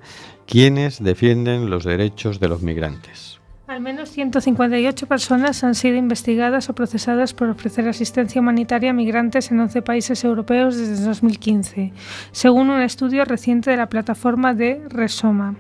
quienes 0.47 1.03
defienden 1.03 1.71
los 1.71 1.85
derechos 1.85 2.41
de 2.41 2.49
los 2.49 2.61
migrantes. 2.61 3.41
Al 3.69 3.81
menos 3.81 4.11
158 4.11 5.07
personas 5.07 5.65
han 5.65 5.75
sido 5.75 5.97
investigadas 5.97 6.69
o 6.69 6.75
procesadas 6.75 7.33
por 7.33 7.49
ofrecer 7.49 7.89
asistencia 7.89 8.43
humanitaria 8.43 8.91
a 8.91 8.93
migrantes 8.93 9.51
en 9.51 9.61
11 9.61 9.81
países 9.81 10.25
europeos 10.25 10.77
desde 10.77 11.05
2015, 11.05 11.95
según 12.33 12.69
un 12.69 12.83
estudio 12.83 13.25
reciente 13.25 13.71
de 13.71 13.79
la 13.79 13.89
plataforma 13.89 14.53
de 14.53 14.83
Resoma. 14.91 15.57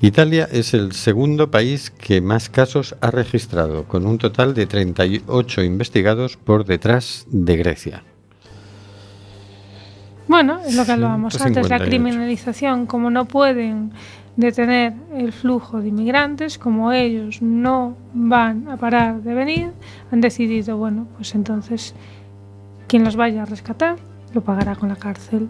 Italia 0.00 0.48
es 0.50 0.74
el 0.74 0.92
segundo 0.92 1.50
país 1.50 1.90
que 1.90 2.20
más 2.20 2.48
casos 2.48 2.96
ha 3.00 3.10
registrado, 3.10 3.84
con 3.84 4.06
un 4.06 4.18
total 4.18 4.54
de 4.54 4.66
38 4.66 5.62
investigados 5.62 6.36
por 6.36 6.64
detrás 6.64 7.26
de 7.30 7.56
Grecia. 7.56 8.02
Bueno, 10.28 10.60
es 10.66 10.74
lo 10.74 10.84
que 10.84 10.92
hablábamos 10.92 11.34
antes, 11.34 11.68
la 11.68 11.78
158. 11.78 11.84
criminalización, 11.88 12.86
como 12.86 13.10
no 13.10 13.26
pueden 13.26 13.92
detener 14.36 14.94
el 15.14 15.32
flujo 15.32 15.80
de 15.80 15.88
inmigrantes, 15.88 16.58
como 16.58 16.92
ellos 16.92 17.42
no 17.42 17.96
van 18.14 18.68
a 18.68 18.76
parar 18.76 19.22
de 19.22 19.34
venir, 19.34 19.72
han 20.10 20.20
decidido, 20.20 20.76
bueno, 20.76 21.06
pues 21.16 21.34
entonces 21.34 21.94
quien 22.88 23.04
los 23.04 23.16
vaya 23.16 23.42
a 23.42 23.46
rescatar 23.46 23.96
lo 24.34 24.42
pagará 24.42 24.74
con 24.76 24.88
la 24.88 24.96
cárcel. 24.96 25.48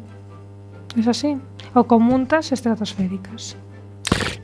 Es 0.97 1.07
así. 1.07 1.37
O 1.75 1.85
con 1.85 2.03
multas 2.03 2.53
estratosféricas. 2.53 3.57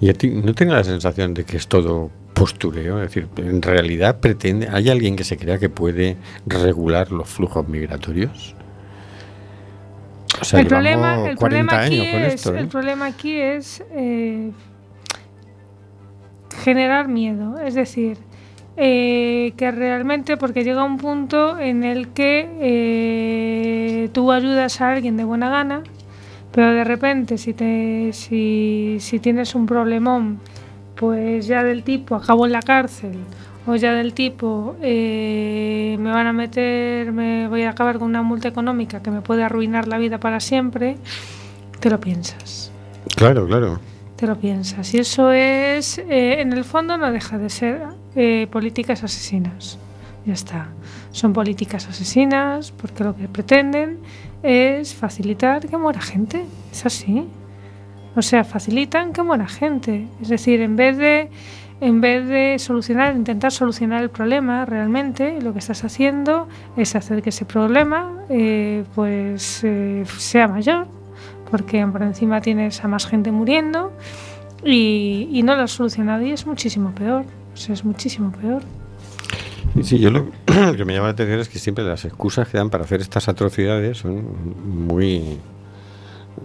¿Y 0.01 0.11
a 0.11 0.15
ti 0.15 0.29
no 0.31 0.55
tienes 0.55 0.75
la 0.75 0.85
sensación 0.85 1.35
de 1.35 1.45
que 1.45 1.57
es 1.57 1.67
todo 1.67 2.11
postureo? 2.35 3.03
Es 3.03 3.09
decir, 3.09 3.29
en 3.37 3.63
realidad 3.63 4.21
pretende, 4.21 4.69
¿hay 4.69 4.89
alguien 4.89 5.17
que 5.17 5.25
se 5.25 5.37
crea 5.37 5.59
que 5.59 5.69
puede 5.69 6.17
regular 6.47 7.11
los 7.11 7.29
flujos 7.29 7.69
migratorios? 7.69 8.55
O 10.41 10.45
sea, 10.45 10.61
el, 10.61 10.69
llevamos 10.69 10.93
problema, 10.93 11.31
el 11.31 11.37
40 11.37 11.39
problema 11.39 11.85
aquí 11.85 12.01
años 12.01 12.13
con 12.13 12.23
es, 12.23 12.35
esto, 12.35 12.55
¿eh? 12.55 12.61
el 12.61 12.69
problema 12.69 13.07
aquí 13.07 13.41
es 13.41 13.83
eh, 13.93 14.53
generar 16.63 17.09
miedo, 17.09 17.59
es 17.59 17.75
decir, 17.75 18.19
eh, 18.77 19.55
que 19.57 19.73
realmente, 19.73 20.37
porque 20.37 20.63
llega 20.63 20.85
un 20.85 20.99
punto 20.99 21.59
en 21.59 21.83
el 21.83 22.09
que 22.11 22.49
eh, 22.61 24.09
tú 24.13 24.31
ayudas 24.31 24.81
a 24.81 24.93
alguien 24.93 25.17
de 25.17 25.25
buena 25.25 25.51
gana, 25.51 25.83
pero 26.53 26.73
de 26.73 26.85
repente 26.85 27.39
si, 27.39 27.55
te, 27.55 28.11
si, 28.13 28.99
si 29.01 29.19
tienes 29.19 29.55
un 29.55 29.67
problemón, 29.67 30.41
pues 30.95 31.47
ya 31.47 31.63
del 31.63 31.83
tipo 31.83 32.15
acabo 32.17 32.47
en 32.47 32.53
la 32.53 32.63
cárcel 32.63 33.19
o 33.67 33.77
ya 33.77 33.93
del 33.93 34.15
tipo 34.15 34.77
eh, 34.81 35.97
me 36.01 36.11
van 36.11 36.27
a 36.27 36.33
meter, 36.33 37.13
me 37.13 37.49
voy 37.49 37.63
a 37.63 37.71
acabar 37.71 37.99
con 37.99 38.09
una 38.09 38.23
multa 38.23 38.49
económica 38.49 39.03
que 39.03 39.11
me 39.11 39.21
puede 39.21 39.43
arruinar 39.43 39.87
la 39.89 39.99
vida 39.99 40.19
para 40.19 40.41
siempre, 40.41 40.97
te 41.81 41.91
lo 41.91 42.01
piensas. 42.01 42.73
Claro, 43.15 43.47
claro. 43.47 43.79
Te 44.17 44.27
lo 44.27 44.37
piensas. 44.37 44.93
Y 44.95 44.99
eso 44.99 45.33
es, 45.33 45.99
eh, 45.99 46.41
en 46.41 46.53
el 46.53 46.65
fondo, 46.65 46.97
no 46.97 47.13
deja 47.13 47.39
de 47.39 47.51
ser 47.51 47.83
eh, 48.17 48.49
políticas 48.51 49.05
asesinas. 49.05 49.79
Ya 50.25 50.33
está. 50.33 50.69
Son 51.13 51.33
políticas 51.33 51.87
asesinas 51.89 52.73
porque 52.73 53.05
lo 53.05 53.15
que 53.15 53.29
pretenden 53.29 53.99
es 54.43 54.95
facilitar 54.95 55.67
que 55.67 55.77
muera 55.77 56.01
gente. 56.01 56.45
Es 56.73 56.87
así. 56.87 57.29
O 58.17 58.23
sea, 58.23 58.45
facilitan 58.45 59.13
que 59.13 59.23
muera 59.23 59.47
gente. 59.47 60.09
Es 60.21 60.29
decir, 60.29 60.61
en 60.61 60.77
vez 60.77 60.97
de 60.97 61.31
en 61.81 62.01
vez 62.01 62.27
de 62.27 62.59
solucionar, 62.59 63.15
intentar 63.15 63.53
solucionar 63.53 64.03
el 64.03 64.11
problema 64.11 64.65
realmente, 64.65 65.41
lo 65.41 65.53
que 65.53 65.61
estás 65.61 65.85
haciendo 65.85 66.49
es 66.77 66.97
hacer 66.97 67.23
que 67.23 67.29
ese 67.29 67.45
problema 67.45 68.25
eh, 68.29 68.85
pues 68.97 69.63
eh, 69.63 70.05
sea 70.19 70.49
mayor, 70.49 70.89
porque 71.51 71.87
por 71.87 72.03
encima 72.03 72.41
tienes 72.41 72.83
a 72.83 72.89
más 72.89 73.07
gente 73.07 73.31
muriendo 73.31 73.93
y, 74.65 75.29
y 75.31 75.45
no 75.45 75.55
lo 75.55 75.63
has 75.63 75.71
solucionado 75.71 76.25
y 76.25 76.33
es 76.33 76.47
muchísimo 76.47 76.91
peor. 76.91 77.25
Es 77.55 77.85
muchísimo 77.85 78.31
peor. 78.33 78.63
Sí, 79.83 79.99
yo 79.99 80.11
lo 80.11 80.31
que 80.77 80.85
me 80.85 80.95
llama 80.95 81.07
la 81.07 81.13
atención 81.13 81.41
es 81.41 81.49
que 81.49 81.59
siempre 81.59 81.85
las 81.85 82.05
excusas 82.05 82.49
que 82.49 82.59
dan 82.59 82.71
para 82.71 82.85
hacer 82.85 83.01
estas 83.01 83.29
atrocidades 83.29 83.99
son 83.99 84.87
muy, 84.87 85.39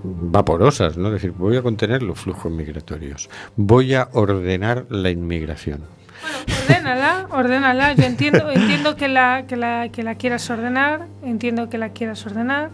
vaporosas, 0.03 0.97
¿no? 0.97 1.07
Es 1.07 1.13
decir, 1.15 1.31
voy 1.31 1.57
a 1.57 1.61
contener 1.61 2.03
los 2.03 2.19
flujos 2.19 2.51
migratorios, 2.51 3.29
voy 3.55 3.93
a 3.93 4.09
ordenar 4.13 4.85
la 4.89 5.09
inmigración. 5.09 5.81
Bueno, 6.21 6.37
ordénala, 6.61 7.27
ordénala. 7.31 7.93
Yo 7.93 8.03
entiendo, 8.03 8.49
entiendo 8.49 8.95
que 8.95 9.07
la, 9.07 9.45
que 9.47 9.57
la, 9.57 9.89
que 9.89 10.03
la 10.03 10.15
quieras 10.15 10.49
ordenar, 10.49 11.07
entiendo 11.23 11.69
que 11.69 11.77
la 11.77 11.89
quieras 11.89 12.25
ordenar, 12.25 12.69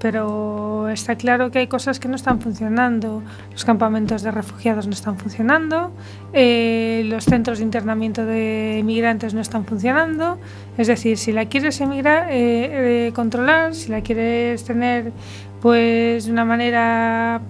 pero 0.00 0.88
está 0.90 1.16
claro 1.16 1.50
que 1.50 1.58
hay 1.58 1.66
cosas 1.66 1.98
que 2.00 2.08
no 2.08 2.16
están 2.16 2.40
funcionando. 2.40 3.22
Los 3.52 3.64
campamentos 3.64 4.22
de 4.22 4.30
refugiados 4.30 4.86
no 4.86 4.92
están 4.92 5.18
funcionando, 5.18 5.90
eh, 6.32 7.02
los 7.06 7.24
centros 7.24 7.58
de 7.58 7.64
internamiento 7.64 8.24
de 8.24 8.78
inmigrantes 8.80 9.34
no 9.34 9.40
están 9.40 9.64
funcionando. 9.64 10.38
Es 10.76 10.86
decir, 10.86 11.18
si 11.18 11.32
la 11.32 11.46
quieres 11.46 11.80
emigra- 11.80 12.28
eh, 12.30 13.08
eh, 13.08 13.12
controlar, 13.14 13.74
si 13.74 13.90
la 13.90 14.00
quieres 14.00 14.64
tener 14.64 15.12
pues 15.60 16.26
de 16.26 16.32
una 16.32 16.44
manera 16.44 17.40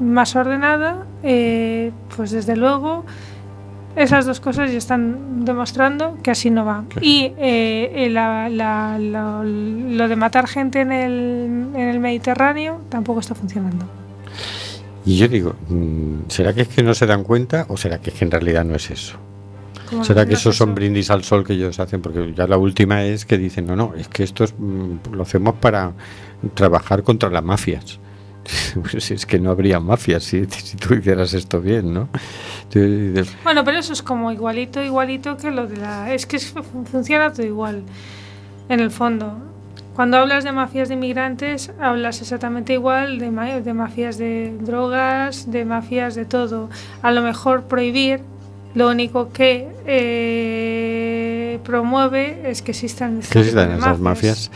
más 0.00 0.36
ordenada, 0.36 1.06
pues 1.22 2.30
desde 2.30 2.56
luego 2.56 3.04
esas 3.96 4.26
dos 4.26 4.40
cosas 4.40 4.70
ya 4.72 4.78
están 4.78 5.44
demostrando 5.44 6.18
que 6.22 6.30
así 6.30 6.50
no 6.50 6.64
va. 6.64 6.84
Y 7.00 7.32
eh, 7.38 7.92
eh, 7.94 8.10
la- 8.10 8.48
la- 8.48 8.98
la- 8.98 9.42
lo 9.44 10.08
de 10.08 10.16
matar 10.16 10.46
gente 10.48 10.80
en 10.80 10.92
el, 10.92 11.66
en 11.74 11.88
el 11.88 12.00
Mediterráneo 12.00 12.80
tampoco 12.88 13.20
está 13.20 13.34
funcionando. 13.34 13.86
Y 15.06 15.16
yo 15.18 15.28
digo, 15.28 15.54
mm, 15.68 16.28
¿será 16.28 16.52
que 16.54 16.62
es 16.62 16.68
que 16.68 16.82
no 16.82 16.94
se 16.94 17.06
dan 17.06 17.24
cuenta 17.24 17.66
o 17.68 17.76
será 17.76 17.98
que 18.00 18.10
es 18.10 18.16
que 18.16 18.24
en 18.24 18.30
realidad 18.30 18.64
no 18.64 18.74
es 18.74 18.90
eso? 18.90 19.16
¿Cómo 19.90 20.02
¿Será 20.04 20.24
que 20.24 20.32
es 20.32 20.40
esos 20.40 20.56
son 20.56 20.74
brindis 20.74 21.10
al 21.10 21.22
sol 21.24 21.44
que 21.44 21.52
ellos 21.52 21.78
hacen? 21.78 22.00
Porque 22.00 22.32
ya 22.34 22.46
la 22.46 22.56
última 22.56 23.04
es 23.04 23.26
que 23.26 23.36
dicen, 23.36 23.66
no, 23.66 23.76
no, 23.76 23.92
es 23.96 24.08
que 24.08 24.22
esto 24.22 24.42
es, 24.44 24.54
mm, 24.58 25.12
lo 25.12 25.22
hacemos 25.22 25.54
para 25.56 25.92
trabajar 26.54 27.02
contra 27.02 27.28
las 27.30 27.44
mafias. 27.44 27.98
Pues 28.90 29.10
es 29.10 29.24
que 29.26 29.38
no 29.38 29.50
habría 29.50 29.80
mafias 29.80 30.24
si, 30.24 30.44
si 30.46 30.76
tú 30.76 30.94
hicieras 30.94 31.32
esto 31.34 31.60
bien, 31.60 31.94
¿no? 31.94 32.08
Bueno, 33.44 33.64
pero 33.64 33.78
eso 33.78 33.92
es 33.92 34.02
como 34.02 34.30
igualito, 34.32 34.82
igualito 34.82 35.36
que 35.36 35.50
lo 35.50 35.66
de 35.66 35.76
la... 35.76 36.12
Es 36.12 36.26
que 36.26 36.38
funciona 36.38 37.32
todo 37.32 37.46
igual, 37.46 37.82
en 38.68 38.80
el 38.80 38.90
fondo. 38.90 39.38
Cuando 39.94 40.16
hablas 40.16 40.42
de 40.42 40.50
mafias 40.50 40.88
de 40.88 40.94
inmigrantes, 40.94 41.70
hablas 41.80 42.20
exactamente 42.20 42.72
igual 42.72 43.18
de, 43.20 43.30
ma- 43.30 43.60
de 43.60 43.74
mafias 43.74 44.18
de 44.18 44.52
drogas, 44.60 45.50
de 45.52 45.64
mafias 45.64 46.16
de 46.16 46.24
todo. 46.24 46.68
A 47.00 47.12
lo 47.12 47.22
mejor 47.22 47.64
prohibir, 47.64 48.20
lo 48.74 48.88
único 48.90 49.30
que 49.32 49.68
eh, 49.86 51.58
promueve 51.64 52.42
es 52.50 52.60
que 52.62 52.72
existan, 52.72 53.20
este 53.20 53.32
¿Qué 53.34 53.44
tipo 53.44 53.56
necesitan 53.56 53.68
de 53.70 53.76
esas 53.78 54.00
mafias? 54.00 54.50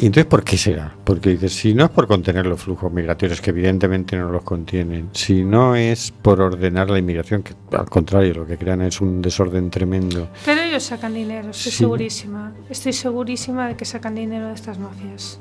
¿Y 0.00 0.06
entonces 0.06 0.26
por 0.26 0.42
qué 0.44 0.56
será? 0.56 0.94
Porque 1.04 1.30
dices, 1.30 1.52
si 1.54 1.74
no 1.74 1.84
es 1.84 1.90
por 1.90 2.06
contener 2.06 2.46
los 2.46 2.60
flujos 2.62 2.92
migratorios, 2.92 3.40
que 3.40 3.50
evidentemente 3.50 4.16
no 4.16 4.30
los 4.30 4.42
contienen, 4.42 5.08
si 5.12 5.44
no 5.44 5.74
es 5.76 6.10
por 6.10 6.40
ordenar 6.40 6.90
la 6.90 6.98
inmigración, 6.98 7.42
que 7.42 7.54
al 7.76 7.88
contrario, 7.88 8.34
lo 8.34 8.46
que 8.46 8.56
crean 8.56 8.82
es 8.82 9.00
un 9.00 9.20
desorden 9.22 9.70
tremendo. 9.70 10.28
Pero 10.44 10.62
ellos 10.62 10.82
sacan 10.82 11.14
dinero, 11.14 11.50
estoy 11.50 11.72
Sí. 11.72 11.78
segurísima. 11.78 12.52
Estoy 12.70 12.92
segurísima 12.92 13.68
de 13.68 13.76
que 13.76 13.84
sacan 13.84 14.14
dinero 14.14 14.48
de 14.48 14.54
estas 14.54 14.78
mafias. 14.78 15.38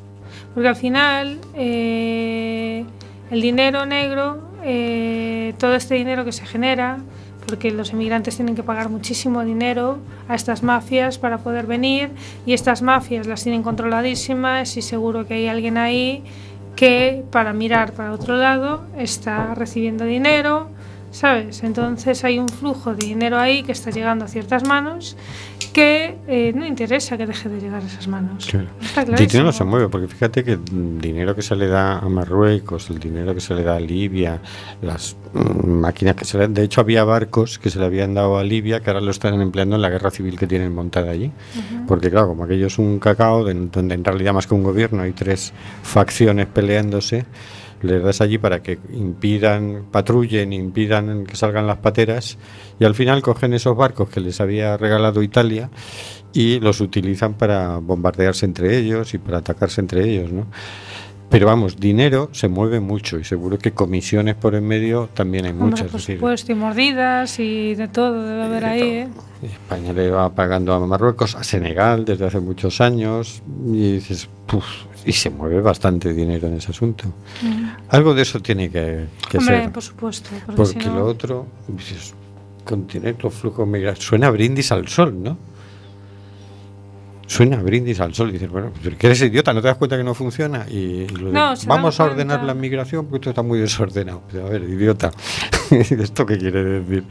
Porque 0.54 0.68
al 0.70 0.76
final, 0.76 1.40
eh, 1.56 2.86
el 3.30 3.42
dinero 3.42 3.86
negro, 3.86 4.42
eh, 4.64 5.54
todo 5.58 5.76
este 5.76 5.96
dinero 5.96 6.26
que 6.26 6.32
se 6.32 6.46
genera, 6.46 7.00
porque 7.46 7.72
los 7.72 7.92
inmigrantes 7.92 8.36
tienen 8.36 8.56
que 8.56 8.64
pagar 8.64 8.90
muchísimo 8.90 9.44
dinero 9.44 9.98
a 10.28 10.36
estas 10.36 10.64
mafias 10.64 11.18
para 11.18 11.40
poder 11.40 11.66
venir, 11.66 12.12
y 12.46 12.54
estas 12.54 12.82
mafias 12.82 13.28
las 13.28 13.44
tienen 13.44 13.64
controladísimas, 13.64 14.78
y 14.78 14.82
seguro 14.82 15.28
que 15.28 15.34
hay 15.36 15.48
alguien 15.48 15.78
ahí 15.78 16.24
que 16.76 17.24
para 17.32 17.54
mirar 17.54 17.94
para 17.94 18.14
otro 18.14 18.38
lado 18.38 18.84
está 18.98 19.54
recibiendo 19.56 20.06
dinero, 20.06 20.70
¿sabes? 21.12 21.64
Entonces 21.64 22.24
hay 22.24 22.40
un 22.40 22.50
flujo 22.50 22.96
de 22.96 23.06
dinero 23.06 23.38
ahí 23.38 23.64
que 23.64 23.72
está 23.74 23.92
llegando 23.92 24.26
a 24.26 24.28
ciertas 24.28 24.66
manos 24.66 25.16
que 25.74 26.18
eh, 26.28 26.52
no 26.54 26.66
interesa 26.66 27.18
que 27.18 27.26
deje 27.26 27.48
de 27.48 27.62
llegar 27.62 27.82
a 27.82 27.86
esas 27.86 28.08
manos. 28.08 28.46
Claro. 28.48 28.68
Está 28.82 29.02
El 29.02 29.06
dinero 29.08 29.28
clarísimo. 29.30 29.52
se 29.54 29.64
mueve, 29.64 29.88
porque 29.90 30.08
fíjate 30.10 30.44
que 30.44 30.54
el 30.54 31.00
dinero 31.00 31.34
que 31.36 31.42
se 31.42 31.56
le 31.56 31.68
da 31.68 32.00
a 32.00 32.10
Marruecos, 32.10 32.90
el 32.90 33.00
dinero 33.00 33.34
que 33.34 33.40
se 33.40 33.54
le 33.54 33.64
da 33.64 33.78
a 33.78 33.80
Libia, 33.80 34.42
las 34.82 35.16
mm, 35.34 35.70
máquinas 35.70 36.16
que 36.16 36.26
se 36.26 36.38
le 36.38 36.48
de 36.50 36.64
hecho 36.64 36.82
había 36.82 37.04
barcos 37.06 37.58
que 37.58 37.70
se 37.70 37.80
le 37.80 37.86
habían 37.86 38.14
dado 38.14 38.38
a 38.38 38.44
Libia 38.44 38.82
que 38.82 38.90
ahora 38.90 39.00
lo 39.02 39.12
están 39.12 39.40
empleando 39.42 39.76
en 39.78 39.82
la 39.82 39.90
guerra 39.90 40.12
civil 40.12 40.38
que 40.38 40.48
tienen 40.48 40.74
montada 40.74 41.12
allí. 41.12 41.32
Porque 41.88 42.10
claro, 42.10 42.28
como 42.30 42.44
aquello 42.44 42.68
es 42.68 42.78
un 42.78 43.00
cacao, 43.00 43.46
de- 43.46 43.54
donde 43.54 43.96
en 43.96 44.04
realidad 44.04 44.34
más 44.34 44.48
que 44.48 44.54
un 44.56 44.64
gobierno 44.64 45.04
hay 45.04 45.14
tres 45.14 45.54
facciones 45.84 46.48
peleándose, 46.48 47.26
les 47.82 48.04
das 48.04 48.22
allí 48.22 48.38
para 48.38 48.62
que 48.62 48.80
impidan, 48.94 49.86
patrullen, 49.92 50.54
impidan 50.54 51.26
que 51.26 51.36
salgan 51.36 51.68
las 51.68 51.78
pateras 51.78 52.38
y 52.80 52.86
al 52.86 52.96
final 52.96 53.22
cogen 53.22 53.54
esos 53.54 53.76
barcos 53.76 54.10
que 54.10 54.20
les 54.20 54.40
había 54.42 54.78
regalado 54.78 55.22
Italia 55.24 55.70
y 56.34 56.60
los 56.60 56.80
utilizan 56.82 57.34
para 57.34 57.78
bombardearse 57.78 58.46
entre 58.46 58.78
ellos 58.78 59.14
y 59.14 59.18
para 59.18 59.40
atacarse 59.40 59.82
entre 59.82 60.08
ellos, 60.10 60.32
¿no? 60.32 60.46
Pero 61.30 61.48
vamos, 61.48 61.78
dinero 61.80 62.28
se 62.34 62.50
mueve 62.50 62.82
mucho 62.82 63.18
y 63.18 63.24
seguro 63.24 63.58
que 63.58 63.72
comisiones 63.72 64.36
por 64.36 64.54
en 64.54 64.68
medio 64.68 65.08
también 65.14 65.46
hay 65.46 65.52
Hombre, 65.52 65.66
muchas. 65.70 65.88
por 65.88 66.02
decir, 66.02 66.18
supuesto, 66.18 66.52
y 66.52 66.56
mordidas 66.56 67.40
y 67.40 67.74
de 67.76 67.88
todo 67.88 68.22
debe 68.26 68.44
haber 68.44 68.64
de 68.64 68.70
ahí. 68.70 68.82
¿eh? 68.82 69.08
España 69.42 69.94
le 69.94 70.10
va 70.12 70.30
pagando 70.36 70.74
a 70.74 70.86
Marruecos, 70.86 71.36
a 71.36 71.44
Senegal 71.46 72.04
desde 72.04 72.26
hace 72.26 72.42
muchos 72.42 72.82
años 72.82 73.42
y 73.66 73.94
dices, 73.94 74.28
"Puf", 74.46 74.66
y 75.06 75.14
se 75.14 75.30
mueve 75.30 75.62
bastante 75.62 76.14
dinero 76.14 76.48
en 76.48 76.56
ese 76.56 76.72
asunto. 76.72 77.06
Algo 77.90 78.14
de 78.14 78.22
eso 78.24 78.40
tiene 78.42 78.70
que, 78.70 79.06
que 79.30 79.38
Hombre, 79.38 79.62
ser. 79.64 79.72
por 79.72 79.84
supuesto. 79.84 80.30
Porque, 80.46 80.56
Porque 80.64 80.80
si 80.82 80.88
no- 80.90 80.96
lo 81.00 81.06
otro, 81.06 81.48
contener 82.64 83.16
los 83.24 83.34
flujos 83.34 83.68
migratorios, 83.68 84.06
suena 84.06 84.28
a 84.28 84.32
brindis 84.32 84.72
al 84.72 84.88
sol, 84.88 85.22
¿no? 85.22 85.38
Suena 87.32 87.60
a 87.60 87.64
brindis 87.64 88.02
al 88.02 88.14
sol. 88.14 88.28
Y 88.28 88.34
dices, 88.34 88.50
bueno, 88.50 88.74
que 89.00 89.08
eres 89.08 89.22
idiota, 89.22 89.54
¿no 89.54 89.62
te 89.62 89.70
das 89.70 89.78
cuenta 89.78 89.96
que 89.96 90.04
no 90.04 90.14
funciona? 90.14 90.66
Y, 90.70 90.76
y 91.04 91.08
lo 91.08 91.32
No, 91.32 91.54
vamos 91.66 91.98
a 92.02 92.04
ordenar 92.04 92.40
cuenta. 92.40 92.54
la 92.54 92.60
migración 92.60 93.06
porque 93.06 93.20
esto 93.24 93.30
está 93.30 93.42
muy 93.42 93.58
desordenado. 93.58 94.22
Pero, 94.30 94.48
a 94.48 94.50
ver, 94.50 94.64
idiota, 94.64 95.12
¿esto 95.72 96.26
qué 96.26 96.38
quiere 96.38 96.62
decir? 96.62 97.06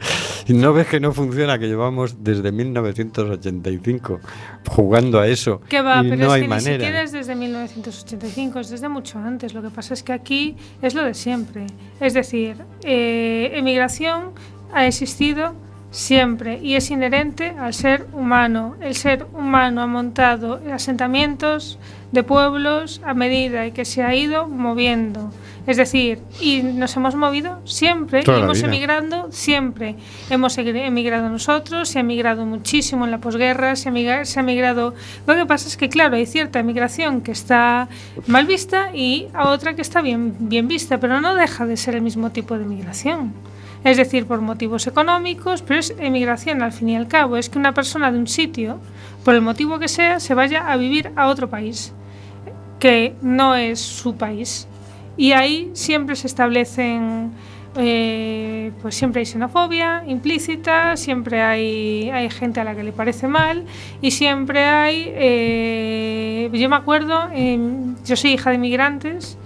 Y 0.45 0.53
no 0.53 0.73
ves 0.73 0.85
que 0.85 0.99
no 0.99 1.11
funciona, 1.11 1.57
que 1.57 1.67
llevamos 1.67 2.23
desde 2.23 2.51
1985 2.51 4.19
jugando 4.67 5.19
a 5.19 5.27
eso. 5.27 5.59
Que 5.67 5.81
va, 5.81 6.03
y 6.03 6.09
pero 6.11 6.17
no 6.17 6.27
es 6.27 6.31
hay 6.33 6.41
que 6.43 6.47
manera. 6.47 6.77
ni 6.77 6.83
siquiera 6.83 7.01
es 7.01 7.11
desde 7.11 7.35
1985, 7.35 8.59
es 8.59 8.69
desde 8.69 8.89
mucho 8.89 9.17
antes. 9.17 9.55
Lo 9.55 9.63
que 9.63 9.71
pasa 9.71 9.95
es 9.95 10.03
que 10.03 10.13
aquí 10.13 10.55
es 10.83 10.93
lo 10.93 11.03
de 11.03 11.15
siempre. 11.15 11.65
Es 11.99 12.13
decir, 12.13 12.57
eh, 12.83 13.51
emigración 13.55 14.33
ha 14.71 14.85
existido 14.85 15.55
siempre 15.91 16.59
y 16.63 16.75
es 16.75 16.89
inherente 16.89 17.53
al 17.59 17.73
ser 17.73 18.07
humano. 18.13 18.75
El 18.81 18.95
ser 18.95 19.27
humano 19.33 19.81
ha 19.81 19.87
montado 19.87 20.59
asentamientos 20.73 21.77
de 22.11 22.23
pueblos 22.23 23.01
a 23.05 23.13
medida 23.13 23.69
que 23.71 23.85
se 23.85 24.01
ha 24.03 24.15
ido 24.15 24.47
moviendo. 24.47 25.31
Es 25.67 25.77
decir, 25.77 26.19
y 26.41 26.63
nos 26.63 26.95
hemos 26.95 27.13
movido 27.15 27.61
siempre, 27.65 28.23
y 28.25 28.29
hemos 28.31 28.57
vida. 28.57 28.67
emigrando 28.67 29.31
siempre. 29.31 29.95
Hemos 30.29 30.57
emigrado 30.57 31.29
nosotros, 31.29 31.87
se 31.87 31.99
ha 31.99 32.01
emigrado 32.01 32.45
muchísimo 32.45 33.05
en 33.05 33.11
la 33.11 33.19
posguerra, 33.19 33.75
se 33.75 33.87
ha, 33.87 33.91
emigra- 33.91 34.25
se 34.25 34.39
ha 34.39 34.43
emigrado... 34.43 34.95
Lo 35.27 35.35
que 35.35 35.45
pasa 35.45 35.67
es 35.67 35.77
que, 35.77 35.87
claro, 35.87 36.15
hay 36.15 36.25
cierta 36.25 36.59
emigración 36.59 37.21
que 37.21 37.31
está 37.31 37.87
mal 38.27 38.47
vista 38.47 38.89
y 38.93 39.27
a 39.33 39.49
otra 39.49 39.75
que 39.75 39.83
está 39.83 40.01
bien, 40.01 40.35
bien 40.39 40.67
vista, 40.67 40.99
pero 40.99 41.21
no 41.21 41.35
deja 41.35 41.65
de 41.67 41.77
ser 41.77 41.95
el 41.95 42.01
mismo 42.01 42.31
tipo 42.31 42.57
de 42.57 42.65
migración. 42.65 43.31
Es 43.83 43.97
decir, 43.97 44.27
por 44.27 44.41
motivos 44.41 44.85
económicos, 44.85 45.63
pero 45.63 45.79
es 45.79 45.95
emigración 45.97 46.61
al 46.61 46.71
fin 46.71 46.89
y 46.89 46.95
al 46.95 47.07
cabo. 47.07 47.37
Es 47.37 47.49
que 47.49 47.57
una 47.57 47.73
persona 47.73 48.11
de 48.11 48.19
un 48.19 48.27
sitio, 48.27 48.79
por 49.25 49.33
el 49.33 49.41
motivo 49.41 49.79
que 49.79 49.87
sea, 49.87 50.19
se 50.19 50.35
vaya 50.35 50.71
a 50.71 50.77
vivir 50.77 51.11
a 51.15 51.27
otro 51.27 51.49
país, 51.49 51.93
que 52.79 53.15
no 53.21 53.55
es 53.55 53.79
su 53.79 54.15
país. 54.15 54.67
Y 55.17 55.31
ahí 55.31 55.71
siempre 55.73 56.15
se 56.15 56.27
establecen, 56.27 57.31
eh, 57.75 58.71
pues 58.81 58.95
siempre 58.95 59.19
hay 59.19 59.25
xenofobia 59.25 60.03
implícita, 60.07 60.95
siempre 60.95 61.41
hay, 61.41 62.09
hay 62.11 62.29
gente 62.29 62.59
a 62.59 62.63
la 62.63 62.75
que 62.75 62.83
le 62.83 62.91
parece 62.91 63.27
mal 63.27 63.65
y 64.01 64.11
siempre 64.11 64.63
hay, 64.63 65.05
eh, 65.07 66.49
yo 66.53 66.69
me 66.69 66.75
acuerdo, 66.75 67.29
em, 67.33 67.95
yo 68.05 68.15
soy 68.15 68.31
hija 68.33 68.49
de 68.51 68.57
inmigrantes 68.57 69.37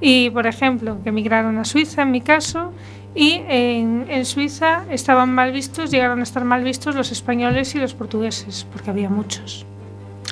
y, 0.00 0.30
por 0.30 0.46
ejemplo, 0.46 0.98
que 1.02 1.10
emigraron 1.10 1.56
a 1.58 1.64
Suiza, 1.64 2.02
en 2.02 2.10
mi 2.10 2.20
caso, 2.20 2.72
y 3.14 3.42
en, 3.48 4.06
en 4.08 4.24
Suiza 4.24 4.84
estaban 4.90 5.32
mal 5.32 5.52
vistos, 5.52 5.90
llegaron 5.90 6.20
a 6.20 6.22
estar 6.24 6.44
mal 6.44 6.64
vistos 6.64 6.94
los 6.94 7.12
españoles 7.12 7.74
y 7.74 7.78
los 7.78 7.94
portugueses, 7.94 8.66
porque 8.72 8.90
había 8.90 9.08
muchos, 9.08 9.66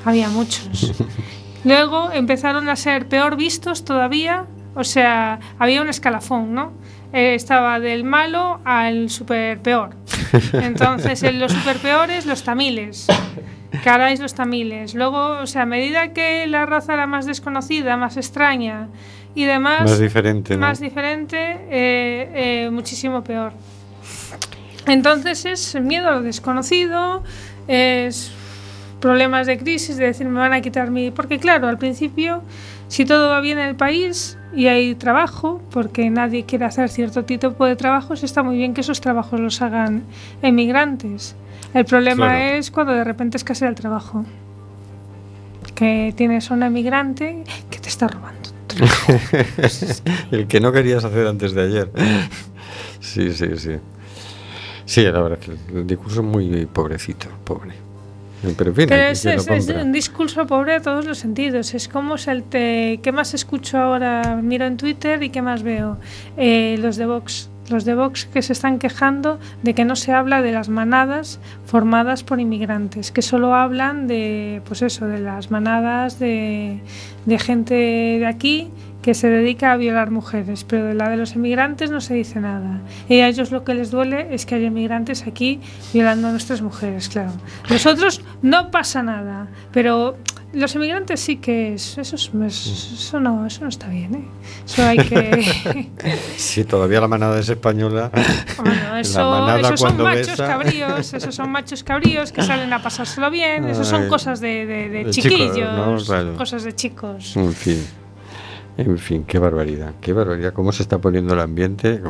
había 0.05 0.29
muchos. 0.29 0.93
Luego 1.65 2.11
empezaron 2.13 2.69
a 2.69 2.77
ser 2.77 3.09
peor 3.09 3.37
vistos 3.37 3.85
todavía, 3.85 4.47
o 4.75 4.83
sea, 4.85 5.39
había 5.59 5.81
un 5.81 5.89
escalafón, 5.89 6.55
¿no? 6.55 6.73
Eh, 7.13 7.35
estaba 7.35 7.79
del 7.79 8.05
malo 8.05 8.61
al 8.65 9.11
super 9.11 9.61
peor. 9.61 9.91
Entonces, 10.55 11.23
en 11.23 11.39
los 11.39 11.53
super 11.53 11.77
peores, 11.77 12.27
los 12.27 12.43
tamiles. 12.43 13.07
Caráis 13.85 14.21
los 14.21 14.35
tamiles. 14.35 14.95
Luego, 14.95 15.41
o 15.41 15.47
sea, 15.47 15.63
a 15.63 15.67
medida 15.67 16.13
que 16.13 16.47
la 16.47 16.67
raza 16.67 16.95
era 16.95 17.07
más 17.07 17.27
desconocida, 17.27 17.97
más 17.97 18.17
extraña 18.17 18.89
y 19.35 19.45
demás. 19.45 19.83
Más 19.83 19.99
diferente, 19.99 20.55
¿no? 20.55 20.61
Más 20.61 20.81
diferente, 20.81 21.37
eh, 21.71 22.65
eh, 22.67 22.71
muchísimo 22.71 23.25
peor. 23.25 23.53
Entonces 24.87 25.47
es 25.47 25.81
miedo 25.81 26.09
a 26.09 26.13
lo 26.13 26.23
desconocido, 26.23 27.23
es 27.67 28.33
problemas 29.01 29.47
de 29.47 29.59
crisis, 29.59 29.97
de 29.97 30.07
decir 30.07 30.27
me 30.27 30.39
van 30.39 30.53
a 30.53 30.61
quitar 30.61 30.91
mi... 30.91 31.11
Porque 31.11 31.39
claro, 31.39 31.69
al 31.69 31.79
principio, 31.79 32.43
si 32.89 33.05
todo 33.05 33.29
va 33.31 33.41
bien 33.41 33.59
en 33.59 33.69
el 33.69 33.77
país 33.77 34.39
y 34.55 34.67
hay 34.67 34.95
trabajo, 34.95 35.61
porque 35.71 36.11
nadie 36.11 36.45
quiere 36.45 36.65
hacer 36.65 36.89
cierto 36.89 37.25
tipo 37.25 37.67
de 37.67 37.77
trabajos, 37.77 38.23
está 38.23 38.43
muy 38.43 38.57
bien 38.57 38.75
que 38.75 38.81
esos 38.83 39.01
trabajos 39.01 39.41
los 39.41 39.63
hagan 39.63 40.05
emigrantes. 40.43 41.37
El 41.75 41.85
problema 41.85 42.29
Claro. 42.29 42.57
es 42.59 42.71
cuando 42.71 42.93
de 42.93 43.05
repente 43.05 43.37
escasea 43.37 43.69
el 43.69 43.75
trabajo. 43.75 44.25
Que 45.75 46.13
tienes 46.17 46.51
a 46.51 46.55
una 46.55 46.67
emigrante 46.67 47.45
que 47.71 47.79
te 47.79 47.89
está 47.89 48.09
robando. 48.09 48.51
El 50.31 50.47
que 50.47 50.61
no 50.61 50.73
querías 50.73 51.05
hacer 51.05 51.27
antes 51.27 51.53
de 51.53 51.63
ayer. 51.63 51.91
Sí, 53.01 53.33
sí, 53.33 53.47
sí. 53.57 53.73
Sí, 54.85 55.03
la 55.05 55.21
verdad 55.23 55.39
es 55.41 55.47
que 55.47 55.79
el 55.79 55.87
discurso 55.87 56.21
es 56.21 56.27
muy 56.27 56.67
pobrecito, 56.67 57.27
pobre. 57.45 57.73
Pero 58.57 58.71
en 58.71 58.77
fin, 58.77 58.87
Pero 58.89 59.03
es, 59.03 59.25
es- 59.25 59.47
es 59.49 59.69
un 59.69 59.93
discurso 59.93 60.47
pobre 60.47 60.75
a 60.75 60.83
todos 60.83 61.05
los 61.07 61.19
sentidos. 61.19 61.75
Es 61.75 61.87
como 61.89 62.17
el 62.17 62.43
te, 62.43 62.99
¿Qué 63.03 63.13
más 63.13 63.35
escucho 63.35 63.79
ahora? 63.79 64.41
Miro 64.43 64.67
en 64.67 64.77
Twitter 64.77 65.23
y 65.23 65.31
¿qué 65.31 65.43
más 65.43 65.63
veo? 65.63 65.97
Eh, 66.37 66.77
los 66.81 66.97
de 66.97 67.07
Vox. 67.07 67.49
Los 67.71 67.85
de 67.85 67.95
Vox 67.95 68.27
que 68.27 68.43
se 68.43 68.53
están 68.53 68.79
quejando 68.79 69.39
de 69.63 69.75
que 69.75 69.85
no 69.85 69.97
se 69.97 70.13
habla 70.13 70.43
de 70.43 70.53
las 70.53 70.69
manadas 70.69 71.41
formadas 71.65 72.23
por 72.25 72.41
inmigrantes, 72.41 73.13
que 73.13 73.23
solo 73.23 73.55
hablan 73.55 74.07
de, 74.07 74.63
pues 74.67 74.83
eso, 74.83 75.07
de 75.07 75.21
las 75.21 75.51
manadas 75.51 76.19
de, 76.19 76.81
gente 77.39 77.75
de 77.75 78.27
aquí 78.27 78.71
que 79.01 79.15
se 79.15 79.29
dedica 79.29 79.73
a 79.73 79.77
violar 79.77 80.11
mujeres, 80.11 80.65
pero 80.65 80.85
de 80.85 80.95
la 80.95 81.09
de 81.09 81.17
los 81.17 81.35
inmigrantes 81.35 81.91
no 81.91 82.01
se 82.01 82.15
dice 82.15 82.41
nada. 82.41 82.81
Y 83.09 83.19
a 83.21 83.29
ellos 83.29 83.51
lo 83.51 83.65
que 83.65 83.75
les 83.75 83.91
duele 83.91 84.33
es 84.33 84.47
que 84.47 84.55
haya 84.55 84.69
inmigrantes 84.69 85.27
aquí 85.27 85.61
violando 85.93 86.29
a 86.29 86.31
nuestras 86.31 86.63
mujeres, 86.63 87.09
claro. 87.09 87.33
Los 87.69 87.85
otros 87.87 88.23
no 88.43 88.71
pasa 88.71 89.03
nada, 89.03 89.49
pero 89.73 90.17
los 90.53 90.75
inmigrantes 90.75 91.21
sí 91.21 91.37
que 91.37 91.75
es, 91.75 91.97
eso, 91.99 92.17
es- 92.17 92.31
es- 92.47 92.91
eso 92.95 93.21
no, 93.21 93.47
eso 93.47 93.63
no 93.63 93.69
está 93.69 93.89
bien, 93.89 94.15
¿eh? 94.15 94.25
Eso 94.67 94.83
hay 94.87 94.99
que 94.99 95.89
Sí, 96.37 96.65
todavía 96.65 97.01
la 97.01 97.09
manada 97.09 97.39
es 97.39 97.49
española. 97.49 98.11
Bueno, 98.63 98.97
eso, 98.99 99.57
esos 99.59 99.81
son 99.81 99.97
machos 100.03 100.27
besa. 100.29 100.47
cabríos, 100.47 101.15
esos 101.15 101.35
son 101.35 101.51
machos 101.51 101.83
cabríos 101.83 102.31
que 102.33 102.43
salen 102.43 102.73
a 102.73 102.81
pasárselo 102.83 103.31
bien, 103.31 103.65
esos 103.69 103.89
son 103.89 104.09
cosas 104.09 104.41
de, 104.41 104.67
de- 104.67 104.89
de 104.89 105.11
chiquillos, 105.11 105.57
¿no? 105.59 105.97
Claro. 106.05 106.35
cosas 106.37 106.63
de 106.65 106.75
chicos. 106.75 107.37
En 107.37 107.53
fin. 107.53 107.85
En 108.77 108.99
fin, 108.99 109.25
qué 109.25 109.39
barbaridad, 109.39 109.95
qué 110.01 110.13
barbaridad. 110.13 110.53
¿Cómo 110.53 110.73
se 110.73 110.83
está 110.83 110.99
poniendo 110.99 111.35
el 111.35 111.41
ambiente? 111.41 112.01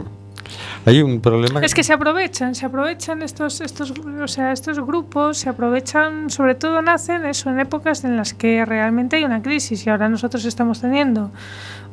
Hay 0.85 1.01
un 1.01 1.21
problema. 1.21 1.61
Es 1.61 1.75
que 1.75 1.85
se 1.85 1.93
aprovechan, 1.93 2.55
se 2.55 2.67
aprovechan 2.67 3.23
estos, 3.23 3.61
estos, 3.61 3.93
o 3.93 4.29
sea, 4.29 4.53
estos 4.53 4.81
grupos, 4.81 5.39
se 5.39 5.49
aprovechan, 5.49 6.29
sobre 6.31 6.55
todo 6.55 6.83
nacen 6.83 7.25
eso 7.25 7.51
en 7.51 7.61
épocas 7.61 8.05
en 8.05 8.17
las 8.17 8.35
que 8.35 8.65
realmente 8.65 9.17
hay 9.17 9.25
una 9.25 9.43
crisis 9.43 9.87
y 9.87 9.91
ahora 9.91 10.09
nosotros 10.09 10.45
estamos 10.45 10.81
teniendo 10.81 11.31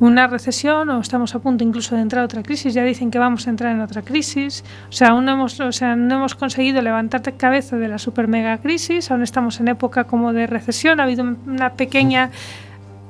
una 0.00 0.26
recesión 0.26 0.88
o 0.90 1.00
estamos 1.00 1.34
a 1.34 1.38
punto 1.38 1.62
incluso 1.62 1.94
de 1.94 2.02
entrar 2.02 2.22
a 2.22 2.24
otra 2.24 2.42
crisis, 2.42 2.74
ya 2.74 2.82
dicen 2.82 3.10
que 3.10 3.18
vamos 3.18 3.46
a 3.46 3.50
entrar 3.50 3.72
en 3.72 3.80
otra 3.80 4.02
crisis, 4.02 4.64
o 4.88 4.92
sea, 4.92 5.08
aún 5.10 5.26
no 5.26 5.32
hemos, 5.32 5.60
o 5.60 5.72
sea, 5.72 5.94
no 5.94 6.16
hemos 6.16 6.34
conseguido 6.34 6.80
levantar 6.82 7.20
cabeza 7.36 7.76
de 7.76 7.88
la 7.88 7.98
super 7.98 8.28
mega 8.28 8.58
crisis, 8.58 9.10
aún 9.10 9.22
estamos 9.22 9.60
en 9.60 9.68
época 9.68 10.04
como 10.04 10.32
de 10.32 10.46
recesión, 10.46 11.00
ha 11.00 11.04
habido 11.04 11.24
una 11.46 11.74
pequeña 11.74 12.30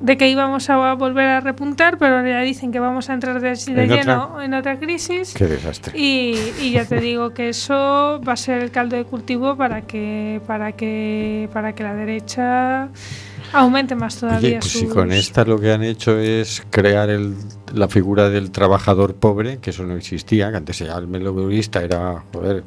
de 0.01 0.17
que 0.17 0.27
íbamos 0.29 0.69
a 0.69 0.93
volver 0.95 1.27
a 1.27 1.39
repuntar, 1.41 1.97
pero 1.97 2.25
ya 2.25 2.41
dicen 2.41 2.71
que 2.71 2.79
vamos 2.79 3.09
a 3.09 3.13
entrar 3.13 3.39
de, 3.39 3.49
de 3.51 3.83
¿En 3.83 3.89
lleno 3.89 4.29
otra? 4.31 4.45
en 4.45 4.53
otra 4.55 4.79
crisis. 4.79 5.33
Qué 5.35 5.45
desastre. 5.45 5.97
Y, 5.97 6.35
y 6.59 6.71
ya 6.71 6.85
te 6.85 6.99
digo 6.99 7.31
que 7.33 7.49
eso 7.49 8.19
va 8.27 8.33
a 8.33 8.37
ser 8.37 8.61
el 8.63 8.71
caldo 8.71 8.95
de 8.95 9.05
cultivo 9.05 9.55
para 9.55 9.81
que 9.83 10.41
para 10.47 10.71
que 10.71 11.47
para 11.53 11.73
que 11.75 11.83
la 11.83 11.93
derecha 11.93 12.89
aumente 13.53 13.95
más 13.95 14.17
todavía 14.19 14.49
Oye, 14.49 14.59
pues 14.59 14.71
si 14.71 14.87
con 14.87 15.11
esta 15.11 15.43
lo 15.45 15.59
que 15.59 15.71
han 15.71 15.83
hecho 15.83 16.17
es 16.17 16.63
crear 16.69 17.09
el- 17.09 17.35
la 17.73 17.87
figura 17.87 18.29
del 18.29 18.51
trabajador 18.51 19.15
pobre, 19.15 19.59
que 19.59 19.69
eso 19.69 19.83
no 19.83 19.95
existía, 19.95 20.51
que 20.51 20.57
antes 20.57 20.79
ya 20.79 20.97
el 20.97 21.07
mileurista 21.07 21.81
era, 21.83 22.23
joder, 22.33 22.63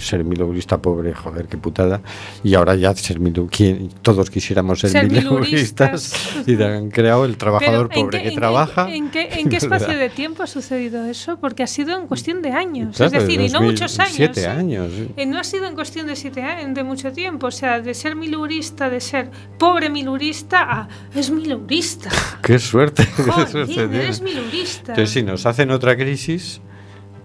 ser 0.00 0.24
mileurista 0.24 0.78
pobre, 0.80 1.14
joder, 1.14 1.46
qué 1.46 1.56
putada, 1.56 2.00
y 2.42 2.54
ahora 2.54 2.74
ya 2.74 2.94
ser 2.94 3.18
quien- 3.20 3.88
todos 4.02 4.30
quisiéramos 4.30 4.80
ser, 4.80 4.90
Ser 4.90 5.10
mileuristas 5.10 6.12
y 6.46 6.60
han 6.62 6.90
creado 6.90 7.24
el 7.24 7.36
trabajador 7.36 7.88
Pero, 7.88 8.00
¿en 8.00 8.06
pobre 8.06 8.18
qué- 8.18 8.22
que 8.22 8.28
en 8.28 8.34
qué- 8.34 8.40
trabaja. 8.40 8.90
¿en 8.90 9.10
qué, 9.10 9.28
en 9.40 9.48
qué 9.48 9.56
espacio 9.58 9.96
de 9.96 10.08
tiempo 10.10 10.42
ha 10.42 10.46
sucedido 10.46 11.04
eso? 11.04 11.38
Porque 11.40 11.62
ha 11.62 11.66
sido 11.66 11.98
en 11.98 12.06
cuestión 12.06 12.42
de 12.42 12.50
años. 12.52 12.96
Claro, 12.96 13.16
es 13.16 13.22
decir, 13.24 13.40
y 13.40 13.48
no 13.48 13.60
muchos 13.62 13.98
años. 13.98 14.12
Siete 14.14 14.42
¿eh? 14.42 14.46
años. 14.46 14.90
Eh, 15.16 15.26
no 15.26 15.38
ha 15.38 15.44
sido 15.44 15.66
en 15.66 15.74
cuestión 15.74 16.06
de 16.06 16.16
siete 16.16 16.42
años, 16.42 16.74
de 16.74 16.82
mucho 16.84 17.12
tiempo. 17.12 17.46
O 17.48 17.50
sea, 17.50 17.80
de 17.80 17.94
ser 17.94 18.16
milurista, 18.16 18.88
de 18.90 19.00
ser 19.00 19.30
pobre 19.58 19.90
milurista 19.90 20.62
a 20.62 20.88
es 21.14 21.30
milurista. 21.30 22.10
Qué 22.42 22.58
suerte. 22.58 23.06
qué 23.16 23.22
suerte 23.22 23.74
Joder, 23.74 23.94
eres 23.94 24.20
milurista. 24.22 24.92
Entonces, 24.92 25.10
si 25.10 25.22
nos 25.22 25.44
hacen 25.46 25.70
otra 25.70 25.96
crisis, 25.96 26.60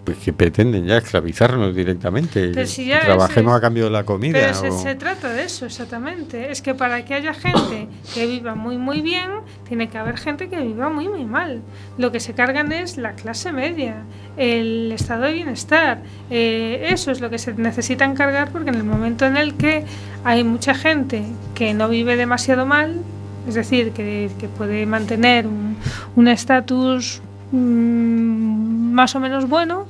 pues 0.04 0.18
que 0.18 0.32
pretenden 0.32 0.84
ya 0.86 0.98
esclavizarnos 0.98 1.74
directamente. 1.74 2.50
Pero 2.54 2.66
si 2.66 2.86
ya 2.86 3.00
trabajemos 3.00 3.52
es- 3.52 3.58
a 3.58 3.60
cambio 3.60 3.84
de 3.84 3.90
la 3.90 4.04
comida. 4.04 4.38
Pero 4.38 4.54
se, 4.54 4.68
o- 4.68 4.78
se 4.78 4.94
trata 4.96 5.32
de 5.32 5.44
eso, 5.44 5.64
exactamente. 5.66 6.50
Es 6.52 6.60
que 6.62 6.74
para 6.74 7.04
que 7.04 7.14
haya 7.14 7.32
gente 7.32 7.88
que 8.14 8.26
viva 8.26 8.54
muy, 8.54 8.76
muy 8.76 9.00
bien, 9.00 9.30
tiene 9.66 9.88
que 9.88 9.96
haber 9.98 10.18
gente 10.18 10.48
que 10.48 10.60
viva 10.60 10.90
muy, 10.90 11.08
muy 11.08 11.24
mal. 11.24 11.62
Lo 11.96 12.12
que 12.12 12.20
se 12.20 12.34
cargan 12.34 12.70
es 12.72 12.98
la 12.98 13.12
clase 13.14 13.50
media, 13.52 14.02
el 14.36 14.92
estado 14.92 15.22
de 15.24 15.32
bienestar. 15.32 16.02
Eh, 16.30 16.88
eso 16.90 17.10
es 17.10 17.20
lo 17.20 17.30
que 17.30 17.38
se 17.38 17.54
necesitan 17.54 18.14
cargar 18.14 18.50
porque 18.50 18.68
en 18.70 18.76
el 18.76 18.84
momento 18.84 19.24
en 19.24 19.36
el 19.38 19.54
que 19.54 19.84
hay 20.22 20.44
mucha 20.44 20.74
gente 20.74 21.22
que 21.54 21.72
no 21.72 21.88
vive 21.88 22.16
demasiado 22.16 22.66
mal, 22.66 23.00
es 23.48 23.54
decir, 23.54 23.92
que, 23.92 24.30
que 24.38 24.48
puede 24.48 24.84
mantener 24.86 25.46
un 25.46 25.76
un 26.16 26.28
estatus 26.28 27.20
mm, 27.52 28.53
más 28.94 29.14
o 29.14 29.20
menos 29.20 29.48
bueno, 29.48 29.86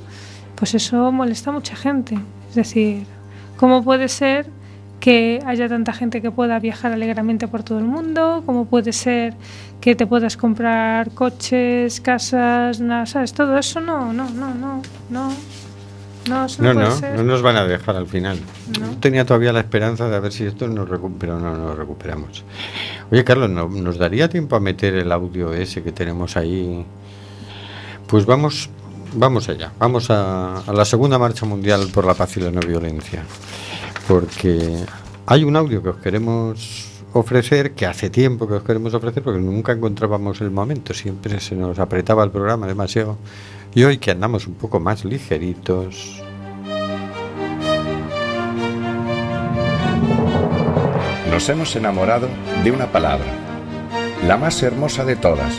pues 0.56 0.74
eso 0.74 1.12
molesta 1.12 1.50
a 1.50 1.52
mucha 1.52 1.76
gente. 1.76 2.18
Es 2.48 2.54
decir, 2.54 3.04
¿cómo 3.56 3.84
puede 3.84 4.08
ser 4.08 4.46
que 5.00 5.40
haya 5.46 5.68
tanta 5.68 5.92
gente 5.92 6.22
que 6.22 6.30
pueda 6.30 6.58
viajar 6.58 6.92
alegremente 6.92 7.46
por 7.46 7.62
todo 7.62 7.78
el 7.78 7.84
mundo? 7.84 8.42
¿Cómo 8.46 8.64
puede 8.64 8.92
ser 8.92 9.34
que 9.80 9.94
te 9.94 10.06
puedas 10.06 10.36
comprar 10.38 11.10
coches, 11.10 12.00
casas, 12.00 12.80
nada, 12.80 13.04
¿sabes? 13.06 13.32
Todo 13.34 13.58
eso 13.58 13.80
no, 13.80 14.12
no, 14.12 14.30
no, 14.30 14.54
no, 14.54 14.82
no. 15.10 15.32
No, 16.26 16.46
eso 16.46 16.62
no, 16.62 16.72
No, 16.72 16.88
no, 17.16 17.22
nos 17.22 17.42
van 17.42 17.56
a 17.58 17.66
dejar 17.66 17.96
al 17.96 18.06
final. 18.06 18.38
No. 18.80 18.92
Tenía 18.98 19.26
todavía 19.26 19.52
la 19.52 19.60
esperanza 19.60 20.08
de 20.08 20.16
a 20.16 20.20
ver 20.20 20.32
si 20.32 20.44
esto 20.44 20.66
nos 20.68 20.88
recupera, 20.88 21.34
no 21.34 21.54
nos 21.54 21.76
recuperamos. 21.76 22.42
Oye, 23.10 23.22
Carlos, 23.24 23.50
¿no- 23.50 23.68
¿nos 23.68 23.98
daría 23.98 24.30
tiempo 24.30 24.56
a 24.56 24.60
meter 24.60 24.94
el 24.94 25.12
audio 25.12 25.52
ese 25.52 25.82
que 25.82 25.92
tenemos 25.92 26.38
ahí? 26.38 26.86
Pues 28.06 28.24
vamos, 28.24 28.70
vamos 29.14 29.48
allá. 29.48 29.72
Vamos 29.78 30.10
a, 30.10 30.62
la 30.72 30.84
segunda 30.84 31.18
marcha 31.18 31.46
mundial 31.46 31.88
por 31.92 32.04
la 32.04 32.14
paz 32.14 32.36
y 32.36 32.40
la 32.40 32.50
no 32.50 32.60
violencia. 32.60 33.24
Porque 34.06 34.84
hay 35.26 35.44
un 35.44 35.56
audio 35.56 35.82
que 35.82 35.88
os 35.88 35.96
queremos 35.96 36.88
ofrecer, 37.12 37.72
que 37.72 37.86
hace 37.86 38.10
tiempo 38.10 38.46
que 38.46 38.54
os 38.54 38.62
queremos 38.62 38.92
ofrecer, 38.94 39.22
porque 39.22 39.40
nunca 39.40 39.72
encontrábamos 39.72 40.40
el 40.40 40.50
momento, 40.50 40.92
siempre 40.92 41.40
se 41.40 41.54
nos 41.54 41.78
apretaba 41.78 42.24
el 42.24 42.30
programa 42.30 42.66
demasiado. 42.66 43.16
Y 43.74 43.84
hoy 43.84 43.98
que 43.98 44.10
andamos 44.10 44.46
un 44.46 44.54
poco 44.54 44.80
más 44.80 45.04
ligeritos, 45.04 46.22
Nos 51.34 51.48
hemos 51.48 51.74
enamorado 51.74 52.28
de 52.62 52.70
una 52.70 52.92
palabra, 52.92 53.26
la 54.24 54.36
más 54.36 54.62
hermosa 54.62 55.04
de 55.04 55.16
todas, 55.16 55.52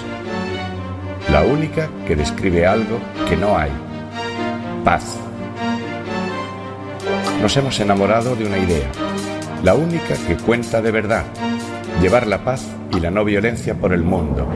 la 1.30 1.44
única 1.44 1.90
que 2.08 2.16
describe 2.16 2.66
algo 2.66 3.00
que 3.28 3.36
no 3.36 3.58
hay, 3.58 3.72
paz. 4.84 5.18
Nos 7.42 7.56
hemos 7.58 7.80
enamorado 7.80 8.36
de 8.36 8.46
una 8.46 8.58
idea, 8.58 8.88
la 9.64 9.74
única 9.74 10.16
que 10.28 10.38
cuenta 10.38 10.82
de 10.82 10.92
verdad, 10.92 11.24
llevar 12.02 12.28
la 12.28 12.44
paz 12.44 12.66
y 12.96 13.00
la 13.00 13.12
no 13.12 13.26
violencia 13.26 13.76
por 13.76 13.94
el 13.94 14.04
mundo. 14.04 14.48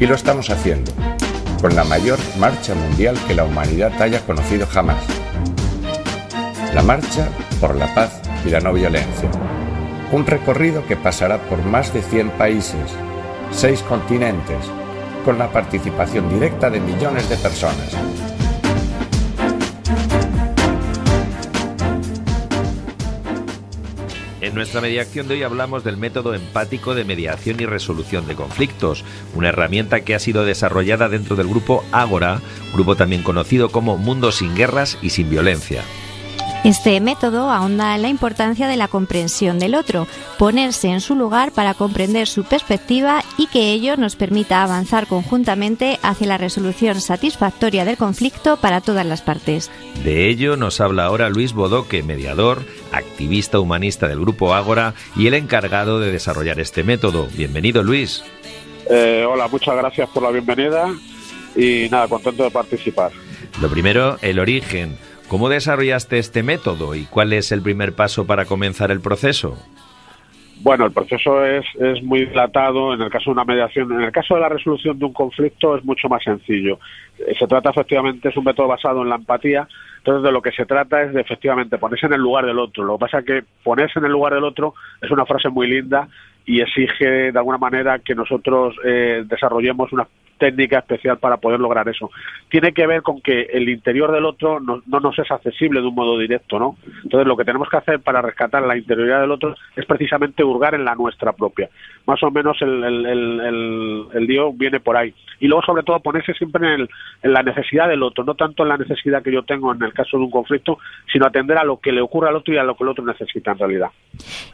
Y 0.00 0.06
lo 0.06 0.14
estamos 0.14 0.50
haciendo, 0.50 0.92
con 1.60 1.74
la 1.76 1.84
mayor 1.84 2.18
marcha 2.38 2.74
mundial 2.74 3.16
que 3.26 3.34
la 3.34 3.44
humanidad 3.44 4.00
haya 4.02 4.20
conocido 4.20 4.66
jamás. 4.66 5.02
La 6.74 6.82
marcha 6.82 7.28
por 7.60 7.76
la 7.76 7.94
paz 7.94 8.20
y 8.44 8.50
la 8.50 8.60
no 8.60 8.72
violencia. 8.72 9.30
Un 10.12 10.26
recorrido 10.26 10.84
que 10.86 10.96
pasará 10.96 11.38
por 11.38 11.64
más 11.64 11.94
de 11.94 12.02
100 12.02 12.30
países, 12.30 12.92
seis 13.54 13.80
continentes, 13.82 14.58
con 15.24 15.38
la 15.38 15.50
participación 15.50 16.28
directa 16.28 16.68
de 16.70 16.80
millones 16.80 17.28
de 17.28 17.36
personas. 17.36 17.96
En 24.40 24.54
nuestra 24.54 24.80
mediación 24.80 25.26
de 25.28 25.34
hoy 25.34 25.42
hablamos 25.42 25.84
del 25.84 25.96
método 25.96 26.34
empático 26.34 26.94
de 26.94 27.04
mediación 27.04 27.60
y 27.60 27.66
resolución 27.66 28.26
de 28.26 28.34
conflictos, 28.34 29.04
una 29.34 29.48
herramienta 29.48 30.00
que 30.00 30.14
ha 30.14 30.18
sido 30.18 30.44
desarrollada 30.44 31.08
dentro 31.08 31.34
del 31.36 31.48
grupo 31.48 31.84
Ágora, 31.92 32.40
grupo 32.74 32.96
también 32.96 33.22
conocido 33.22 33.70
como 33.70 33.96
Mundo 33.96 34.32
sin 34.32 34.54
Guerras 34.54 34.98
y 35.00 35.10
sin 35.10 35.30
Violencia. 35.30 35.82
Este 36.64 36.98
método 36.98 37.50
ahonda 37.50 37.94
en 37.94 38.00
la 38.00 38.08
importancia 38.08 38.66
de 38.66 38.78
la 38.78 38.88
comprensión 38.88 39.58
del 39.58 39.74
otro, 39.74 40.06
ponerse 40.38 40.88
en 40.88 41.02
su 41.02 41.14
lugar 41.14 41.52
para 41.52 41.74
comprender 41.74 42.26
su 42.26 42.44
perspectiva 42.44 43.22
y 43.36 43.48
que 43.48 43.72
ello 43.72 43.98
nos 43.98 44.16
permita 44.16 44.62
avanzar 44.62 45.06
conjuntamente 45.06 45.98
hacia 46.02 46.26
la 46.26 46.38
resolución 46.38 47.02
satisfactoria 47.02 47.84
del 47.84 47.98
conflicto 47.98 48.56
para 48.56 48.80
todas 48.80 49.04
las 49.04 49.20
partes. 49.20 49.70
De 50.04 50.30
ello 50.30 50.56
nos 50.56 50.80
habla 50.80 51.04
ahora 51.04 51.28
Luis 51.28 51.52
Bodoque, 51.52 52.02
mediador, 52.02 52.62
activista 52.92 53.60
humanista 53.60 54.08
del 54.08 54.20
Grupo 54.20 54.54
Ágora 54.54 54.94
y 55.16 55.26
el 55.26 55.34
encargado 55.34 56.00
de 56.00 56.12
desarrollar 56.12 56.60
este 56.60 56.82
método. 56.82 57.28
Bienvenido 57.36 57.82
Luis. 57.82 58.24
Eh, 58.88 59.26
hola, 59.28 59.48
muchas 59.48 59.76
gracias 59.76 60.08
por 60.08 60.22
la 60.22 60.30
bienvenida 60.30 60.94
y 61.54 61.88
nada, 61.90 62.08
contento 62.08 62.42
de 62.42 62.50
participar. 62.50 63.12
Lo 63.60 63.68
primero, 63.68 64.16
el 64.22 64.38
origen. 64.38 64.96
¿Cómo 65.28 65.48
desarrollaste 65.48 66.18
este 66.18 66.42
método 66.42 66.94
y 66.94 67.04
cuál 67.06 67.32
es 67.32 67.50
el 67.50 67.62
primer 67.62 67.94
paso 67.94 68.26
para 68.26 68.44
comenzar 68.44 68.90
el 68.90 69.00
proceso? 69.00 69.56
Bueno, 70.60 70.86
el 70.86 70.92
proceso 70.92 71.44
es, 71.44 71.64
es 71.78 72.02
muy 72.02 72.26
dilatado 72.26 72.94
en 72.94 73.02
el 73.02 73.10
caso 73.10 73.26
de 73.26 73.32
una 73.32 73.44
mediación. 73.44 73.92
En 73.92 74.02
el 74.02 74.12
caso 74.12 74.34
de 74.34 74.40
la 74.40 74.48
resolución 74.48 74.98
de 74.98 75.04
un 75.04 75.12
conflicto 75.12 75.76
es 75.76 75.84
mucho 75.84 76.08
más 76.08 76.22
sencillo. 76.22 76.78
Eh, 77.18 77.34
se 77.38 77.46
trata 77.46 77.70
efectivamente, 77.70 78.28
es 78.28 78.36
un 78.36 78.44
método 78.44 78.68
basado 78.68 79.02
en 79.02 79.08
la 79.08 79.16
empatía. 79.16 79.68
Entonces, 79.98 80.22
de 80.22 80.32
lo 80.32 80.40
que 80.40 80.52
se 80.52 80.66
trata 80.66 81.02
es 81.02 81.12
de 81.12 81.20
efectivamente 81.20 81.78
ponerse 81.78 82.06
en 82.06 82.14
el 82.14 82.20
lugar 82.20 82.46
del 82.46 82.58
otro. 82.58 82.84
Lo 82.84 82.96
que 82.96 83.00
pasa 83.00 83.18
es 83.18 83.24
que 83.24 83.42
ponerse 83.62 83.98
en 83.98 84.06
el 84.06 84.12
lugar 84.12 84.34
del 84.34 84.44
otro 84.44 84.74
es 85.02 85.10
una 85.10 85.26
frase 85.26 85.48
muy 85.48 85.66
linda 85.66 86.08
y 86.46 86.60
exige 86.60 87.32
de 87.32 87.38
alguna 87.38 87.58
manera 87.58 87.98
que 87.98 88.14
nosotros 88.14 88.74
eh, 88.84 89.24
desarrollemos 89.26 89.92
una 89.92 90.06
técnica 90.38 90.78
especial 90.78 91.18
para 91.18 91.36
poder 91.36 91.60
lograr 91.60 91.88
eso. 91.88 92.10
Tiene 92.48 92.72
que 92.72 92.86
ver 92.86 93.02
con 93.02 93.20
que 93.20 93.42
el 93.52 93.68
interior 93.68 94.12
del 94.12 94.24
otro 94.24 94.60
no, 94.60 94.82
no, 94.86 95.00
nos 95.00 95.18
es 95.18 95.30
accesible 95.30 95.80
de 95.80 95.86
un 95.86 95.94
modo 95.94 96.18
directo, 96.18 96.58
¿no? 96.58 96.76
Entonces 97.02 97.26
lo 97.26 97.36
que 97.36 97.44
tenemos 97.44 97.68
que 97.68 97.76
hacer 97.76 98.00
para 98.00 98.22
rescatar 98.22 98.62
la 98.62 98.76
interioridad 98.76 99.20
del 99.20 99.30
otro 99.30 99.54
es 99.76 99.86
precisamente 99.86 100.44
hurgar 100.44 100.74
en 100.74 100.84
la 100.84 100.94
nuestra 100.94 101.32
propia. 101.32 101.68
Más 102.06 102.22
o 102.22 102.30
menos 102.30 102.60
el, 102.60 102.84
el, 102.84 104.52
viene 104.54 104.80
por 104.80 104.96
ahí. 104.96 105.14
Y 105.40 105.48
luego 105.48 105.62
sobre 105.64 105.82
todo 105.82 106.00
ponerse 106.00 106.32
siempre 106.34 106.74
en, 106.74 106.88
en 107.22 107.32
la 107.32 107.42
necesidad 107.42 107.88
del 107.88 108.02
otro, 108.02 108.24
no 108.24 108.34
tanto 108.34 108.62
en 108.62 108.68
la 108.68 108.76
necesidad 108.76 109.22
que 109.22 109.32
yo 109.32 109.42
tengo 109.42 109.72
en 109.72 109.82
el 109.82 109.92
caso 109.92 110.16
de 110.16 110.24
un 110.24 110.30
conflicto, 110.30 110.78
sino 111.12 111.26
atender 111.26 111.58
a 111.58 111.64
lo 111.64 111.78
que 111.78 111.92
le 111.92 112.00
ocurre 112.00 112.28
al 112.28 112.36
otro 112.36 112.54
y 112.54 112.58
a 112.58 112.62
lo 112.62 112.76
que 112.76 112.84
el 112.84 112.90
otro 112.90 113.04
necesita 113.04 113.52
en 113.52 113.58
realidad. 113.58 113.88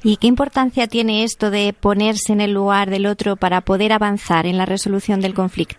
¿Y 0.02 0.16
qué 0.16 0.26
importancia 0.26 0.86
tiene 0.86 1.24
esto 1.24 1.50
de 1.50 1.74
ponerse 1.78 2.32
en 2.32 2.40
el 2.40 2.52
lugar 2.52 2.90
del 2.90 3.06
otro 3.06 3.36
para 3.36 3.60
poder 3.60 3.92
avanzar 3.92 4.46
en 4.46 4.56
la 4.56 4.66
resolución 4.66 5.20
del 5.20 5.34
conflicto? 5.34 5.69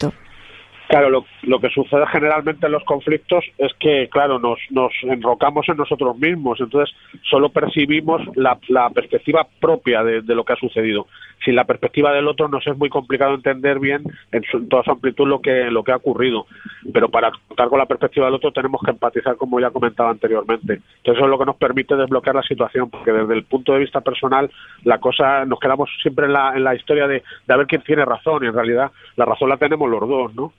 Claro, 0.92 1.10
lo, 1.10 1.26
lo, 1.44 1.62
que 1.62 1.70
sucede 1.70 2.06
generalmente 2.08 2.66
en 2.66 2.74
los 2.74 2.84
conflictos 2.84 3.46
es 3.58 3.72
que, 3.80 4.10
claro, 4.12 4.40
nos, 4.40 4.60
nos 4.72 4.92
enrocamos 5.04 5.70
en 5.70 5.78
nosotros 5.78 6.18
mismos, 6.18 6.60
entonces 6.60 6.94
solo 7.30 7.48
percibimos 7.48 8.22
la, 8.36 8.60
la 8.68 8.90
perspectiva 8.90 9.48
propia 9.62 10.04
de, 10.04 10.22
lo 10.36 10.44
que 10.44 10.52
ha 10.52 10.58
sucedido. 10.58 11.08
Sin 11.46 11.56
la 11.56 11.64
perspectiva 11.64 12.12
del 12.12 12.28
otro 12.28 12.50
nos 12.50 12.68
es 12.68 12.78
muy 12.78 12.90
complicado 12.90 13.36
entender 13.36 13.80
bien 13.80 14.04
en, 14.34 14.44
su, 14.52 14.68
toda 14.68 14.84
su 14.84 14.92
amplitud 14.92 15.30
lo 15.30 15.40
que, 15.40 15.72
lo 15.72 15.86
que 15.86 15.94
ha 15.94 15.96
ocurrido, 15.96 16.46
pero 16.94 17.10
para 17.10 17.32
contar 17.48 17.70
con 17.70 17.80
la 17.80 17.86
perspectiva 17.86 18.26
del 18.26 18.36
otro 18.36 18.52
tenemos 18.52 18.82
que 18.84 18.92
empatizar, 18.92 19.36
como 19.36 19.60
ya 19.60 19.70
comentaba 19.70 20.10
anteriormente. 20.10 20.74
Entonces 20.74 21.16
eso 21.16 21.26
es 21.26 21.30
lo 21.30 21.40
que 21.40 21.46
nos 21.46 21.56
permite 21.56 21.96
desbloquear 21.96 22.36
la 22.36 22.44
situación, 22.44 22.90
porque 22.90 23.12
desde 23.12 23.34
el 23.34 23.44
punto 23.44 23.74
de 23.74 23.80
vista 23.80 24.02
personal 24.02 24.50
la 24.84 25.00
cosa, 25.00 25.46
nos 25.46 25.60
quedamos 25.60 25.90
siempre 26.02 26.26
en 26.26 26.34
la, 26.34 26.56
en 26.56 26.64
la 26.64 26.76
historia 26.76 27.08
de, 27.08 27.24
de 27.48 27.54
a 27.54 27.58
ver 27.58 27.68
quién 27.68 27.82
tiene 27.82 28.06
razón, 28.06 28.44
y 28.44 28.48
en 28.48 28.54
realidad 28.54 28.92
la 29.16 29.26
razón 29.26 29.50
la 29.50 29.58
tenemos 29.58 29.90
los 29.90 30.08
dos, 30.08 30.36
¿no? 30.36 30.54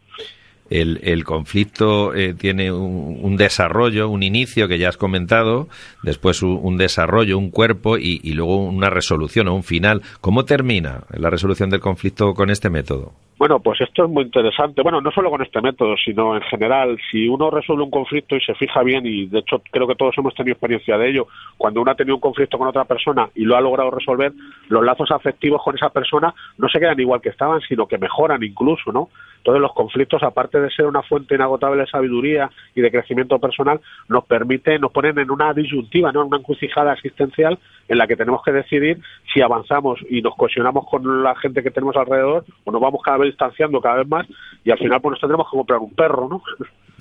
El, 0.73 1.01
el 1.03 1.25
conflicto 1.25 2.15
eh, 2.15 2.35
tiene 2.35 2.73
un, 2.73 3.37
desarrollo, 3.37 4.09
un 4.09 4.23
inicio 4.23 4.69
que 4.69 4.79
ya 4.79 4.89
has 4.89 4.97
comentado, 4.97 5.69
después 6.03 6.43
un, 6.43 6.59
un 6.63 6.79
desarrollo, 6.79 7.37
un 7.39 7.51
cuerpo 7.51 7.99
y, 7.99 8.21
y, 8.23 8.33
luego 8.33 8.57
una 8.57 8.89
resolución 8.89 9.49
o 9.49 9.55
un 9.55 9.63
final. 9.63 10.03
¿Cómo 10.21 10.45
termina 10.45 11.05
la 11.11 11.29
resolución 11.31 11.71
del 11.71 11.81
conflicto 11.81 12.35
con 12.35 12.51
este 12.51 12.71
método? 12.71 13.13
Bueno, 13.43 13.59
pues 13.59 13.81
esto 13.81 14.05
es 14.05 14.11
muy 14.11 14.23
interesante. 14.23 14.83
Bueno, 14.83 15.01
no 15.01 15.11
solo 15.11 15.29
con 15.29 15.43
este 15.43 15.61
método, 15.61 15.97
sino 15.97 16.37
en 16.37 16.43
general. 16.43 16.97
Si 17.11 17.27
uno 17.27 17.51
resuelve 17.51 17.83
un 17.83 17.91
conflicto 17.91 18.37
y 18.37 18.41
se 18.41 18.55
fija 18.55 18.85
bien, 18.85 19.05
y 19.05 19.27
de 19.27 19.41
hecho 19.41 19.61
creo 19.71 19.89
que 19.89 19.97
todos 19.97 20.17
hemos 20.17 20.33
tenido 20.35 20.53
experiencia 20.53 20.97
de 20.97 21.11
ello, 21.11 21.27
cuando 21.59 21.83
uno 21.83 21.91
ha 21.91 21.97
tenido 21.97 22.15
un 22.15 22.21
conflicto 22.21 22.57
con 22.57 22.69
otra 22.69 22.85
persona 22.85 23.29
y 23.35 23.45
lo 23.45 23.57
ha 23.57 23.61
logrado 23.61 23.91
resolver, 23.91 24.33
los 24.69 24.85
lazos 24.85 25.11
afectivos 25.11 25.61
con 25.65 25.75
esa 25.75 25.89
persona 25.89 26.33
no 26.57 26.69
se 26.69 26.79
quedan 26.79 27.01
igual 27.01 27.21
que 27.21 27.31
estaban, 27.31 27.61
sino 27.63 27.89
que 27.89 27.99
mejoran 27.99 28.45
incluso, 28.45 28.93
¿no? 28.93 29.09
Entonces 29.43 29.61
los 29.61 29.73
conflictos, 29.73 30.23
aparte 30.23 30.61
de 30.61 30.71
ser 30.71 30.87
una 30.87 31.03
fuente 31.03 31.35
inagotable 31.35 31.81
de 31.81 31.89
sabiduría 31.89 32.49
y 32.77 32.81
de 32.81 32.93
crecimiento 32.93 33.41
personal, 33.41 33.81
nos 34.09 34.25
permiten, 34.25 34.81
nos 34.81 34.93
ponen 34.93 35.19
en 35.19 35.33
una 35.33 35.53
disyuntiva, 35.53 36.13
¿no? 36.13 36.21
En 36.21 36.29
una 36.29 36.37
encrucijada 36.37 36.93
existencial 36.93 37.59
en 37.89 37.99
la 37.99 38.07
que 38.07 38.15
tenemos 38.15 38.41
que 38.45 38.53
decidir 38.53 39.01
si 39.35 39.43
avanzamos 39.43 39.99
y 40.09 40.23
nos 40.23 40.37
cohesionamos 40.37 40.87
con 40.89 41.25
la 41.25 41.35
gente 41.35 41.65
que 41.65 41.73
tenemos 41.73 41.97
alrededor 41.97 42.45
o 42.63 42.71
nos 42.71 42.81
vamos 42.81 43.03
cada 43.05 43.19
vez 43.19 43.31
distanciando 43.31 43.81
cada 43.81 43.97
vez 43.97 44.09
más 44.09 44.29
y 44.65 44.71
al 44.71 44.79
final 44.79 45.01
pues 45.01 45.11
nos 45.13 45.21
tendremos 45.21 45.51
que 45.51 45.57
comprar 45.57 45.81
un 45.81 45.93
perro, 45.93 46.29
¿no? 46.29 46.43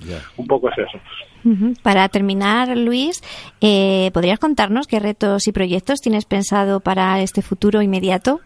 Yeah. 0.04 0.18
un 0.36 0.48
poco 0.48 0.68
es 0.68 0.78
eso. 0.78 0.98
Uh 1.44 1.50
-huh. 1.50 1.82
Para 1.82 2.08
terminar, 2.08 2.76
Luis, 2.76 3.22
eh, 3.60 4.10
¿podrías 4.12 4.40
contarnos 4.40 4.88
qué 4.88 4.98
retos 4.98 5.46
y 5.46 5.52
proyectos 5.52 6.00
tienes 6.00 6.24
pensado 6.24 6.80
para 6.80 7.20
este 7.20 7.40
futuro 7.40 7.82
inmediato? 7.82 8.40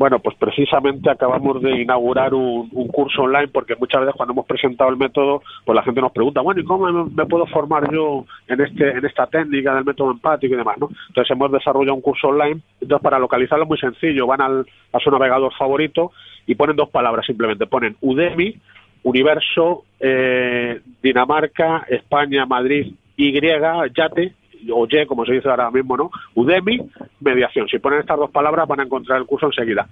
Bueno, 0.00 0.18
pues 0.18 0.34
precisamente 0.38 1.10
acabamos 1.10 1.60
de 1.60 1.82
inaugurar 1.82 2.32
un, 2.32 2.70
curso 2.88 3.24
online 3.24 3.48
porque 3.48 3.76
muchas 3.76 4.00
veces 4.00 4.14
cuando 4.16 4.32
hemos 4.32 4.46
presentado 4.46 4.88
el 4.88 4.96
método, 4.96 5.42
pues 5.62 5.76
la 5.76 5.82
gente 5.82 6.00
nos 6.00 6.10
pregunta, 6.12 6.40
bueno, 6.40 6.58
¿y 6.62 6.64
cómo 6.64 6.90
me, 6.90 7.10
me, 7.14 7.26
puedo 7.26 7.44
formar 7.44 7.92
yo 7.92 8.24
en 8.48 8.62
este 8.62 8.92
en 8.92 9.04
esta 9.04 9.26
técnica 9.26 9.74
del 9.74 9.84
método 9.84 10.12
empático 10.12 10.54
y 10.54 10.56
demás, 10.56 10.78
¿no? 10.78 10.88
Entonces 11.08 11.30
hemos 11.30 11.52
desarrollado 11.52 11.96
un 11.96 12.00
curso 12.00 12.28
online, 12.28 12.62
entonces 12.80 13.02
para 13.02 13.18
localizarlo 13.18 13.64
es 13.64 13.68
muy 13.68 13.76
sencillo, 13.78 14.26
van 14.26 14.40
al, 14.40 14.66
a 14.90 14.98
su 15.00 15.10
navegador 15.10 15.52
favorito 15.52 16.12
y 16.46 16.54
ponen 16.54 16.76
dos 16.76 16.88
palabras 16.88 17.26
simplemente, 17.26 17.66
ponen 17.66 17.94
Udemy, 18.00 18.56
Universo, 19.02 19.84
eh, 20.00 20.80
Dinamarca, 21.02 21.84
España, 21.90 22.46
Madrid, 22.46 22.94
Y, 23.18 23.38
Yate, 23.38 24.32
o 24.72 24.86
Y, 24.90 25.06
como 25.06 25.24
se 25.24 25.34
dice 25.34 25.48
ahora 25.48 25.70
mismo, 25.70 25.96
¿no? 25.96 26.10
Udemy, 26.34 26.80
mediación. 27.20 27.68
Si 27.68 27.78
ponen 27.78 28.00
estas 28.00 28.18
dos 28.18 28.30
palabras 28.30 28.68
van 28.68 28.80
a 28.80 28.84
encontrar 28.84 29.18
el 29.20 29.26
curso 29.26 29.46
enseguida. 29.46 29.86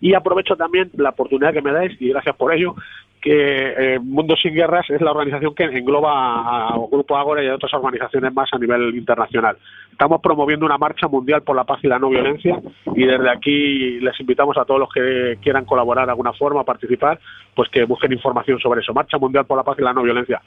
Y 0.00 0.14
aprovecho 0.14 0.56
también 0.56 0.90
la 0.96 1.10
oportunidad 1.10 1.52
que 1.52 1.62
me 1.62 1.72
dais, 1.72 2.00
y 2.00 2.08
gracias 2.08 2.36
por 2.36 2.52
ello, 2.52 2.74
que 3.24 3.94
eh, 3.94 3.98
Mundo 4.00 4.36
Sin 4.36 4.52
Guerras 4.52 4.84
es 4.90 5.00
la 5.00 5.12
organización 5.12 5.54
que 5.54 5.64
engloba 5.64 6.68
a, 6.68 6.76
Grupo 6.92 7.16
Ágora 7.16 7.42
y 7.42 7.48
a 7.48 7.54
otras 7.54 7.72
organizaciones 7.72 8.34
más 8.34 8.50
a 8.52 8.58
nivel 8.58 8.94
internacional. 8.94 9.56
Estamos 9.90 10.20
promoviendo 10.20 10.66
una 10.66 10.76
marcha 10.76 11.08
mundial 11.08 11.42
por 11.42 11.56
la 11.56 11.64
paz 11.64 11.78
y 11.82 11.86
la 11.86 11.98
no 11.98 12.10
violencia 12.10 12.60
y 12.94 13.06
desde 13.06 13.30
aquí 13.30 13.98
les 14.00 14.20
invitamos 14.20 14.58
a 14.58 14.66
todos 14.66 14.80
los 14.80 14.92
que 14.92 15.38
quieran 15.40 15.64
colaborar 15.64 16.04
de 16.04 16.12
alguna 16.12 16.34
forma, 16.34 16.64
participar, 16.64 17.18
pues 17.54 17.70
que 17.70 17.84
busquen 17.84 18.12
información 18.12 18.60
sobre 18.60 18.82
eso. 18.82 18.92
Marcha 18.92 19.16
mundial 19.16 19.46
por 19.46 19.56
la 19.56 19.64
paz 19.64 19.78
y 19.78 19.82
la 19.82 19.94
no 19.94 20.02
violencia. 20.02 20.42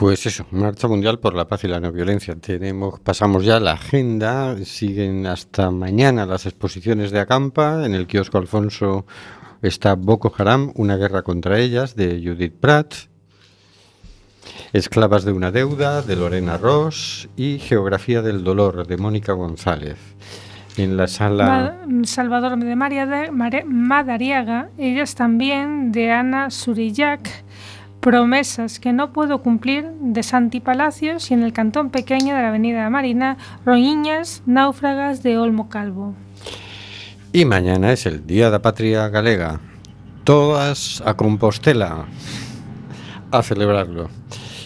Pues 0.00 0.24
eso, 0.24 0.46
Marcha 0.50 0.88
Mundial 0.88 1.18
por 1.18 1.34
la 1.34 1.46
Paz 1.46 1.64
y 1.64 1.68
la 1.68 1.78
No 1.78 1.92
Violencia. 1.92 2.34
Tenemos, 2.34 2.98
pasamos 3.00 3.44
ya 3.44 3.60
la 3.60 3.72
agenda, 3.72 4.56
siguen 4.64 5.26
hasta 5.26 5.70
mañana 5.70 6.24
las 6.24 6.46
exposiciones 6.46 7.10
de 7.10 7.20
Acampa, 7.20 7.84
en 7.84 7.94
el 7.94 8.06
kiosco 8.06 8.38
Alfonso 8.38 9.04
está 9.60 9.96
Boko 9.96 10.32
Haram, 10.38 10.72
una 10.74 10.96
guerra 10.96 11.20
contra 11.20 11.58
ellas, 11.58 11.96
de 11.96 12.18
Judith 12.24 12.54
Pratt, 12.58 12.94
Esclavas 14.72 15.26
de 15.26 15.32
una 15.32 15.50
deuda, 15.50 16.00
de 16.00 16.16
Lorena 16.16 16.56
Ross, 16.56 17.28
y 17.36 17.58
Geografía 17.58 18.22
del 18.22 18.42
Dolor, 18.42 18.86
de 18.86 18.96
Mónica 18.96 19.34
González. 19.34 19.98
En 20.78 20.96
la 20.96 21.08
sala... 21.08 21.78
Salvador 22.04 22.58
de 22.58 22.74
María 22.74 23.04
de 23.04 23.30
Madariaga, 23.66 24.70
ellas 24.78 25.14
también, 25.14 25.92
de 25.92 26.10
Ana 26.10 26.48
Surillac, 26.48 27.44
Promesas 28.00 28.80
que 28.80 28.94
no 28.94 29.12
puedo 29.12 29.42
cumplir 29.42 29.84
de 30.00 30.22
Santi 30.22 30.60
Palacios 30.60 31.30
y 31.30 31.34
en 31.34 31.42
el 31.42 31.52
cantón 31.52 31.90
pequeño 31.90 32.34
de 32.34 32.40
la 32.40 32.48
Avenida 32.48 32.88
Marina, 32.88 33.36
Roñiñas, 33.66 34.42
náufragas 34.46 35.22
de 35.22 35.36
Olmo 35.36 35.68
Calvo. 35.68 36.14
Y 37.32 37.44
mañana 37.44 37.92
es 37.92 38.06
el 38.06 38.26
Día 38.26 38.48
da 38.48 38.60
Patria 38.60 39.08
Galega. 39.08 39.60
Todas 40.24 41.02
a 41.04 41.14
Compostela 41.14 42.06
a 43.30 43.42
celebrarlo. 43.42 44.19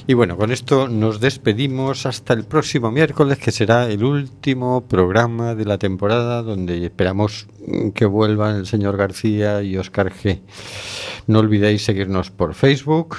Y 0.07 0.13
bueno, 0.13 0.37
con 0.37 0.53
esto 0.53 0.87
nos 0.87 1.19
despedimos 1.19 2.05
hasta 2.05 2.35
el 2.35 2.45
próximo 2.45 2.91
miércoles, 2.91 3.39
que 3.39 3.51
será 3.51 3.89
el 3.89 4.05
último 4.05 4.87
programa 4.87 5.55
de 5.55 5.65
la 5.65 5.79
temporada, 5.79 6.43
donde 6.43 6.85
esperamos 6.85 7.49
que 7.95 8.05
vuelvan 8.05 8.57
el 8.57 8.67
señor 8.67 8.99
García 8.99 9.63
y 9.63 9.79
Oscar 9.79 10.13
G. 10.13 10.43
No 11.27 11.39
olvidéis 11.39 11.87
seguirnos 11.87 12.31
por 12.31 12.53
Facebook, 12.53 13.17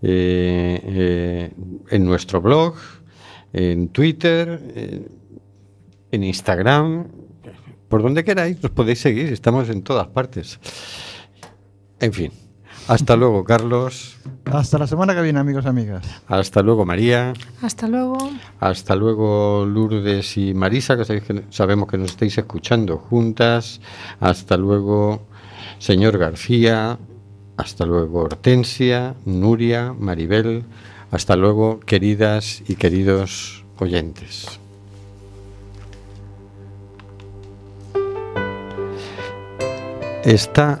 eh, 0.00 0.80
eh, 0.82 1.52
en 1.90 2.04
nuestro 2.06 2.40
blog, 2.40 2.76
en 3.52 3.88
Twitter, 3.88 4.62
en, 4.74 5.08
en 6.12 6.24
Instagram, 6.24 7.08
por 7.90 8.02
donde 8.02 8.24
queráis, 8.24 8.62
nos 8.62 8.72
podéis 8.72 9.00
seguir, 9.00 9.30
estamos 9.34 9.68
en 9.68 9.82
todas 9.82 10.06
partes. 10.06 10.58
En 12.00 12.14
fin, 12.14 12.32
hasta 12.88 13.16
luego, 13.16 13.44
Carlos. 13.44 14.16
Hasta 14.44 14.78
la 14.78 14.86
semana 14.86 15.14
que 15.14 15.22
viene, 15.22 15.38
amigos 15.38 15.64
y 15.64 15.68
amigas. 15.68 16.04
Hasta 16.28 16.62
luego, 16.62 16.84
María. 16.84 17.32
Hasta 17.62 17.88
luego. 17.88 18.18
Hasta 18.60 18.94
luego, 18.94 19.64
Lourdes 19.66 20.36
y 20.36 20.54
Marisa, 20.54 20.96
que, 20.96 21.04
sabéis 21.04 21.24
que 21.24 21.44
sabemos 21.50 21.88
que 21.88 21.98
nos 21.98 22.10
estáis 22.10 22.36
escuchando 22.36 22.98
juntas. 22.98 23.80
Hasta 24.20 24.56
luego, 24.56 25.26
señor 25.78 26.18
García. 26.18 26.98
Hasta 27.56 27.86
luego, 27.86 28.22
Hortensia, 28.22 29.14
Nuria, 29.24 29.94
Maribel. 29.98 30.64
Hasta 31.10 31.36
luego, 31.36 31.80
queridas 31.80 32.62
y 32.68 32.74
queridos 32.74 33.64
oyentes. 33.78 34.60
Está 40.24 40.80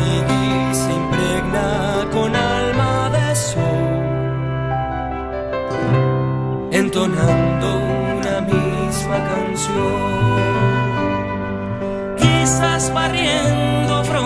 quizás 12.17 12.91
barriendo 12.93 14.03
fronteras. 14.03 14.21